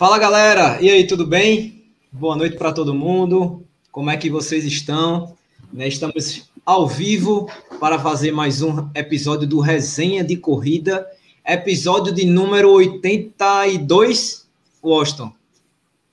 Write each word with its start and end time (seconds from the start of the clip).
Fala 0.00 0.16
galera, 0.16 0.78
e 0.80 0.88
aí, 0.88 1.06
tudo 1.06 1.26
bem? 1.26 1.84
Boa 2.10 2.34
noite 2.34 2.56
para 2.56 2.72
todo 2.72 2.94
mundo. 2.94 3.66
Como 3.92 4.08
é 4.08 4.16
que 4.16 4.30
vocês 4.30 4.64
estão? 4.64 5.36
Né, 5.70 5.88
estamos 5.88 6.50
ao 6.64 6.88
vivo 6.88 7.50
para 7.78 7.98
fazer 7.98 8.32
mais 8.32 8.62
um 8.62 8.88
episódio 8.94 9.46
do 9.46 9.60
Resenha 9.60 10.24
de 10.24 10.38
Corrida, 10.38 11.06
episódio 11.46 12.14
de 12.14 12.24
número 12.24 12.70
82, 12.70 14.48
Washington. 14.82 15.34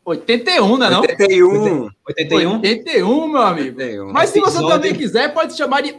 81, 0.04 0.78
né, 0.78 0.90
não? 0.90 1.00
81. 1.00 1.90
81? 2.06 2.52
81, 2.56 3.28
meu 3.30 3.42
amigo. 3.42 3.80
81. 3.80 4.12
Mas 4.12 4.32
se 4.32 4.42
você 4.42 4.60
também 4.68 4.94
quiser, 4.94 5.34
pode 5.34 5.56
chamar 5.56 5.80
de 5.80 5.94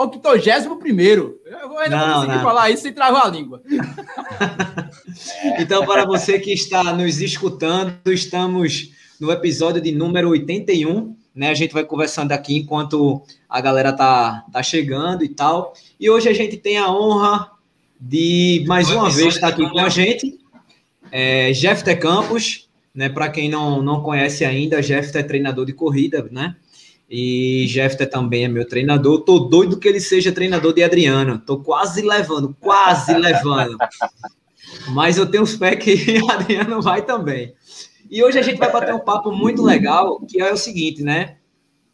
81 0.00 0.78
primeiro. 0.78 1.38
Eu 1.44 1.78
ainda 1.78 1.96
não, 1.96 2.14
conseguir 2.14 2.36
não. 2.36 2.42
falar 2.42 2.70
isso 2.70 2.82
sem 2.82 2.92
travar 2.92 3.26
a 3.26 3.30
língua. 3.30 3.62
então, 5.58 5.84
para 5.84 6.06
você 6.06 6.38
que 6.38 6.52
está 6.52 6.84
nos 6.92 7.20
escutando, 7.20 7.94
estamos 8.06 8.92
no 9.20 9.30
episódio 9.30 9.80
de 9.80 9.92
número 9.92 10.30
81. 10.30 11.14
Né? 11.34 11.50
A 11.50 11.54
gente 11.54 11.74
vai 11.74 11.84
conversando 11.84 12.32
aqui 12.32 12.56
enquanto 12.56 13.22
a 13.48 13.60
galera 13.60 13.92
tá, 13.92 14.44
tá 14.50 14.62
chegando 14.62 15.22
e 15.22 15.28
tal. 15.28 15.74
E 15.98 16.08
hoje 16.08 16.28
a 16.28 16.32
gente 16.32 16.56
tem 16.56 16.78
a 16.78 16.90
honra 16.90 17.50
de 18.00 18.64
mais 18.66 18.90
uma 18.90 19.10
vez 19.10 19.34
estar 19.34 19.48
aqui 19.48 19.68
com 19.68 19.78
a 19.78 19.88
gente. 19.88 20.38
É, 21.12 21.52
Jeff 21.52 21.84
T. 21.84 21.94
Campos, 21.96 22.68
né? 22.94 23.08
Para 23.08 23.28
quem 23.28 23.48
não, 23.50 23.82
não 23.82 24.02
conhece 24.02 24.44
ainda, 24.44 24.80
Jeff 24.80 25.16
é 25.16 25.22
treinador 25.22 25.66
de 25.66 25.72
corrida, 25.72 26.26
né? 26.30 26.56
E 27.10 27.66
Jeffter 27.66 28.08
também 28.08 28.44
é 28.44 28.48
meu 28.48 28.64
treinador. 28.64 29.22
Tô 29.22 29.40
doido 29.40 29.80
que 29.80 29.88
ele 29.88 29.98
seja 29.98 30.30
treinador 30.30 30.72
de 30.72 30.84
Adriano. 30.84 31.40
Tô 31.40 31.58
quase 31.58 32.02
levando, 32.02 32.56
quase 32.60 33.12
levando. 33.14 33.76
Mas 34.90 35.18
eu 35.18 35.26
tenho 35.26 35.44
fé 35.44 35.74
que 35.74 36.18
Adriano 36.30 36.80
vai 36.80 37.04
também. 37.04 37.52
E 38.08 38.22
hoje 38.22 38.38
a 38.38 38.42
gente 38.42 38.58
vai 38.58 38.70
bater 38.70 38.94
um 38.94 39.00
papo 39.00 39.32
muito 39.32 39.60
legal, 39.60 40.20
que 40.20 40.40
é 40.40 40.52
o 40.52 40.56
seguinte, 40.56 41.02
né? 41.02 41.38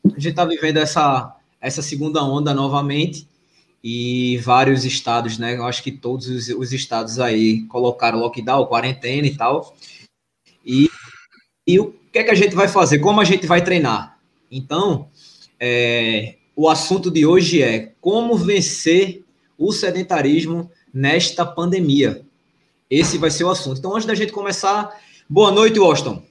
A 0.05 0.21
gente 0.21 0.35
tá 0.35 0.45
vivendo 0.45 0.77
essa, 0.77 1.35
essa 1.61 1.81
segunda 1.81 2.23
onda 2.23 2.53
novamente 2.53 3.27
e 3.83 4.37
vários 4.39 4.85
estados, 4.85 5.39
né? 5.39 5.57
Eu 5.57 5.65
acho 5.65 5.83
que 5.83 5.93
todos 5.93 6.29
os, 6.29 6.49
os 6.49 6.73
estados 6.75 7.19
aí 7.19 7.63
colocaram 7.69 8.19
lockdown, 8.19 8.67
quarentena 8.67 9.27
e 9.27 9.35
tal. 9.35 9.75
E, 10.65 10.91
e 11.67 11.81
o 11.81 11.95
que 12.13 12.19
é 12.19 12.25
que 12.25 12.31
a 12.31 12.35
gente 12.35 12.55
vai 12.55 12.69
fazer? 12.69 12.99
Como 12.99 13.21
a 13.21 13.25
gente 13.25 13.47
vai 13.47 13.65
treinar? 13.65 14.16
Então, 14.51 15.09
é, 15.59 16.37
o 16.55 16.69
assunto 16.69 17.11
de 17.11 17.27
hoje 17.27 17.63
é 17.63 17.93
como 18.01 18.37
vencer 18.37 19.25
o 19.59 19.73
sedentarismo 19.73 20.71
nesta 20.93 21.45
pandemia. 21.45 22.23
Esse 22.89 23.19
vai 23.19 23.31
ser 23.31 23.45
o 23.45 23.51
assunto. 23.51 23.79
Então, 23.79 23.95
antes 23.95 24.07
da 24.07 24.15
gente 24.15 24.33
começar, 24.33 25.01
boa 25.29 25.51
noite, 25.51 25.79
Washington. 25.79 26.23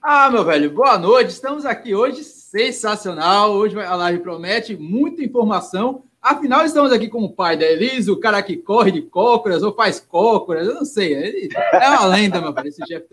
Ah, 0.00 0.30
meu 0.30 0.44
velho, 0.44 0.70
boa 0.70 0.98
noite. 0.98 1.30
Estamos 1.30 1.64
aqui 1.64 1.94
hoje, 1.94 2.22
sensacional. 2.22 3.52
Hoje 3.52 3.78
a 3.80 3.94
live 3.96 4.20
promete 4.20 4.76
muita 4.76 5.24
informação. 5.24 6.02
Afinal, 6.22 6.64
estamos 6.64 6.92
aqui 6.92 7.08
com 7.08 7.22
o 7.22 7.32
pai 7.32 7.56
da 7.56 7.66
Elisa, 7.66 8.10
o 8.10 8.20
cara 8.20 8.42
que 8.42 8.56
corre 8.56 8.90
de 8.90 9.02
cócoras 9.02 9.62
ou 9.62 9.74
faz 9.74 10.00
cócoras, 10.00 10.66
eu 10.66 10.74
não 10.74 10.84
sei. 10.84 11.50
É 11.72 11.88
uma 11.90 12.06
lenda, 12.06 12.40
meu 12.40 12.52
velho, 12.52 12.68
esse 12.68 12.82
Jeff 12.84 13.06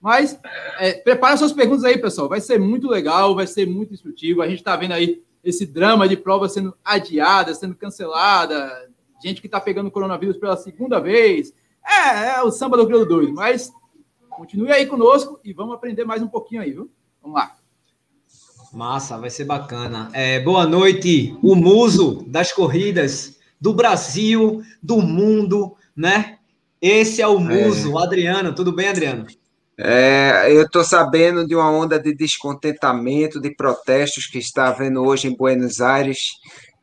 mas 0.00 0.40
é, 0.78 0.94
prepara 0.94 1.36
suas 1.36 1.52
perguntas 1.52 1.84
aí, 1.84 1.98
pessoal. 1.98 2.28
Vai 2.28 2.40
ser 2.40 2.58
muito 2.58 2.88
legal, 2.88 3.34
vai 3.34 3.46
ser 3.46 3.66
muito 3.66 3.92
instrutivo. 3.92 4.40
A 4.40 4.48
gente 4.48 4.58
está 4.58 4.74
vendo 4.74 4.92
aí 4.92 5.22
esse 5.44 5.66
drama 5.66 6.08
de 6.08 6.16
prova 6.16 6.48
sendo 6.48 6.74
adiada, 6.84 7.54
sendo 7.54 7.74
cancelada, 7.74 8.88
gente 9.22 9.40
que 9.40 9.46
está 9.46 9.60
pegando 9.60 9.90
coronavírus 9.90 10.38
pela 10.38 10.56
segunda 10.56 10.98
vez. 10.98 11.52
É, 11.86 12.36
é 12.36 12.42
o 12.42 12.50
samba 12.50 12.78
do 12.78 12.86
grilo 12.86 13.04
doido. 13.04 13.34
Mas 13.34 13.70
continue 14.30 14.72
aí 14.72 14.86
conosco 14.86 15.38
e 15.44 15.52
vamos 15.52 15.74
aprender 15.74 16.04
mais 16.04 16.22
um 16.22 16.28
pouquinho 16.28 16.62
aí, 16.62 16.70
viu? 16.72 16.90
Vamos 17.22 17.38
lá. 17.38 17.56
Massa, 18.72 19.18
vai 19.18 19.28
ser 19.28 19.44
bacana. 19.44 20.08
É, 20.14 20.40
boa 20.40 20.64
noite, 20.64 21.36
o 21.42 21.54
muso 21.54 22.24
das 22.26 22.52
corridas 22.52 23.38
do 23.60 23.74
Brasil, 23.74 24.62
do 24.82 25.02
mundo, 25.02 25.76
né? 25.94 26.38
Esse 26.80 27.20
é 27.20 27.26
o 27.26 27.38
muso, 27.38 27.98
é. 27.98 28.02
Adriano. 28.02 28.54
Tudo 28.54 28.72
bem, 28.72 28.88
Adriano? 28.88 29.26
É, 29.82 30.52
eu 30.52 30.62
estou 30.62 30.84
sabendo 30.84 31.46
de 31.46 31.56
uma 31.56 31.70
onda 31.70 31.98
de 31.98 32.14
descontentamento, 32.14 33.40
de 33.40 33.54
protestos 33.54 34.26
que 34.26 34.38
está 34.38 34.68
havendo 34.68 35.02
hoje 35.02 35.28
em 35.28 35.36
Buenos 35.36 35.80
Aires, 35.80 36.18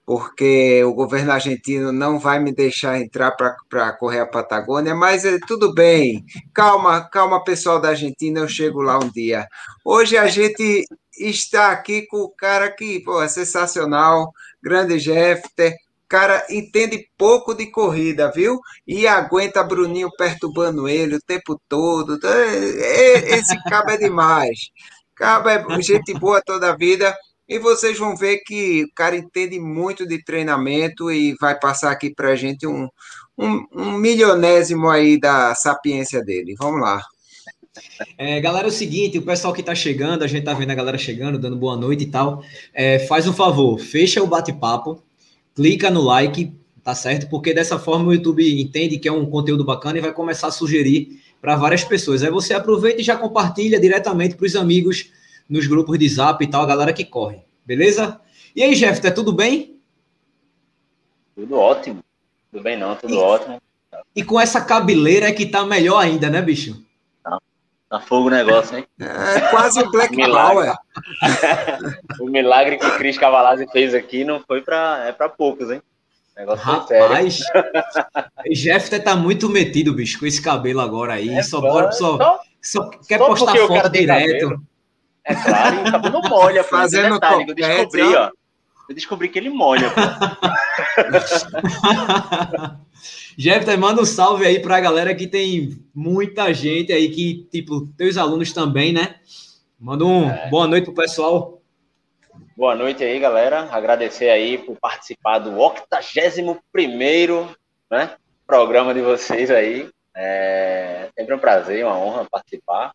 porque 0.04 0.84
o 0.84 0.94
governo 0.94 1.32
argentino 1.32 1.92
não 1.92 2.18
vai 2.18 2.40
me 2.40 2.52
deixar 2.52 3.00
entrar 3.00 3.36
para 3.70 3.92
correr 3.94 4.22
a 4.22 4.26
Patagônia, 4.26 4.96
mas 4.96 5.26
é, 5.26 5.38
tudo 5.48 5.74
bem, 5.74 6.24
calma, 6.54 7.08
calma, 7.08 7.44
pessoal 7.44 7.80
da 7.80 7.90
Argentina, 7.90 8.40
eu 8.40 8.48
chego 8.48 8.82
lá 8.82 8.98
um 8.98 9.12
dia. 9.12 9.46
Hoje 9.86 10.18
a 10.18 10.28
gente 10.28 10.84
está 11.20 11.72
aqui 11.72 12.08
com 12.08 12.18
o 12.18 12.32
cara 12.32 12.72
que 12.72 13.02
pô, 13.04 13.22
é 13.22 13.28
sensacional, 13.28 14.32
grande 14.64 14.98
Jeffter, 14.98 15.76
cara 16.08 16.46
entende 16.50 17.08
pouco 17.18 17.54
de 17.54 17.68
corrida, 17.68 18.32
viu? 18.32 18.60
E 18.88 19.08
aguenta 19.08 19.64
Bruninho 19.64 20.10
perturbando 20.18 20.88
ele 20.88 21.16
o 21.16 21.22
tempo 21.22 21.60
todo. 21.68 22.16
Então, 22.16 22.32
é, 22.32 22.56
é, 22.56 23.38
esse 23.38 23.62
cabo 23.64 23.92
é 23.92 23.98
demais. 23.98 24.70
Cabo 25.16 25.50
é 25.50 25.82
gente 25.82 26.14
boa 26.14 26.42
toda 26.42 26.72
a 26.72 26.76
vida. 26.76 27.16
E 27.48 27.60
vocês 27.60 27.98
vão 27.98 28.16
ver 28.16 28.40
que 28.46 28.84
o 28.84 28.94
cara 28.94 29.16
entende 29.16 29.58
muito 29.60 30.06
de 30.06 30.22
treinamento 30.24 31.10
e 31.10 31.34
vai 31.40 31.58
passar 31.58 31.92
aqui 31.92 32.14
para 32.14 32.32
a 32.32 32.36
gente 32.36 32.68
um, 32.68 32.90
um, 33.38 33.66
um, 33.74 33.92
milionésimo 33.94 34.90
aí 34.90 35.18
da 35.18 35.56
sapiência 35.56 36.22
dele. 36.22 36.56
Vamos 36.60 36.82
lá. 36.82 37.02
É, 38.18 38.42
galera, 38.42 38.68
é 38.68 38.70
o 38.70 38.74
seguinte, 38.74 39.18
o 39.18 39.22
pessoal 39.22 39.54
que 39.54 39.62
está 39.62 39.74
chegando, 39.74 40.24
a 40.24 40.28
gente 40.28 40.40
está 40.40 40.54
vendo 40.54 40.72
a 40.72 40.76
galera 40.76 40.98
chegando, 40.98 41.40
dando 41.40 41.56
boa 41.56 41.78
noite 41.78 42.04
e 42.04 42.12
tal. 42.12 42.44
É, 42.74 43.00
faz 43.00 43.28
um 43.28 43.34
favor, 43.34 43.80
fecha 43.80 44.22
o 44.22 44.28
bate-papo, 44.28 45.02
clica 45.58 45.90
no 45.90 46.04
like, 46.04 46.54
tá 46.84 46.94
certo? 46.94 47.28
Porque 47.32 47.52
dessa 47.52 47.80
forma 47.80 48.10
o 48.10 48.14
YouTube 48.14 48.62
entende 48.62 49.00
que 49.00 49.08
é 49.08 49.12
um 49.12 49.26
conteúdo 49.26 49.66
bacana 49.66 49.98
e 49.98 50.02
vai 50.02 50.14
começar 50.14 50.50
a 50.50 50.52
sugerir 50.52 51.20
para 51.42 51.56
várias 51.56 51.84
pessoas. 51.84 52.22
Aí 52.22 52.30
você 52.30 52.54
aproveita 52.54 53.02
e 53.02 53.04
já 53.04 53.18
compartilha 53.18 53.80
diretamente 53.80 54.36
para 54.36 54.46
os 54.46 54.56
amigos 54.56 55.12
nos 55.50 55.66
grupos 55.66 55.98
de 55.98 56.08
zap 56.08 56.44
e 56.44 56.48
tal, 56.48 56.62
a 56.62 56.68
galera 56.68 56.94
que 56.94 57.04
corre. 57.04 57.40
Beleza? 57.66 58.22
E 58.56 58.62
aí, 58.62 58.76
Jeff, 58.76 59.02
tá 59.02 59.10
tudo 59.10 59.34
bem? 59.34 59.80
Tudo 61.36 61.56
ótimo. 61.56 62.04
Tudo 62.52 62.62
bem 62.62 62.78
não, 62.78 62.96
tudo 62.96 63.16
e, 63.16 63.18
ótimo. 63.18 63.60
E 64.16 64.24
com 64.24 64.40
essa 64.40 64.62
cabeleira 64.62 65.28
é 65.28 65.32
que 65.32 65.48
tá 65.48 65.66
melhor 65.66 65.98
ainda, 65.98 66.30
né, 66.30 66.40
bicho? 66.40 66.86
Tá, 67.90 68.02
fogo 68.02 68.28
o 68.28 68.30
negócio, 68.30 68.78
hein? 68.78 68.86
É 69.00 69.40
quase 69.50 69.80
o 69.80 69.90
Black 69.90 70.16
Power. 70.16 70.74
o 72.20 72.26
milagre 72.26 72.78
que 72.78 72.92
Cris 72.98 73.18
Cavalazzi 73.18 73.66
fez 73.72 73.94
aqui 73.94 74.26
não 74.26 74.42
foi 74.42 74.62
para 74.62 75.06
é 75.08 75.12
para 75.14 75.30
poucos, 75.30 75.72
hein? 75.72 75.82
negócio 76.38 76.64
Rapaz, 76.64 77.40
Jeff 78.54 79.00
tá 79.00 79.16
muito 79.16 79.50
metido, 79.50 79.94
bicho, 79.94 80.20
com 80.20 80.26
esse 80.26 80.42
cabelo 80.42 80.82
agora 80.82 81.14
aí. 81.14 81.30
É 81.30 81.42
só, 81.42 81.60
bora, 81.60 81.92
só, 81.92 82.18
só, 82.18 82.40
só 82.62 82.90
quer 83.08 83.18
só 83.18 83.28
postar 83.28 83.56
foto 83.56 83.90
direto. 83.90 84.62
É 85.24 85.36
claro, 85.36 85.82
o 85.82 85.92
cabelo 85.92 86.22
molha. 86.30 86.64
Fazendo 86.64 87.16
detalhe, 87.16 87.46
eu 87.50 87.56
descobri, 87.56 88.16
ó. 88.16 88.32
Eu 88.88 88.96
descobri 88.96 89.28
que 89.28 89.38
ele 89.38 89.50
molha. 89.50 89.92
Jeff, 93.38 93.78
manda 93.78 94.02
um 94.02 94.06
salve 94.06 94.46
aí 94.46 94.62
pra 94.62 94.80
galera 94.80 95.14
que 95.14 95.28
tem 95.28 95.86
muita 95.94 96.54
gente 96.54 96.94
aí 96.94 97.10
que, 97.10 97.48
tipo, 97.52 97.86
teus 97.98 98.18
alunos 98.18 98.54
também, 98.54 98.94
né? 98.94 99.16
Manda 99.80 100.06
um 100.06 100.30
é. 100.30 100.50
boa 100.50 100.68
noite 100.68 100.86
pro 100.86 100.94
pessoal. 100.94 101.62
Boa 102.56 102.76
noite 102.76 103.04
aí, 103.04 103.20
galera. 103.20 103.68
Agradecer 103.72 104.30
aí 104.30 104.58
por 104.58 104.78
participar 104.80 105.40
do 105.40 105.58
81 105.58 106.58
né, 107.92 108.16
programa 108.48 108.94
de 108.94 109.02
vocês 109.02 109.52
aí. 109.52 109.90
É 110.16 111.10
sempre 111.16 111.36
um 111.36 111.40
prazer, 111.40 111.86
uma 111.86 111.98
honra 111.98 112.26
participar. 112.26 112.94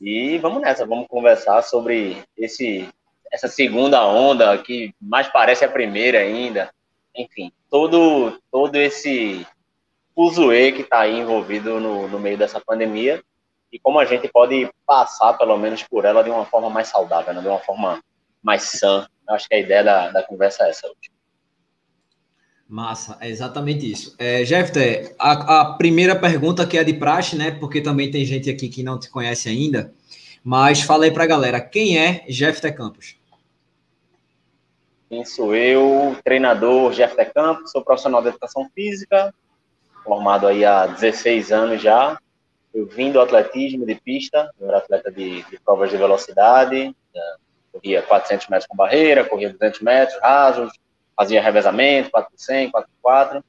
E 0.00 0.36
vamos 0.38 0.60
nessa, 0.60 0.84
vamos 0.84 1.06
conversar 1.06 1.62
sobre 1.62 2.22
esse 2.36 2.88
essa 3.32 3.48
segunda 3.48 4.06
onda 4.06 4.56
que 4.58 4.94
mais 5.00 5.28
parece 5.28 5.64
a 5.64 5.68
primeira 5.68 6.18
ainda. 6.18 6.72
Enfim, 7.16 7.52
todo 7.70 8.40
todo 8.50 8.76
esse 8.76 9.46
fuzuê 10.14 10.72
que 10.72 10.82
está 10.82 11.00
aí 11.00 11.18
envolvido 11.18 11.80
no, 11.80 12.08
no 12.08 12.18
meio 12.18 12.38
dessa 12.38 12.60
pandemia 12.60 13.22
e 13.74 13.78
como 13.80 13.98
a 13.98 14.04
gente 14.04 14.28
pode 14.28 14.70
passar, 14.86 15.32
pelo 15.32 15.58
menos, 15.58 15.82
por 15.82 16.04
ela 16.04 16.22
de 16.22 16.30
uma 16.30 16.46
forma 16.46 16.70
mais 16.70 16.86
saudável, 16.86 17.34
né? 17.34 17.40
de 17.40 17.48
uma 17.48 17.58
forma 17.58 18.00
mais 18.40 18.62
sã. 18.62 19.08
Eu 19.28 19.34
acho 19.34 19.48
que 19.48 19.54
a 19.56 19.58
ideia 19.58 19.82
da, 19.82 20.10
da 20.10 20.22
conversa 20.22 20.62
é 20.62 20.70
essa 20.70 20.86
hoje. 20.86 21.10
Massa, 22.68 23.18
é 23.20 23.28
exatamente 23.28 23.90
isso. 23.90 24.14
É, 24.16 24.44
Jeff, 24.44 24.70
a, 25.18 25.60
a, 25.60 25.74
primeira 25.74 26.14
pergunta 26.14 26.64
que 26.64 26.78
é 26.78 26.84
de 26.84 26.94
praxe, 26.94 27.34
né? 27.34 27.50
Porque 27.50 27.80
também 27.80 28.12
tem 28.12 28.24
gente 28.24 28.48
aqui 28.48 28.68
que 28.68 28.84
não 28.84 28.96
te 28.96 29.10
conhece 29.10 29.48
ainda. 29.48 29.92
Mas 30.44 30.82
fala 30.82 31.06
aí 31.06 31.10
para 31.10 31.24
a 31.24 31.26
galera, 31.26 31.58
quem 31.58 31.98
é 31.98 32.26
Jeff 32.28 32.60
Campos? 32.70 33.16
Quem 35.08 35.24
sou 35.24 35.56
eu? 35.56 36.14
Treinador 36.22 36.92
Jeff 36.92 37.16
Campos, 37.32 37.70
sou 37.70 37.82
profissional 37.82 38.20
de 38.20 38.28
educação 38.28 38.68
física, 38.74 39.34
formado 40.04 40.46
aí 40.46 40.62
há 40.62 40.86
16 40.86 41.50
anos 41.50 41.80
já. 41.80 42.18
eu 42.74 42.86
vim 42.86 43.10
do 43.10 43.22
atletismo 43.22 43.86
de 43.86 43.94
pista, 43.94 44.52
eu 44.60 44.68
era 44.68 44.78
atleta 44.78 45.10
de, 45.10 45.42
de 45.44 45.58
provas 45.60 45.88
de 45.88 45.96
velocidade, 45.96 46.94
corria 47.72 48.02
400 48.02 48.48
metros 48.48 48.66
com 48.66 48.76
barreira, 48.76 49.24
corria 49.24 49.50
200 49.50 49.80
metros 49.80 50.20
rasos, 50.20 50.78
fazia 51.16 51.40
revezamento, 51.40 52.10
4 52.10 52.30
por 52.30 52.38
100, 52.38 52.70
4 52.70 52.90
por 52.90 53.02
4. 53.02 53.44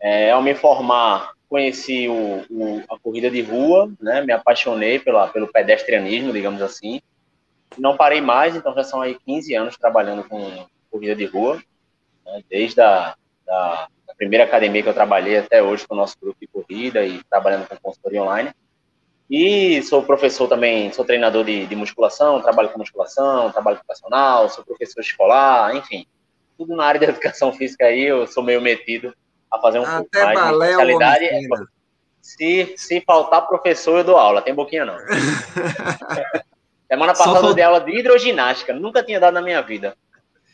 É, 0.00 0.32
ao 0.32 0.42
me 0.42 0.56
formar, 0.56 1.35
conheci 1.48 2.08
o, 2.08 2.44
o, 2.50 2.82
a 2.90 2.98
corrida 2.98 3.30
de 3.30 3.40
rua, 3.42 3.92
né, 4.00 4.22
me 4.22 4.32
apaixonei 4.32 4.98
pela, 4.98 5.28
pelo 5.28 5.50
pedestrianismo, 5.50 6.32
digamos 6.32 6.60
assim. 6.60 7.00
Não 7.78 7.96
parei 7.96 8.20
mais, 8.20 8.56
então 8.56 8.74
já 8.74 8.84
são 8.84 9.00
aí 9.00 9.16
15 9.24 9.54
anos 9.54 9.76
trabalhando 9.76 10.24
com 10.24 10.66
corrida 10.90 11.14
de 11.14 11.24
rua, 11.24 11.62
né, 12.24 12.42
desde 12.48 12.80
a 12.80 13.14
da, 13.46 13.88
da, 14.06 14.14
primeira 14.14 14.44
academia 14.44 14.82
que 14.82 14.88
eu 14.88 14.94
trabalhei 14.94 15.38
até 15.38 15.62
hoje 15.62 15.86
com 15.86 15.94
o 15.94 15.96
nosso 15.96 16.18
grupo 16.20 16.38
de 16.40 16.48
corrida 16.48 17.04
e 17.04 17.22
trabalhando 17.24 17.68
com 17.68 17.76
consultoria 17.76 18.22
online. 18.22 18.50
E 19.30 19.82
sou 19.82 20.02
professor 20.02 20.48
também, 20.48 20.92
sou 20.92 21.04
treinador 21.04 21.44
de, 21.44 21.66
de 21.66 21.76
musculação, 21.76 22.40
trabalho 22.40 22.70
com 22.70 22.78
musculação, 22.78 23.52
trabalho 23.52 23.80
personal, 23.86 24.48
sou 24.48 24.64
professor 24.64 25.00
escolar, 25.00 25.74
enfim, 25.76 26.06
tudo 26.56 26.74
na 26.74 26.84
área 26.84 27.00
da 27.00 27.06
educação 27.10 27.52
física 27.52 27.86
aí, 27.86 28.02
eu 28.02 28.26
sou 28.26 28.42
meio 28.42 28.60
metido 28.60 29.14
a 29.50 29.58
fazer 29.58 29.78
um 29.78 29.84
Até 29.84 29.96
pouco 29.96 30.24
mais 30.24 30.38
balé 30.38 30.66
de 30.66 30.72
especialidade. 30.72 31.24
É, 31.24 31.40
se, 32.20 32.74
se 32.76 33.00
faltar 33.02 33.46
professor, 33.46 33.98
eu 33.98 34.04
dou 34.04 34.16
aula, 34.16 34.42
tem 34.42 34.54
boquinha 34.54 34.84
não. 34.84 34.96
Semana 36.88 37.14
passada 37.14 37.46
eu 37.46 37.54
dei 37.54 37.64
aula 37.64 37.80
de 37.80 37.96
hidroginástica, 37.96 38.72
nunca 38.72 39.02
tinha 39.02 39.18
dado 39.18 39.34
na 39.34 39.42
minha 39.42 39.60
vida. 39.60 39.96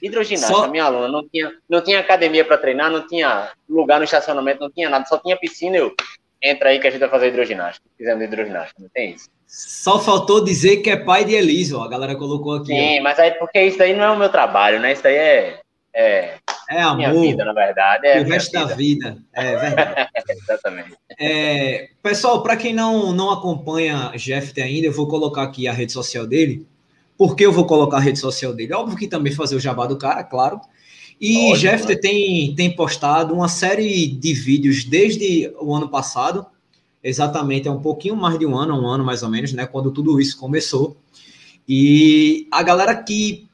Hidroginástica, 0.00 0.62
só... 0.62 0.68
minha 0.68 0.84
aluna, 0.84 1.08
não 1.08 1.26
tinha, 1.28 1.52
não 1.68 1.80
tinha 1.80 2.00
academia 2.00 2.44
para 2.44 2.58
treinar, 2.58 2.90
não 2.90 3.06
tinha 3.06 3.52
lugar 3.68 3.98
no 3.98 4.04
estacionamento, 4.04 4.60
não 4.60 4.70
tinha 4.70 4.88
nada, 4.88 5.04
só 5.06 5.18
tinha 5.18 5.36
piscina, 5.36 5.76
eu 5.76 5.94
entra 6.42 6.70
aí 6.70 6.80
que 6.80 6.88
a 6.88 6.90
gente 6.90 7.00
vai 7.00 7.08
fazer 7.08 7.28
hidroginástica. 7.28 7.86
Fizemos 7.96 8.24
hidroginástica, 8.24 8.82
não 8.82 8.88
tem 8.88 9.12
isso. 9.12 9.30
Só 9.46 10.00
faltou 10.00 10.42
dizer 10.42 10.78
que 10.78 10.90
é 10.90 10.96
pai 10.96 11.24
de 11.24 11.34
Eliso, 11.34 11.80
a 11.80 11.88
galera 11.88 12.16
colocou 12.16 12.56
aqui. 12.56 12.68
Sim, 12.68 13.00
ó. 13.00 13.02
mas 13.02 13.18
aí 13.18 13.32
porque 13.32 13.62
isso 13.62 13.82
aí 13.82 13.94
não 13.94 14.04
é 14.04 14.10
o 14.10 14.18
meu 14.18 14.28
trabalho, 14.28 14.80
né? 14.80 14.92
Isso 14.92 15.06
aí 15.06 15.14
é. 15.14 15.60
É, 15.94 16.38
é 16.70 16.80
amor. 16.80 16.96
Minha 16.96 17.12
vida, 17.12 17.44
na 17.44 17.52
verdade. 17.52 18.06
É 18.06 18.20
o 18.20 18.24
resto 18.24 18.52
vida. 18.52 18.66
da 18.66 18.74
vida. 18.74 19.18
É 19.32 19.56
verdade. 19.56 20.10
Exatamente. 20.28 20.96
É, 21.18 21.90
pessoal, 22.02 22.42
para 22.42 22.56
quem 22.56 22.72
não, 22.72 23.12
não 23.12 23.30
acompanha 23.30 24.12
Jeff 24.16 24.58
ainda, 24.60 24.86
eu 24.86 24.92
vou 24.92 25.06
colocar 25.06 25.42
aqui 25.42 25.68
a 25.68 25.72
rede 25.72 25.92
social 25.92 26.26
dele. 26.26 26.66
Por 27.16 27.36
que 27.36 27.44
eu 27.44 27.52
vou 27.52 27.66
colocar 27.66 27.98
a 27.98 28.00
rede 28.00 28.18
social 28.18 28.54
dele? 28.54 28.72
Óbvio 28.72 28.96
que 28.96 29.06
também 29.06 29.32
fazer 29.32 29.54
o 29.54 29.60
jabá 29.60 29.86
do 29.86 29.98
cara, 29.98 30.24
claro. 30.24 30.60
E 31.20 31.52
Jeff 31.56 31.86
né? 31.86 31.94
tem, 31.94 32.54
tem 32.54 32.74
postado 32.74 33.32
uma 33.32 33.46
série 33.46 34.08
de 34.08 34.34
vídeos 34.34 34.84
desde 34.84 35.52
o 35.60 35.72
ano 35.72 35.88
passado, 35.88 36.44
exatamente, 37.00 37.68
é 37.68 37.70
um 37.70 37.80
pouquinho 37.80 38.16
mais 38.16 38.36
de 38.38 38.44
um 38.44 38.56
ano, 38.56 38.74
um 38.74 38.88
ano 38.88 39.04
mais 39.04 39.22
ou 39.22 39.28
menos, 39.28 39.52
né? 39.52 39.66
Quando 39.66 39.92
tudo 39.92 40.20
isso 40.20 40.36
começou. 40.36 40.96
E 41.68 42.48
a 42.50 42.60
galera 42.62 42.94
que 42.96 43.46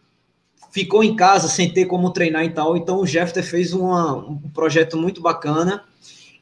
ficou 0.79 1.03
em 1.03 1.17
casa 1.17 1.49
sem 1.49 1.69
ter 1.69 1.87
como 1.87 2.13
treinar 2.13 2.45
e 2.45 2.51
tal, 2.51 2.77
então 2.77 3.01
o 3.01 3.07
Jeffter 3.07 3.43
fez 3.43 3.73
uma, 3.73 4.15
um 4.15 4.39
projeto 4.55 4.97
muito 4.97 5.21
bacana 5.21 5.83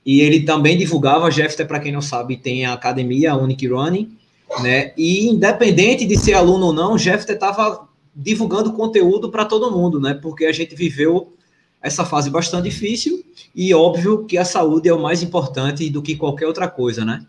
e 0.05 0.21
ele 0.21 0.43
também 0.43 0.77
divulgava, 0.77 1.31
Jeffter, 1.31 1.67
para 1.67 1.81
quem 1.81 1.91
não 1.91 2.03
sabe, 2.03 2.37
tem 2.37 2.67
a 2.67 2.75
academia 2.75 3.35
Unique 3.35 3.67
Running, 3.67 4.15
né? 4.61 4.93
E 4.97 5.27
independente 5.27 6.05
de 6.05 6.19
ser 6.19 6.35
aluno 6.35 6.67
ou 6.67 6.73
não, 6.73 6.99
Jeffter 6.99 7.35
estava 7.35 7.89
divulgando 8.15 8.75
conteúdo 8.75 9.31
para 9.31 9.47
todo 9.47 9.71
mundo, 9.71 9.99
né? 9.99 10.13
Porque 10.13 10.45
a 10.45 10.53
gente 10.53 10.75
viveu 10.75 11.33
essa 11.83 12.05
fase 12.05 12.29
bastante 12.29 12.65
difícil 12.65 13.25
e 13.55 13.73
óbvio 13.73 14.25
que 14.27 14.37
a 14.37 14.45
saúde 14.45 14.87
é 14.87 14.93
o 14.93 15.01
mais 15.01 15.23
importante 15.23 15.89
do 15.89 16.03
que 16.03 16.15
qualquer 16.15 16.47
outra 16.47 16.69
coisa, 16.69 17.07
né? 17.07 17.25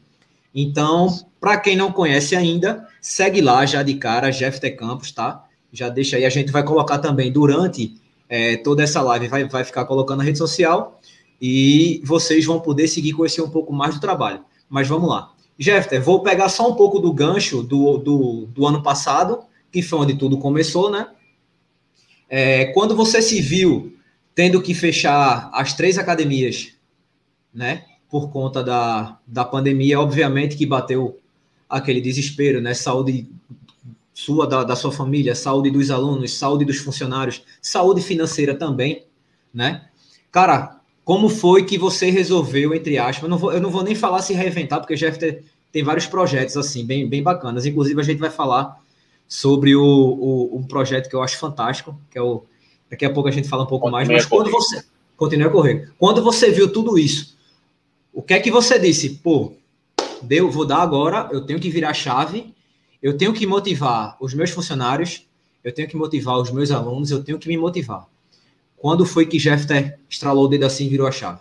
Então, 0.53 1.07
para 1.39 1.57
quem 1.57 1.75
não 1.75 1.91
conhece 1.91 2.35
ainda, 2.35 2.85
segue 3.01 3.39
lá 3.39 3.65
já 3.65 3.81
de 3.81 3.95
cara, 3.95 4.29
Jeff 4.29 4.59
T. 4.59 4.71
Campos, 4.71 5.11
tá? 5.11 5.46
Já 5.71 5.89
deixa 5.89 6.17
aí, 6.17 6.25
a 6.25 6.29
gente 6.29 6.51
vai 6.51 6.63
colocar 6.63 6.99
também 6.99 7.31
durante 7.31 7.95
é, 8.29 8.57
toda 8.57 8.83
essa 8.83 9.01
live, 9.01 9.27
vai, 9.27 9.47
vai 9.47 9.63
ficar 9.63 9.85
colocando 9.85 10.19
na 10.19 10.23
rede 10.23 10.37
social 10.37 10.99
e 11.41 12.01
vocês 12.03 12.45
vão 12.45 12.59
poder 12.59 12.87
seguir 12.87 13.13
conhecer 13.13 13.41
um 13.41 13.49
pouco 13.49 13.73
mais 13.73 13.95
do 13.95 14.01
trabalho. 14.01 14.43
Mas 14.69 14.87
vamos 14.87 15.09
lá. 15.09 15.31
Jeffter, 15.57 16.01
vou 16.01 16.21
pegar 16.21 16.49
só 16.49 16.69
um 16.69 16.75
pouco 16.75 16.99
do 16.99 17.11
gancho 17.13 17.63
do, 17.63 17.97
do, 17.97 18.45
do 18.47 18.65
ano 18.65 18.83
passado 18.83 19.39
que 19.71 19.81
foi 19.81 19.99
onde 19.99 20.15
tudo 20.15 20.37
começou, 20.37 20.89
né? 20.89 21.07
É, 22.29 22.65
quando 22.67 22.95
você 22.95 23.21
se 23.21 23.41
viu 23.41 23.95
tendo 24.33 24.61
que 24.61 24.73
fechar 24.73 25.49
as 25.53 25.73
três 25.73 25.97
academias, 25.97 26.73
né? 27.53 27.85
Por 28.09 28.29
conta 28.29 28.63
da, 28.63 29.17
da 29.25 29.43
pandemia, 29.43 29.99
obviamente 29.99 30.55
que 30.55 30.65
bateu 30.65 31.19
aquele 31.69 31.99
desespero, 31.99 32.61
né? 32.61 32.73
Saúde 32.73 33.29
sua, 34.17 34.47
da, 34.47 34.63
da 34.63 34.75
sua 34.75 34.91
família, 34.91 35.35
saúde 35.35 35.69
dos 35.69 35.91
alunos, 35.91 36.35
saúde 36.35 36.65
dos 36.65 36.77
funcionários, 36.77 37.43
saúde 37.61 38.01
financeira 38.01 38.55
também, 38.55 39.05
né? 39.53 39.89
Cara, 40.31 40.81
como 41.05 41.29
foi 41.29 41.63
que 41.63 41.77
você 41.77 42.09
resolveu, 42.09 42.73
entre 42.73 42.97
aspas, 42.97 43.21
eu 43.21 43.29
não 43.29 43.37
vou, 43.37 43.53
eu 43.53 43.61
não 43.61 43.69
vou 43.69 43.83
nem 43.83 43.93
falar 43.93 44.23
se 44.23 44.33
reinventar, 44.33 44.79
porque 44.79 44.97
já 44.97 45.11
tem, 45.11 45.43
tem 45.71 45.83
vários 45.83 46.07
projetos, 46.07 46.57
assim, 46.57 46.83
bem, 46.83 47.07
bem 47.07 47.21
bacanas. 47.21 47.67
Inclusive, 47.67 48.01
a 48.01 48.03
gente 48.03 48.17
vai 48.17 48.31
falar 48.31 48.81
sobre 49.27 49.75
o, 49.75 49.83
o, 49.83 50.57
um 50.57 50.63
projeto 50.63 51.09
que 51.09 51.15
eu 51.15 51.21
acho 51.21 51.37
fantástico, 51.37 51.95
que 52.09 52.17
é 52.17 52.21
o. 52.21 52.43
Daqui 52.89 53.05
a 53.05 53.13
pouco 53.13 53.29
a 53.29 53.31
gente 53.31 53.47
fala 53.47 53.65
um 53.65 53.67
pouco 53.67 53.85
Continue 53.85 54.07
mais, 54.07 54.23
mas 54.23 54.25
quando 54.25 54.49
você. 54.49 54.83
Continue 55.15 55.45
a 55.45 55.51
correr. 55.51 55.91
Quando 55.99 56.23
você 56.23 56.49
viu 56.49 56.73
tudo 56.73 56.97
isso, 56.97 57.37
o 58.11 58.23
que 58.23 58.33
é 58.33 58.39
que 58.39 58.49
você 58.49 58.79
disse? 58.79 59.11
Pô, 59.11 59.53
deu, 60.23 60.49
vou 60.49 60.65
dar 60.65 60.81
agora, 60.81 61.29
eu 61.31 61.45
tenho 61.45 61.59
que 61.59 61.69
virar 61.69 61.93
chave, 61.93 62.56
eu 63.01 63.17
tenho 63.17 63.33
que 63.33 63.45
motivar 63.45 64.17
os 64.19 64.33
meus 64.33 64.49
funcionários, 64.49 65.27
eu 65.63 65.73
tenho 65.73 65.87
que 65.87 65.97
motivar 65.97 66.37
os 66.37 66.51
meus 66.51 66.71
alunos, 66.71 67.11
eu 67.11 67.23
tenho 67.23 67.37
que 67.37 67.47
me 67.47 67.57
motivar. 67.57 68.07
Quando 68.77 69.05
foi 69.05 69.25
que 69.25 69.39
Jeffter 69.39 69.99
estralou 70.09 70.45
o 70.45 70.47
dedo 70.47 70.65
assim 70.65 70.85
e 70.85 70.89
virou 70.89 71.07
a 71.07 71.11
chave? 71.11 71.39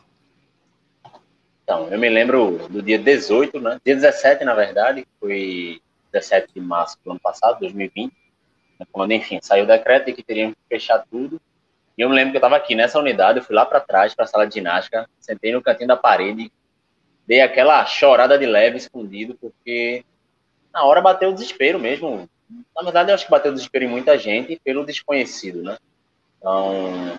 Então, 1.62 1.88
eu 1.88 1.98
me 1.98 2.08
lembro 2.08 2.60
do 2.70 2.80
dia 2.80 2.98
18, 2.98 3.60
né? 3.60 3.80
Dia 3.84 3.96
17, 3.96 4.44
na 4.44 4.54
verdade, 4.54 5.06
foi 5.18 5.80
17 6.12 6.54
de 6.54 6.60
março 6.60 6.96
do 7.04 7.10
ano 7.10 7.20
passado, 7.20 7.60
2020, 7.60 8.12
né, 8.78 8.86
quando, 8.92 9.12
enfim, 9.12 9.38
saiu 9.42 9.64
o 9.64 9.66
decreto 9.66 10.06
de 10.06 10.12
que 10.12 10.22
teriam 10.22 10.52
que 10.52 10.56
fechar 10.68 11.04
tudo. 11.10 11.40
E 11.98 12.02
eu 12.02 12.08
me 12.08 12.14
lembro 12.14 12.30
que 12.30 12.36
eu 12.36 12.40
estava 12.40 12.56
aqui 12.56 12.74
nessa 12.74 12.98
unidade, 12.98 13.38
eu 13.38 13.44
fui 13.44 13.54
lá 13.54 13.64
para 13.66 13.80
trás, 13.80 14.14
para 14.14 14.24
a 14.24 14.28
sala 14.28 14.46
de 14.46 14.54
ginástica, 14.54 15.08
sentei 15.18 15.52
no 15.52 15.62
cantinho 15.62 15.88
da 15.88 15.96
parede, 15.96 16.52
dei 17.26 17.40
aquela 17.40 17.84
chorada 17.84 18.38
de 18.38 18.46
leve, 18.46 18.76
escondido, 18.76 19.36
porque 19.40 20.04
na 20.76 20.84
hora 20.84 21.00
bateu 21.00 21.30
o 21.30 21.32
desespero 21.32 21.78
mesmo. 21.78 22.28
Na 22.76 22.82
verdade, 22.82 23.10
eu 23.10 23.14
acho 23.14 23.24
que 23.24 23.30
bateu 23.30 23.50
o 23.50 23.54
desespero 23.54 23.86
em 23.86 23.88
muita 23.88 24.18
gente 24.18 24.60
pelo 24.62 24.84
desconhecido, 24.84 25.62
né? 25.62 25.78
Então, 26.36 27.18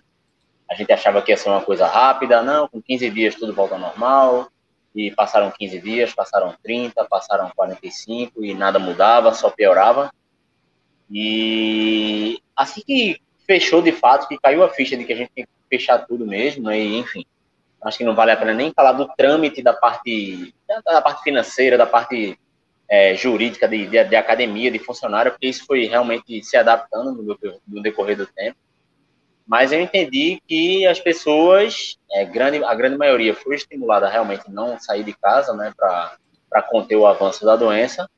a 0.69 0.75
gente 0.75 0.93
achava 0.93 1.23
que 1.23 1.31
ia 1.31 1.37
ser 1.37 1.49
uma 1.49 1.61
coisa 1.61 1.87
rápida, 1.87 2.43
não, 2.43 2.67
com 2.67 2.79
15 2.79 3.09
dias 3.09 3.33
tudo 3.33 3.55
volta 3.55 3.73
ao 3.73 3.81
normal, 3.81 4.47
e 4.95 5.09
passaram 5.09 5.49
15 5.49 5.81
dias, 5.81 6.13
passaram 6.13 6.55
30, 6.61 7.03
passaram 7.05 7.51
45 7.55 8.45
e 8.45 8.53
nada 8.53 8.77
mudava, 8.77 9.33
só 9.33 9.49
piorava. 9.49 10.11
E 11.09 12.39
assim 12.55 12.81
que 12.85 13.19
fechou 13.47 13.81
de 13.81 13.91
fato, 13.91 14.27
que 14.27 14.37
caiu 14.37 14.63
a 14.63 14.69
ficha 14.69 14.95
de 14.95 15.03
que 15.03 15.13
a 15.13 15.15
gente 15.15 15.31
tem 15.33 15.45
que 15.45 15.49
fechar 15.67 16.05
tudo 16.05 16.27
mesmo, 16.27 16.65
né? 16.65 16.79
e 16.79 16.97
enfim, 16.97 17.25
acho 17.81 17.97
que 17.97 18.03
não 18.03 18.13
vale 18.13 18.31
a 18.31 18.37
pena 18.37 18.53
nem 18.53 18.71
falar 18.71 18.91
do 18.91 19.07
trâmite 19.17 19.63
da 19.63 19.73
parte, 19.73 20.53
da 20.85 21.01
parte 21.01 21.23
financeira, 21.23 21.75
da 21.75 21.87
parte 21.87 22.37
é, 22.89 23.15
jurídica 23.15 23.67
de, 23.67 23.85
de, 23.85 24.03
de, 24.03 24.15
academia, 24.15 24.71
de 24.71 24.79
funcionário, 24.79 25.31
porque 25.31 25.47
isso 25.47 25.65
foi 25.65 25.85
realmente 25.85 26.43
se 26.43 26.55
adaptando 26.55 27.11
no, 27.21 27.37
no 27.67 27.81
decorrer 27.81 28.17
do 28.17 28.25
tempo 28.25 28.57
mas 29.47 29.71
eu 29.71 29.79
entendi 29.79 30.41
que 30.45 30.85
as 30.85 30.99
pessoas, 30.99 31.97
é, 32.11 32.25
grande, 32.25 32.61
a 32.65 32.75
grande 32.75 32.97
maioria 32.97 33.33
foi 33.33 33.55
estimulada 33.55 34.09
realmente 34.09 34.51
não 34.51 34.77
sair 34.77 35.05
de 35.05 35.13
casa, 35.13 35.53
né, 35.53 35.73
para 35.77 36.61
conter 36.63 36.97
o 36.97 37.07
avanço 37.07 37.45
da 37.45 37.55
doença, 37.55 38.09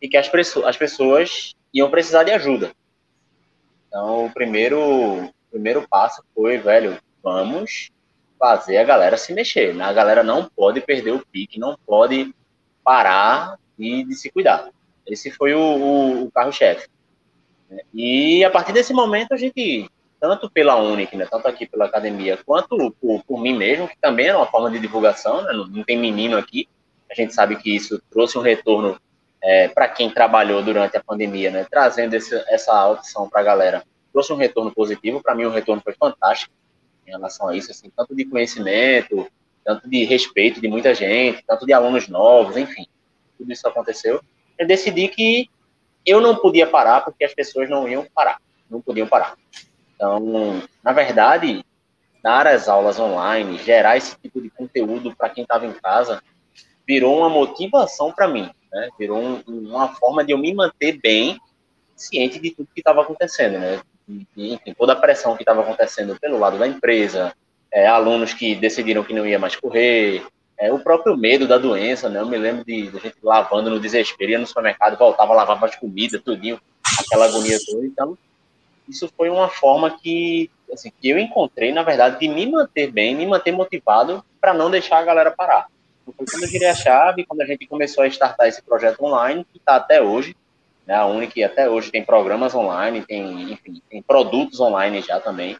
e 0.00 0.08
que 0.08 0.18
as, 0.18 0.30
as 0.62 0.76
pessoas 0.76 1.54
iam 1.72 1.90
precisar 1.90 2.24
de 2.24 2.32
ajuda. 2.32 2.70
Então, 3.88 4.26
o 4.26 4.30
primeiro, 4.30 5.32
primeiro 5.50 5.88
passo 5.88 6.22
foi, 6.34 6.58
velho, 6.58 6.98
vamos 7.22 7.90
fazer 8.38 8.76
a 8.76 8.84
galera 8.84 9.16
se 9.16 9.32
mexer. 9.32 9.80
A 9.80 9.92
galera 9.92 10.22
não 10.22 10.50
pode 10.54 10.82
perder 10.82 11.12
o 11.12 11.24
pique, 11.24 11.58
não 11.58 11.78
pode 11.86 12.34
parar 12.84 13.58
de, 13.78 14.04
de 14.04 14.14
se 14.14 14.30
cuidar. 14.30 14.70
Esse 15.06 15.30
foi 15.30 15.54
o, 15.54 15.60
o, 15.60 16.24
o 16.24 16.30
carro-chefe. 16.30 16.88
E 17.92 18.44
a 18.44 18.50
partir 18.50 18.72
desse 18.72 18.92
momento 18.92 19.32
a 19.32 19.36
gente 19.36 19.90
tanto 20.24 20.50
pela 20.50 20.76
Unic, 20.76 21.14
né, 21.14 21.26
tanto 21.30 21.46
aqui 21.46 21.66
pela 21.66 21.84
academia, 21.84 22.38
quanto 22.46 22.90
por, 22.98 23.22
por 23.24 23.38
mim 23.38 23.54
mesmo, 23.54 23.86
que 23.86 23.96
também 24.00 24.28
é 24.28 24.34
uma 24.34 24.46
forma 24.46 24.70
de 24.70 24.78
divulgação, 24.78 25.42
né, 25.42 25.52
não, 25.52 25.84
tem 25.84 25.98
menino 25.98 26.38
aqui, 26.38 26.66
a 27.10 27.14
gente 27.14 27.34
sabe 27.34 27.56
que 27.56 27.76
isso 27.76 28.00
trouxe 28.10 28.38
um 28.38 28.40
retorno 28.40 28.98
é, 29.42 29.68
para 29.68 29.86
quem 29.86 30.08
trabalhou 30.08 30.62
durante 30.62 30.96
a 30.96 31.04
pandemia, 31.04 31.50
né, 31.50 31.66
trazendo 31.70 32.14
esse, 32.14 32.34
essa 32.48 32.88
opção 32.88 33.28
para 33.28 33.42
a 33.42 33.44
galera, 33.44 33.84
trouxe 34.14 34.32
um 34.32 34.36
retorno 34.36 34.72
positivo, 34.72 35.22
para 35.22 35.34
mim 35.34 35.44
o 35.44 35.50
retorno 35.50 35.82
foi 35.82 35.92
fantástico 35.92 36.54
em 37.06 37.10
relação 37.10 37.48
a 37.48 37.54
isso, 37.54 37.70
assim, 37.70 37.92
tanto 37.94 38.14
de 38.14 38.24
conhecimento, 38.24 39.26
tanto 39.62 39.86
de 39.86 40.04
respeito 40.04 40.58
de 40.58 40.68
muita 40.68 40.94
gente, 40.94 41.44
tanto 41.46 41.66
de 41.66 41.74
alunos 41.74 42.08
novos, 42.08 42.56
enfim. 42.56 42.86
Tudo 43.36 43.52
isso 43.52 43.66
aconteceu, 43.66 44.20
eu 44.58 44.66
decidi 44.66 45.08
que 45.08 45.48
eu 46.06 46.20
não 46.20 46.36
podia 46.36 46.66
parar 46.66 47.00
porque 47.00 47.24
as 47.24 47.34
pessoas 47.34 47.68
não 47.68 47.88
iam 47.88 48.06
parar, 48.14 48.38
não 48.70 48.80
podiam 48.80 49.06
parar. 49.06 49.36
Então, 49.94 50.62
na 50.82 50.92
verdade, 50.92 51.64
dar 52.22 52.46
as 52.46 52.68
aulas 52.68 52.98
online, 52.98 53.58
gerar 53.58 53.96
esse 53.96 54.16
tipo 54.18 54.40
de 54.40 54.50
conteúdo 54.50 55.14
para 55.16 55.28
quem 55.28 55.42
estava 55.42 55.66
em 55.66 55.72
casa, 55.72 56.22
virou 56.86 57.18
uma 57.18 57.28
motivação 57.28 58.12
para 58.12 58.28
mim, 58.28 58.50
né? 58.72 58.88
Virou 58.98 59.18
um, 59.22 59.42
uma 59.46 59.88
forma 59.94 60.24
de 60.24 60.32
eu 60.32 60.38
me 60.38 60.52
manter 60.54 60.98
bem, 61.00 61.38
ciente 61.96 62.38
de 62.38 62.50
tudo 62.50 62.68
que 62.74 62.80
estava 62.80 63.02
acontecendo, 63.02 63.58
né? 63.58 63.80
Enfim, 64.36 64.74
toda 64.74 64.92
a 64.92 64.96
pressão 64.96 65.36
que 65.36 65.42
estava 65.42 65.62
acontecendo 65.62 66.18
pelo 66.20 66.38
lado 66.38 66.58
da 66.58 66.66
empresa, 66.66 67.34
é, 67.72 67.86
alunos 67.86 68.34
que 68.34 68.54
decidiram 68.54 69.02
que 69.02 69.14
não 69.14 69.26
ia 69.26 69.38
mais 69.38 69.56
correr, 69.56 70.26
é, 70.58 70.72
o 70.72 70.78
próprio 70.78 71.16
medo 71.16 71.46
da 71.46 71.58
doença, 71.58 72.08
né? 72.08 72.20
Eu 72.20 72.26
me 72.26 72.38
lembro 72.38 72.64
de, 72.64 72.88
de 72.88 72.98
gente 72.98 73.16
lavando 73.22 73.70
no 73.70 73.80
desespero, 73.80 74.32
ia 74.32 74.38
no 74.38 74.46
supermercado, 74.46 74.96
voltava 74.96 75.32
a 75.32 75.36
lavar 75.36 75.64
as 75.64 75.76
comidas, 75.76 76.22
tudinho, 76.22 76.60
aquela 77.00 77.26
agonia 77.26 77.58
toda. 77.66 77.84
Então, 77.84 78.18
isso 78.88 79.08
foi 79.16 79.28
uma 79.30 79.48
forma 79.48 79.90
que, 79.90 80.50
assim, 80.72 80.92
que 81.00 81.08
eu 81.08 81.18
encontrei, 81.18 81.72
na 81.72 81.82
verdade, 81.82 82.20
de 82.20 82.28
me 82.28 82.50
manter 82.50 82.90
bem, 82.90 83.14
me 83.14 83.26
manter 83.26 83.52
motivado 83.52 84.24
para 84.40 84.54
não 84.54 84.70
deixar 84.70 84.98
a 84.98 85.04
galera 85.04 85.30
parar. 85.30 85.66
Então, 86.06 86.26
quando 86.26 86.44
eu 86.44 86.50
virei 86.50 86.68
a 86.68 86.74
chave, 86.74 87.24
quando 87.24 87.40
a 87.40 87.46
gente 87.46 87.66
começou 87.66 88.04
a 88.04 88.06
startar 88.06 88.46
esse 88.46 88.62
projeto 88.62 89.02
online, 89.02 89.44
que 89.50 89.58
está 89.58 89.76
até 89.76 90.02
hoje, 90.02 90.36
né, 90.86 90.94
a 90.94 91.06
Unic 91.06 91.42
até 91.42 91.68
hoje 91.68 91.90
tem 91.90 92.04
programas 92.04 92.54
online, 92.54 93.02
tem, 93.02 93.52
enfim, 93.52 93.82
tem 93.88 94.02
produtos 94.02 94.60
online 94.60 95.00
já 95.00 95.18
também, 95.18 95.56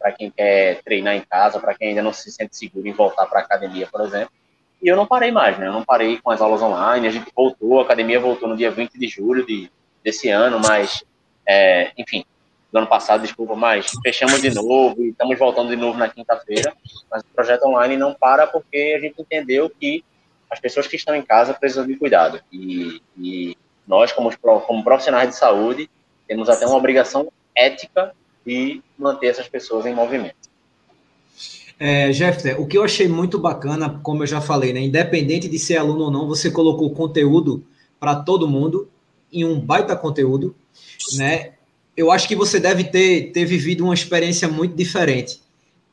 para 0.00 0.12
quem 0.12 0.30
quer 0.30 0.82
treinar 0.82 1.14
em 1.14 1.20
casa, 1.20 1.60
para 1.60 1.74
quem 1.74 1.90
ainda 1.90 2.02
não 2.02 2.12
se 2.12 2.32
sente 2.32 2.56
seguro 2.56 2.88
em 2.88 2.92
voltar 2.92 3.26
para 3.26 3.40
a 3.40 3.42
academia, 3.42 3.86
por 3.86 4.00
exemplo. 4.00 4.32
E 4.82 4.88
eu 4.88 4.96
não 4.96 5.06
parei 5.06 5.30
mais, 5.30 5.58
né? 5.58 5.66
Eu 5.66 5.72
não 5.72 5.84
parei 5.84 6.18
com 6.18 6.30
as 6.30 6.40
aulas 6.40 6.62
online, 6.62 7.06
a 7.06 7.10
gente 7.10 7.30
voltou, 7.36 7.78
a 7.78 7.82
academia 7.82 8.18
voltou 8.18 8.48
no 8.48 8.56
dia 8.56 8.70
20 8.70 8.98
de 8.98 9.06
julho 9.06 9.44
de, 9.44 9.70
desse 10.02 10.30
ano, 10.30 10.58
mas, 10.58 11.04
é, 11.46 11.92
enfim, 11.98 12.24
do 12.72 12.78
ano 12.78 12.86
passado, 12.86 13.20
desculpa, 13.20 13.54
mas 13.54 13.90
fechamos 14.02 14.40
de 14.40 14.54
novo 14.54 15.02
e 15.02 15.10
estamos 15.10 15.38
voltando 15.38 15.68
de 15.68 15.76
novo 15.76 15.98
na 15.98 16.08
quinta-feira. 16.08 16.72
Mas 17.10 17.22
o 17.22 17.34
projeto 17.34 17.66
online 17.66 17.96
não 17.96 18.14
para 18.14 18.46
porque 18.46 18.94
a 18.96 19.00
gente 19.00 19.20
entendeu 19.20 19.68
que 19.68 20.02
as 20.48 20.58
pessoas 20.58 20.86
que 20.86 20.96
estão 20.96 21.14
em 21.14 21.22
casa 21.22 21.52
precisam 21.52 21.86
de 21.86 21.96
cuidado. 21.96 22.40
E, 22.50 23.02
e 23.18 23.56
nós, 23.86 24.12
como, 24.12 24.30
como 24.38 24.84
profissionais 24.84 25.28
de 25.28 25.36
saúde, 25.36 25.90
temos 26.26 26.48
até 26.48 26.66
uma 26.66 26.76
obrigação 26.76 27.30
ética 27.54 28.14
de 28.46 28.82
manter 28.98 29.26
essas 29.26 29.48
pessoas 29.48 29.86
em 29.86 29.94
movimento. 29.94 30.34
É, 31.78 32.12
Jeffter, 32.12 32.60
o 32.60 32.66
que 32.66 32.76
eu 32.76 32.84
achei 32.84 33.08
muito 33.08 33.38
bacana, 33.38 33.98
como 34.02 34.22
eu 34.22 34.26
já 34.26 34.40
falei, 34.40 34.70
né, 34.70 34.80
independente 34.80 35.48
de 35.48 35.58
ser 35.58 35.78
aluno 35.78 36.04
ou 36.04 36.10
não, 36.10 36.28
você 36.28 36.50
colocou 36.50 36.90
conteúdo 36.90 37.64
para 37.98 38.14
todo 38.16 38.46
mundo 38.46 38.86
em 39.32 39.46
um 39.46 39.58
baita 39.58 39.96
conteúdo, 39.96 40.54
né? 41.14 41.52
Eu 41.96 42.10
acho 42.10 42.28
que 42.28 42.36
você 42.36 42.60
deve 42.60 42.84
ter, 42.84 43.32
ter 43.32 43.44
vivido 43.44 43.84
uma 43.84 43.94
experiência 43.94 44.46
muito 44.48 44.74
diferente. 44.74 45.40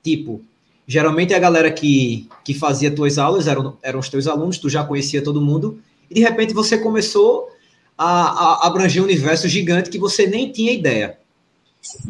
Tipo, 0.03 0.41
geralmente 0.85 1.33
a 1.33 1.39
galera 1.39 1.71
que, 1.71 2.27
que 2.43 2.53
fazia 2.53 2.91
tuas 2.91 3.17
aulas 3.17 3.47
eram, 3.47 3.77
eram 3.81 3.99
os 3.99 4.09
teus 4.09 4.27
alunos, 4.27 4.57
tu 4.57 4.69
já 4.69 4.83
conhecia 4.83 5.23
todo 5.23 5.41
mundo, 5.41 5.81
e 6.09 6.15
de 6.15 6.21
repente 6.21 6.53
você 6.53 6.77
começou 6.77 7.49
a, 7.97 8.63
a 8.63 8.67
abranger 8.67 9.01
um 9.01 9.05
universo 9.05 9.47
gigante 9.47 9.89
que 9.89 9.97
você 9.97 10.27
nem 10.27 10.51
tinha 10.51 10.71
ideia. 10.71 11.17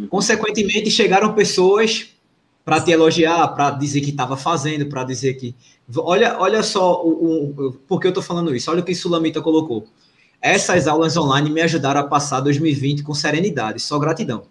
Consequentemente, 0.09 0.89
chegaram 0.89 1.33
pessoas 1.33 2.09
para 2.63 2.81
te 2.81 2.91
elogiar, 2.91 3.47
para 3.49 3.71
dizer 3.71 4.01
que 4.01 4.09
estava 4.09 4.35
fazendo, 4.35 4.87
para 4.87 5.03
dizer 5.03 5.35
que. 5.35 5.55
Olha, 5.95 6.37
olha 6.39 6.61
só 6.63 7.01
o, 7.01 7.49
o, 7.49 7.73
por 7.87 7.99
que 7.99 8.07
eu 8.07 8.09
estou 8.09 8.23
falando 8.23 8.55
isso. 8.55 8.69
Olha 8.69 8.81
o 8.81 8.83
que 8.83 8.93
Sulamita 8.93 9.41
colocou. 9.41 9.87
Essas 10.41 10.87
aulas 10.87 11.15
online 11.17 11.49
me 11.49 11.61
ajudaram 11.61 12.01
a 12.01 12.03
passar 12.03 12.41
2020 12.41 13.03
com 13.03 13.13
serenidade, 13.13 13.79
só 13.79 13.97
gratidão. 13.97 14.45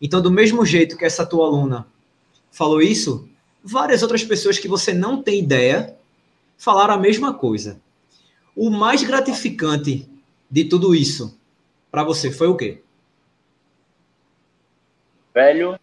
Então, 0.00 0.22
do 0.22 0.30
mesmo 0.30 0.64
jeito 0.64 0.96
que 0.96 1.04
essa 1.04 1.26
tua 1.26 1.46
aluna 1.46 1.86
falou 2.50 2.80
isso, 2.80 3.28
várias 3.62 4.02
outras 4.02 4.24
pessoas 4.24 4.58
que 4.58 4.66
você 4.66 4.92
não 4.92 5.22
tem 5.22 5.38
ideia 5.38 5.94
falaram 6.56 6.94
a 6.94 6.98
mesma 6.98 7.34
coisa. 7.34 7.80
O 8.56 8.70
mais 8.70 9.04
gratificante 9.04 10.08
de 10.50 10.64
tudo 10.64 10.94
isso 10.94 11.38
para 11.90 12.02
você 12.02 12.30
foi 12.30 12.48
o 12.48 12.56
quê? 12.56 12.82
Velho, 15.40 15.80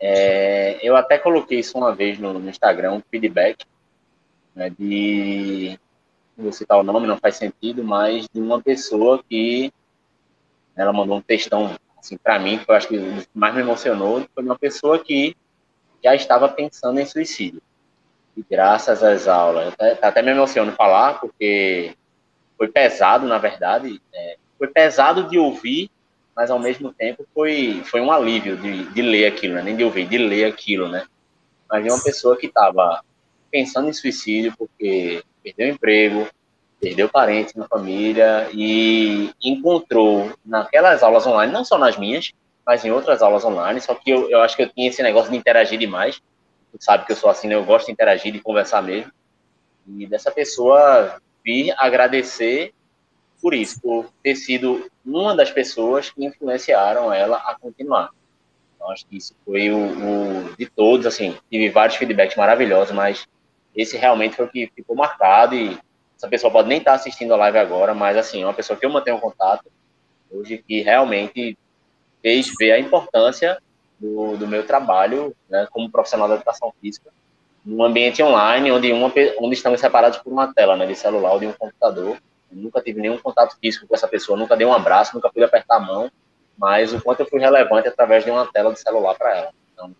é, 0.00 0.80
eu 0.82 0.96
até 0.96 1.16
coloquei 1.16 1.60
isso 1.60 1.78
uma 1.78 1.94
vez 1.94 2.18
no, 2.18 2.32
no 2.32 2.50
Instagram, 2.50 2.94
um 2.94 3.02
feedback 3.08 3.64
né, 4.56 4.68
de 4.76 5.78
vou 6.36 6.50
citar 6.50 6.76
o 6.80 6.82
nome, 6.82 7.06
não 7.06 7.16
faz 7.16 7.36
sentido, 7.36 7.84
mas 7.84 8.28
de 8.28 8.40
uma 8.40 8.60
pessoa 8.60 9.22
que 9.22 9.72
ela 10.74 10.92
mandou 10.92 11.18
um 11.18 11.22
textão 11.22 11.76
assim 11.96 12.16
para 12.16 12.40
mim, 12.40 12.58
que 12.58 12.68
eu 12.68 12.74
acho 12.74 12.88
que 12.88 12.98
mais 13.32 13.54
me 13.54 13.60
emocionou, 13.60 14.26
foi 14.34 14.42
uma 14.42 14.58
pessoa 14.58 14.98
que 14.98 15.36
já 16.02 16.12
estava 16.16 16.48
pensando 16.48 16.98
em 16.98 17.06
suicídio. 17.06 17.62
E 18.36 18.44
graças 18.50 19.00
às 19.04 19.28
aulas, 19.28 19.74
até, 19.74 19.96
até 20.04 20.22
me 20.22 20.32
emociono 20.32 20.72
falar, 20.72 21.20
porque 21.20 21.94
foi 22.58 22.66
pesado, 22.66 23.28
na 23.28 23.38
verdade, 23.38 24.02
é, 24.12 24.38
foi 24.58 24.66
pesado 24.66 25.28
de 25.28 25.38
ouvir, 25.38 25.88
mas 26.40 26.50
ao 26.50 26.58
mesmo 26.58 26.90
tempo 26.90 27.26
foi, 27.34 27.82
foi 27.84 28.00
um 28.00 28.10
alívio 28.10 28.56
de, 28.56 28.84
de 28.84 29.02
ler 29.02 29.26
aquilo, 29.26 29.56
né? 29.56 29.62
nem 29.62 29.76
de 29.76 29.84
ouvir, 29.84 30.08
de 30.08 30.16
ler 30.16 30.46
aquilo, 30.46 30.88
né? 30.88 31.04
Mas 31.68 31.84
de 31.84 31.90
uma 31.90 32.02
pessoa 32.02 32.34
que 32.34 32.46
estava 32.46 33.04
pensando 33.50 33.90
em 33.90 33.92
suicídio 33.92 34.54
porque 34.56 35.22
perdeu 35.44 35.68
emprego, 35.68 36.26
perdeu 36.80 37.10
parentes 37.10 37.52
na 37.52 37.68
família 37.68 38.48
e 38.54 39.30
encontrou 39.44 40.32
naquelas 40.42 41.02
aulas 41.02 41.26
online, 41.26 41.52
não 41.52 41.62
só 41.62 41.76
nas 41.76 41.98
minhas, 41.98 42.32
mas 42.64 42.86
em 42.86 42.90
outras 42.90 43.20
aulas 43.20 43.44
online, 43.44 43.78
só 43.78 43.94
que 43.94 44.10
eu, 44.10 44.30
eu 44.30 44.40
acho 44.40 44.56
que 44.56 44.62
eu 44.62 44.70
tinha 44.70 44.88
esse 44.88 45.02
negócio 45.02 45.30
de 45.30 45.36
interagir 45.36 45.78
demais, 45.78 46.22
tu 46.72 46.82
sabe 46.82 47.04
que 47.04 47.12
eu 47.12 47.16
sou 47.16 47.28
assim, 47.28 47.48
né? 47.48 47.54
eu 47.54 47.66
gosto 47.66 47.84
de 47.84 47.92
interagir, 47.92 48.32
de 48.32 48.40
conversar 48.40 48.82
mesmo, 48.82 49.12
e 49.86 50.06
dessa 50.06 50.30
pessoa 50.30 51.20
vir 51.44 51.74
agradecer 51.76 52.72
por 53.40 53.54
isso, 53.54 53.80
por 53.80 54.06
ter 54.22 54.36
sido 54.36 54.90
uma 55.04 55.34
das 55.34 55.50
pessoas 55.50 56.10
que 56.10 56.24
influenciaram 56.24 57.12
ela 57.12 57.36
a 57.38 57.56
continuar. 57.58 58.10
Então, 58.74 58.90
acho 58.90 59.06
que 59.06 59.16
isso 59.16 59.34
foi 59.44 59.70
o, 59.70 59.76
o, 59.76 60.56
de 60.56 60.66
todos, 60.66 61.06
assim, 61.06 61.36
tive 61.50 61.68
vários 61.70 61.96
feedbacks 61.96 62.36
maravilhosos, 62.36 62.94
mas 62.94 63.26
esse 63.74 63.96
realmente 63.96 64.36
foi 64.36 64.46
o 64.46 64.48
que 64.48 64.70
ficou 64.74 64.96
marcado 64.96 65.54
e 65.54 65.78
essa 66.16 66.28
pessoa 66.28 66.52
pode 66.52 66.68
nem 66.68 66.78
estar 66.78 66.94
assistindo 66.94 67.32
a 67.32 67.36
live 67.36 67.58
agora, 67.58 67.94
mas 67.94 68.16
assim, 68.16 68.42
é 68.42 68.46
uma 68.46 68.54
pessoa 68.54 68.78
que 68.78 68.84
eu 68.84 68.90
mantenho 68.90 69.18
contato 69.18 69.70
hoje 70.30 70.62
que 70.66 70.80
realmente 70.80 71.58
fez 72.22 72.52
ver 72.58 72.72
a 72.72 72.78
importância 72.78 73.58
do, 73.98 74.36
do 74.36 74.46
meu 74.46 74.66
trabalho 74.66 75.34
né, 75.48 75.66
como 75.70 75.90
profissional 75.90 76.28
da 76.28 76.36
educação 76.36 76.72
física 76.80 77.10
num 77.64 77.82
ambiente 77.82 78.22
online 78.22 78.70
onde, 78.70 78.92
uma, 78.92 79.12
onde 79.38 79.54
estamos 79.54 79.80
separados 79.80 80.18
por 80.18 80.32
uma 80.32 80.52
tela 80.52 80.76
né, 80.76 80.86
de 80.86 80.94
celular 80.94 81.32
ou 81.32 81.40
de 81.40 81.46
um 81.46 81.52
computador. 81.52 82.16
Nunca 82.50 82.80
tive 82.80 83.00
nenhum 83.00 83.18
contato 83.18 83.56
físico 83.60 83.86
com 83.86 83.94
essa 83.94 84.08
pessoa, 84.08 84.38
nunca 84.38 84.56
dei 84.56 84.66
um 84.66 84.72
abraço, 84.72 85.14
nunca 85.14 85.30
pude 85.30 85.44
apertar 85.44 85.76
a 85.76 85.80
mão, 85.80 86.10
mas 86.58 86.92
o 86.92 87.00
quanto 87.00 87.20
eu 87.20 87.26
fui 87.26 87.40
relevante 87.40 87.88
através 87.88 88.24
de 88.24 88.30
uma 88.30 88.46
tela 88.46 88.72
de 88.72 88.80
celular 88.80 89.14
para 89.14 89.36
ela. 89.36 89.50
Então, 89.72 89.94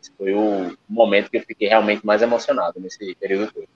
esse 0.00 0.12
foi 0.16 0.34
o 0.34 0.76
momento 0.88 1.30
que 1.30 1.38
eu 1.38 1.42
fiquei 1.42 1.68
realmente 1.68 2.04
mais 2.04 2.22
emocionado 2.22 2.78
nesse 2.78 3.14
período 3.16 3.52
todo. 3.52 3.68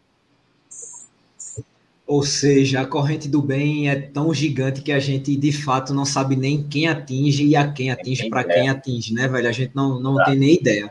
Ou 2.06 2.22
seja, 2.22 2.80
a 2.80 2.86
corrente 2.86 3.28
do 3.28 3.42
bem 3.42 3.90
é 3.90 3.94
tão 3.94 4.32
gigante 4.32 4.80
que 4.80 4.92
a 4.92 4.98
gente 4.98 5.36
de 5.36 5.52
fato 5.52 5.92
não 5.92 6.06
sabe 6.06 6.36
nem 6.36 6.62
quem 6.62 6.88
atinge 6.88 7.44
e 7.44 7.54
a 7.54 7.70
quem 7.70 7.90
atinge 7.90 8.30
para 8.30 8.44
quem 8.44 8.70
atinge, 8.70 9.12
né, 9.12 9.28
velho? 9.28 9.46
A 9.46 9.52
gente 9.52 9.72
não, 9.74 10.00
não 10.00 10.16
tá. 10.16 10.24
tem 10.24 10.36
nem 10.36 10.54
ideia. 10.54 10.90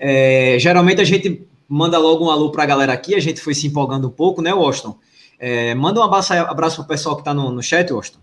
É, 0.00 0.56
geralmente 0.58 1.00
a 1.00 1.04
gente 1.04 1.46
manda 1.68 1.96
logo 1.96 2.26
um 2.26 2.30
alô 2.30 2.50
para 2.50 2.64
a 2.64 2.66
galera 2.66 2.92
aqui, 2.92 3.14
a 3.14 3.20
gente 3.20 3.40
foi 3.40 3.54
se 3.54 3.68
empolgando 3.68 4.08
um 4.08 4.10
pouco, 4.10 4.42
né, 4.42 4.52
Washington? 4.52 4.98
É, 5.38 5.74
manda 5.74 6.00
um 6.00 6.02
abraço, 6.02 6.32
abraço 6.32 6.82
o 6.82 6.84
pessoal 6.84 7.14
que 7.14 7.20
está 7.22 7.32
no, 7.32 7.50
no 7.50 7.62
chat, 7.62 7.92
Washington. 7.92 8.18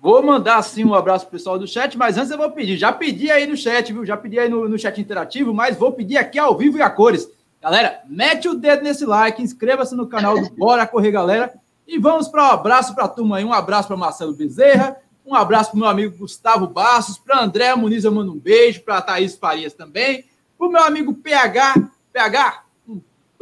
Vou 0.00 0.22
mandar 0.22 0.60
sim 0.62 0.84
um 0.84 0.94
abraço 0.94 1.26
pro 1.26 1.38
pessoal 1.38 1.58
do 1.58 1.66
chat, 1.66 1.96
mas 1.96 2.18
antes 2.18 2.30
eu 2.30 2.36
vou 2.36 2.50
pedir. 2.50 2.76
Já 2.76 2.92
pedi 2.92 3.30
aí 3.30 3.46
no 3.46 3.56
chat, 3.56 3.92
viu? 3.92 4.04
Já 4.04 4.16
pedi 4.16 4.38
aí 4.38 4.48
no, 4.48 4.68
no 4.68 4.78
chat 4.78 5.00
interativo, 5.00 5.54
mas 5.54 5.76
vou 5.76 5.92
pedir 5.92 6.16
aqui 6.16 6.38
ao 6.38 6.56
vivo 6.58 6.76
e 6.76 6.82
a 6.82 6.90
cores. 6.90 7.30
Galera, 7.60 8.00
mete 8.08 8.48
o 8.48 8.54
dedo 8.54 8.82
nesse 8.82 9.06
like, 9.06 9.40
inscreva-se 9.40 9.94
no 9.94 10.08
canal 10.08 10.36
do 10.36 10.50
Bora 10.50 10.86
Correr, 10.86 11.12
galera. 11.12 11.54
E 11.86 11.98
vamos 11.98 12.26
para 12.26 12.42
um 12.42 12.50
abraço 12.50 12.94
para 12.94 13.04
a 13.04 13.08
turma 13.08 13.36
aí. 13.36 13.44
Um 13.44 13.52
abraço 13.52 13.86
para 13.86 13.96
Marcelo 13.96 14.34
Bezerra, 14.34 14.96
um 15.24 15.36
abraço 15.36 15.70
para 15.70 15.78
meu 15.78 15.88
amigo 15.88 16.18
Gustavo 16.18 16.66
Bastos, 16.66 17.18
para 17.18 17.40
André 17.40 17.72
Muniz, 17.76 18.02
eu 18.02 18.10
mando 18.10 18.32
um 18.32 18.38
beijo, 18.38 18.82
para 18.82 19.00
Thaís 19.00 19.36
Farias 19.36 19.72
também, 19.72 20.24
para 20.58 20.68
meu 20.68 20.82
amigo 20.82 21.14
PH. 21.14 21.74
PH, 22.12 22.61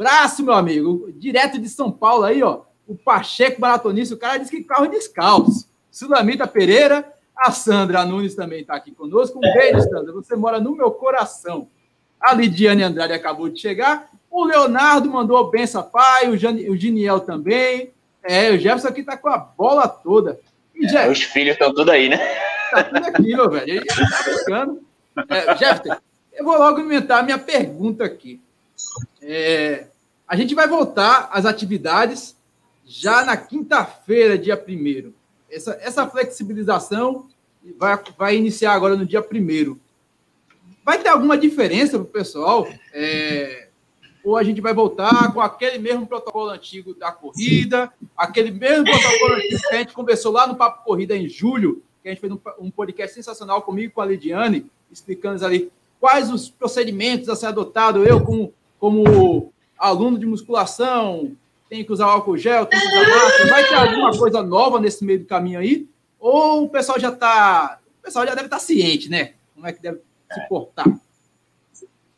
abraço, 0.01 0.43
meu 0.43 0.55
amigo, 0.55 1.13
direto 1.15 1.59
de 1.59 1.69
São 1.69 1.91
Paulo 1.91 2.23
aí, 2.23 2.41
ó. 2.41 2.61
O 2.87 2.95
Pacheco 2.95 3.61
Maratonista, 3.61 4.15
o 4.15 4.17
cara 4.17 4.37
disse 4.37 4.49
que 4.49 4.63
carro 4.63 4.87
descalço. 4.87 5.69
Sulamita 5.91 6.47
Pereira, 6.47 7.13
a 7.37 7.51
Sandra 7.51 8.03
Nunes 8.03 8.33
também 8.33 8.61
está 8.61 8.73
aqui 8.75 8.91
conosco. 8.91 9.37
Um 9.37 9.41
beijo, 9.41 9.81
Sandra. 9.83 10.11
Você 10.13 10.35
mora 10.35 10.59
no 10.59 10.75
meu 10.75 10.91
coração. 10.91 11.67
A 12.19 12.33
Lidiane 12.33 12.83
Andrade 12.83 13.13
acabou 13.13 13.47
de 13.47 13.59
chegar. 13.59 14.09
O 14.29 14.43
Leonardo 14.43 15.09
mandou 15.09 15.49
benção 15.49 15.83
pai, 15.83 16.29
o, 16.29 16.37
Jan, 16.37 16.53
o 16.53 16.75
Giniel 16.75 17.19
também. 17.19 17.93
É, 18.23 18.49
o 18.51 18.57
Jefferson 18.57 18.87
aqui 18.87 19.03
tá 19.03 19.15
com 19.15 19.29
a 19.29 19.37
bola 19.37 19.87
toda. 19.87 20.39
E, 20.75 20.85
é, 20.95 21.09
os 21.09 21.21
filhos 21.21 21.53
estão 21.53 21.73
tudo 21.73 21.91
aí, 21.91 22.09
né? 22.09 22.17
Tá 22.71 22.83
tudo 22.83 23.05
aqui, 23.05 23.35
meu 23.35 23.49
velho. 23.49 23.69
Ele 23.69 23.85
tá 23.85 24.23
brincando. 24.23 24.81
É, 25.29 25.57
Jefferson, 25.57 26.01
eu 26.33 26.43
vou 26.43 26.57
logo 26.57 26.79
inventar 26.79 27.19
a 27.19 27.23
minha 27.23 27.37
pergunta 27.37 28.03
aqui. 28.03 28.41
É, 29.21 29.85
a 30.31 30.35
gente 30.37 30.55
vai 30.55 30.65
voltar 30.65 31.29
às 31.33 31.45
atividades 31.45 32.37
já 32.85 33.25
na 33.25 33.35
quinta-feira, 33.35 34.37
dia 34.37 34.55
1 34.55 35.11
essa, 35.49 35.77
essa 35.81 36.07
flexibilização 36.07 37.27
vai, 37.77 37.99
vai 38.17 38.37
iniciar 38.37 38.71
agora 38.71 38.95
no 38.95 39.05
dia 39.05 39.19
1 39.19 39.77
Vai 40.85 41.03
ter 41.03 41.09
alguma 41.09 41.37
diferença 41.37 41.99
para 41.99 42.03
o 42.03 42.05
pessoal? 42.05 42.65
É, 42.93 43.67
ou 44.23 44.37
a 44.37 44.43
gente 44.43 44.61
vai 44.61 44.73
voltar 44.73 45.33
com 45.33 45.41
aquele 45.41 45.77
mesmo 45.77 46.07
protocolo 46.07 46.49
antigo 46.49 46.93
da 46.93 47.11
corrida, 47.11 47.91
aquele 48.15 48.51
mesmo 48.51 48.85
protocolo 48.85 49.33
antigo 49.33 49.59
que 49.67 49.75
a 49.75 49.79
gente 49.79 49.93
conversou 49.93 50.31
lá 50.31 50.47
no 50.47 50.55
Papo 50.55 50.85
Corrida 50.85 51.13
em 51.13 51.27
julho, 51.27 51.83
que 52.01 52.07
a 52.07 52.11
gente 52.13 52.21
fez 52.21 52.31
um, 52.31 52.39
um 52.57 52.71
podcast 52.71 53.13
sensacional 53.13 53.63
comigo 53.63 53.95
com 53.95 53.99
a 53.99 54.05
Lidiane, 54.05 54.71
explicando 54.89 55.45
ali 55.45 55.69
quais 55.99 56.31
os 56.31 56.49
procedimentos 56.49 57.27
a 57.27 57.35
ser 57.35 57.47
adotado. 57.47 58.05
Eu, 58.05 58.23
como, 58.23 58.53
como 58.79 59.51
aluno 59.81 60.17
de 60.17 60.25
musculação, 60.25 61.35
tenho 61.69 61.85
que 61.85 61.91
usar 61.91 62.05
álcool 62.05 62.37
gel, 62.37 62.65
tenho 62.65 62.81
que 62.81 62.87
usar 62.87 63.09
máscara. 63.09 63.49
Vai 63.49 63.63
ter 63.67 63.75
alguma 63.75 64.11
coisa 64.17 64.43
nova 64.43 64.79
nesse 64.79 65.03
meio 65.03 65.19
do 65.19 65.25
caminho 65.25 65.59
aí? 65.59 65.87
Ou 66.19 66.65
o 66.65 66.69
pessoal 66.69 66.99
já 66.99 67.09
está. 67.09 67.79
O 67.99 68.03
pessoal 68.03 68.25
já 68.25 68.35
deve 68.35 68.47
estar 68.47 68.57
tá 68.57 68.63
ciente, 68.63 69.09
né? 69.09 69.33
Como 69.55 69.65
é 69.67 69.73
que 69.73 69.81
deve 69.81 69.99
se 70.31 70.47
portar? 70.47 70.85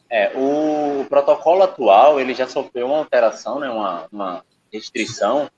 É, 0.09 0.31
o 0.35 1.05
protocolo 1.09 1.63
atual 1.63 2.19
ele 2.19 2.35
já 2.35 2.47
sofreu 2.47 2.85
uma 2.85 2.97
alteração, 2.97 3.59
né, 3.59 3.69
uma, 3.69 4.07
uma 4.11 4.45
restrição. 4.71 5.49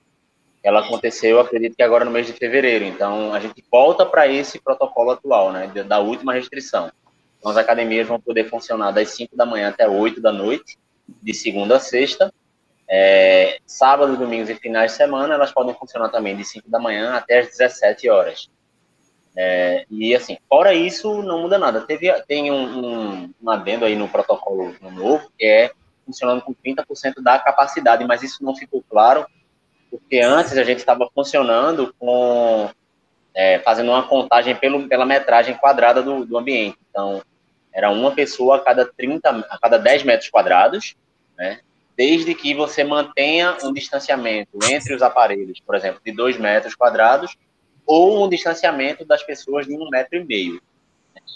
Ela 0.63 0.79
aconteceu, 0.79 1.39
acredito 1.39 1.75
que 1.75 1.83
agora 1.83 2.05
no 2.05 2.11
mês 2.11 2.25
de 2.25 2.33
fevereiro. 2.33 2.85
Então 2.85 3.33
a 3.33 3.39
gente 3.39 3.63
volta 3.69 4.05
para 4.05 4.27
esse 4.27 4.59
protocolo 4.59 5.11
atual, 5.11 5.51
né, 5.51 5.67
da 5.67 5.99
última 5.99 6.33
restrição. 6.33 6.89
Então 7.37 7.51
as 7.51 7.57
academias 7.57 8.07
vão 8.07 8.19
poder 8.19 8.49
funcionar 8.49 8.91
das 8.91 9.09
5 9.09 9.35
da 9.35 9.45
manhã 9.45 9.69
até 9.69 9.87
8 9.87 10.21
da 10.21 10.31
noite, 10.31 10.77
de 11.07 11.33
segunda 11.33 11.77
a 11.77 11.79
sexta. 11.79 12.33
É, 12.87 13.57
sábado, 13.65 14.15
domingos 14.15 14.49
e 14.49 14.55
finais 14.55 14.91
de 14.91 14.97
semana 14.97 15.33
elas 15.33 15.51
podem 15.51 15.73
funcionar 15.73 16.09
também 16.09 16.35
de 16.35 16.45
5 16.45 16.69
da 16.69 16.79
manhã 16.79 17.13
até 17.13 17.39
as 17.39 17.47
17 17.47 18.09
horas. 18.09 18.49
É, 19.37 19.85
e 19.89 20.15
assim, 20.15 20.37
fora 20.47 20.73
isso, 20.73 21.21
não 21.21 21.41
muda 21.41 21.57
nada. 21.57 21.81
Teve, 21.81 22.11
tem 22.23 22.51
um, 22.51 22.85
um, 22.85 23.33
um 23.41 23.49
adendo 23.49 23.85
aí 23.85 23.95
no 23.95 24.07
protocolo 24.07 24.73
novo, 24.81 25.29
que 25.37 25.45
é 25.45 25.71
funcionando 26.05 26.41
com 26.41 26.53
30% 26.53 27.21
da 27.21 27.39
capacidade, 27.39 28.05
mas 28.05 28.21
isso 28.21 28.43
não 28.43 28.55
ficou 28.55 28.83
claro, 28.87 29.25
porque 29.89 30.19
antes 30.19 30.55
a 30.57 30.63
gente 30.63 30.79
estava 30.79 31.09
funcionando 31.13 31.93
com 31.97 32.69
é, 33.33 33.59
fazendo 33.59 33.91
uma 33.91 34.07
contagem 34.07 34.55
pelo, 34.55 34.87
pela 34.87 35.05
metragem 35.05 35.57
quadrada 35.57 36.01
do, 36.01 36.25
do 36.25 36.37
ambiente. 36.37 36.77
Então, 36.89 37.21
era 37.75 37.91
uma 37.91 38.11
pessoa 38.11 38.55
a 38.55 38.59
cada 38.59 38.85
30, 38.85 39.29
a 39.29 39.59
cada 39.59 39.77
10 39.77 40.03
metros 40.03 40.29
quadrados, 40.29 40.95
né? 41.37 41.59
Desde 41.97 42.33
que 42.33 42.53
você 42.53 42.85
mantenha 42.85 43.57
um 43.63 43.73
distanciamento 43.73 44.57
entre 44.69 44.95
os 44.95 45.01
aparelhos, 45.01 45.59
por 45.59 45.75
exemplo, 45.75 46.01
de 46.03 46.13
2 46.13 46.37
metros 46.37 46.73
quadrados, 46.73 47.37
ou 47.85 48.25
um 48.25 48.29
distanciamento 48.29 49.05
das 49.05 49.23
pessoas 49.23 49.65
de 49.67 49.73
um 49.73 49.89
metro 49.89 50.17
e 50.17 50.23
meio. 50.23 50.61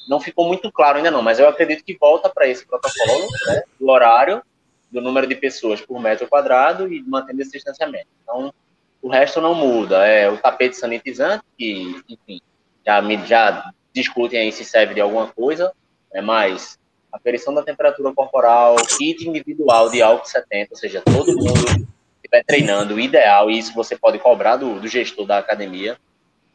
Não 0.08 0.20
ficou 0.20 0.48
muito 0.48 0.72
claro 0.72 0.98
ainda 0.98 1.12
não, 1.12 1.22
mas 1.22 1.40
eu 1.40 1.48
acredito 1.48 1.84
que 1.84 1.98
volta 1.98 2.30
para 2.30 2.48
esse 2.48 2.66
protocolo 2.66 3.28
né, 3.48 3.64
do 3.80 3.90
horário, 3.90 4.42
do 4.90 5.02
número 5.02 5.28
de 5.28 5.36
pessoas 5.36 5.82
por 5.82 6.02
metro 6.02 6.28
quadrado 6.28 6.92
e 6.92 7.04
mantendo 7.04 7.42
esse 7.42 7.52
distanciamento. 7.52 8.08
Então, 8.24 8.54
o 9.02 9.10
resto 9.10 9.40
não 9.40 9.54
muda. 9.54 10.06
É 10.06 10.30
o 10.30 10.38
tapete 10.38 10.76
sanitizante, 10.76 11.44
que, 11.58 12.02
enfim, 12.10 12.42
já, 12.86 13.02
já 13.26 13.72
discutem 13.94 14.40
aí 14.40 14.52
se 14.52 14.66
serve 14.66 14.96
de 14.96 15.02
alguma 15.02 15.28
coisa, 15.28 15.72
né, 16.14 16.22
mas 16.22 16.78
a 17.12 17.18
aferição 17.18 17.54
da 17.54 17.64
temperatura 17.64 18.14
corporal, 18.14 18.76
kit 18.98 19.28
individual 19.28 19.90
de 19.90 20.02
álcool 20.02 20.28
70, 20.28 20.70
ou 20.72 20.78
seja, 20.78 21.02
todo 21.02 21.36
mundo 21.36 21.88
estiver 22.18 22.44
treinando, 22.46 23.00
ideal, 23.00 23.50
e 23.50 23.58
isso 23.58 23.74
você 23.74 23.96
pode 23.96 24.20
cobrar 24.20 24.58
do, 24.58 24.80
do 24.80 24.88
gestor 24.88 25.26
da 25.26 25.38
academia, 25.38 25.98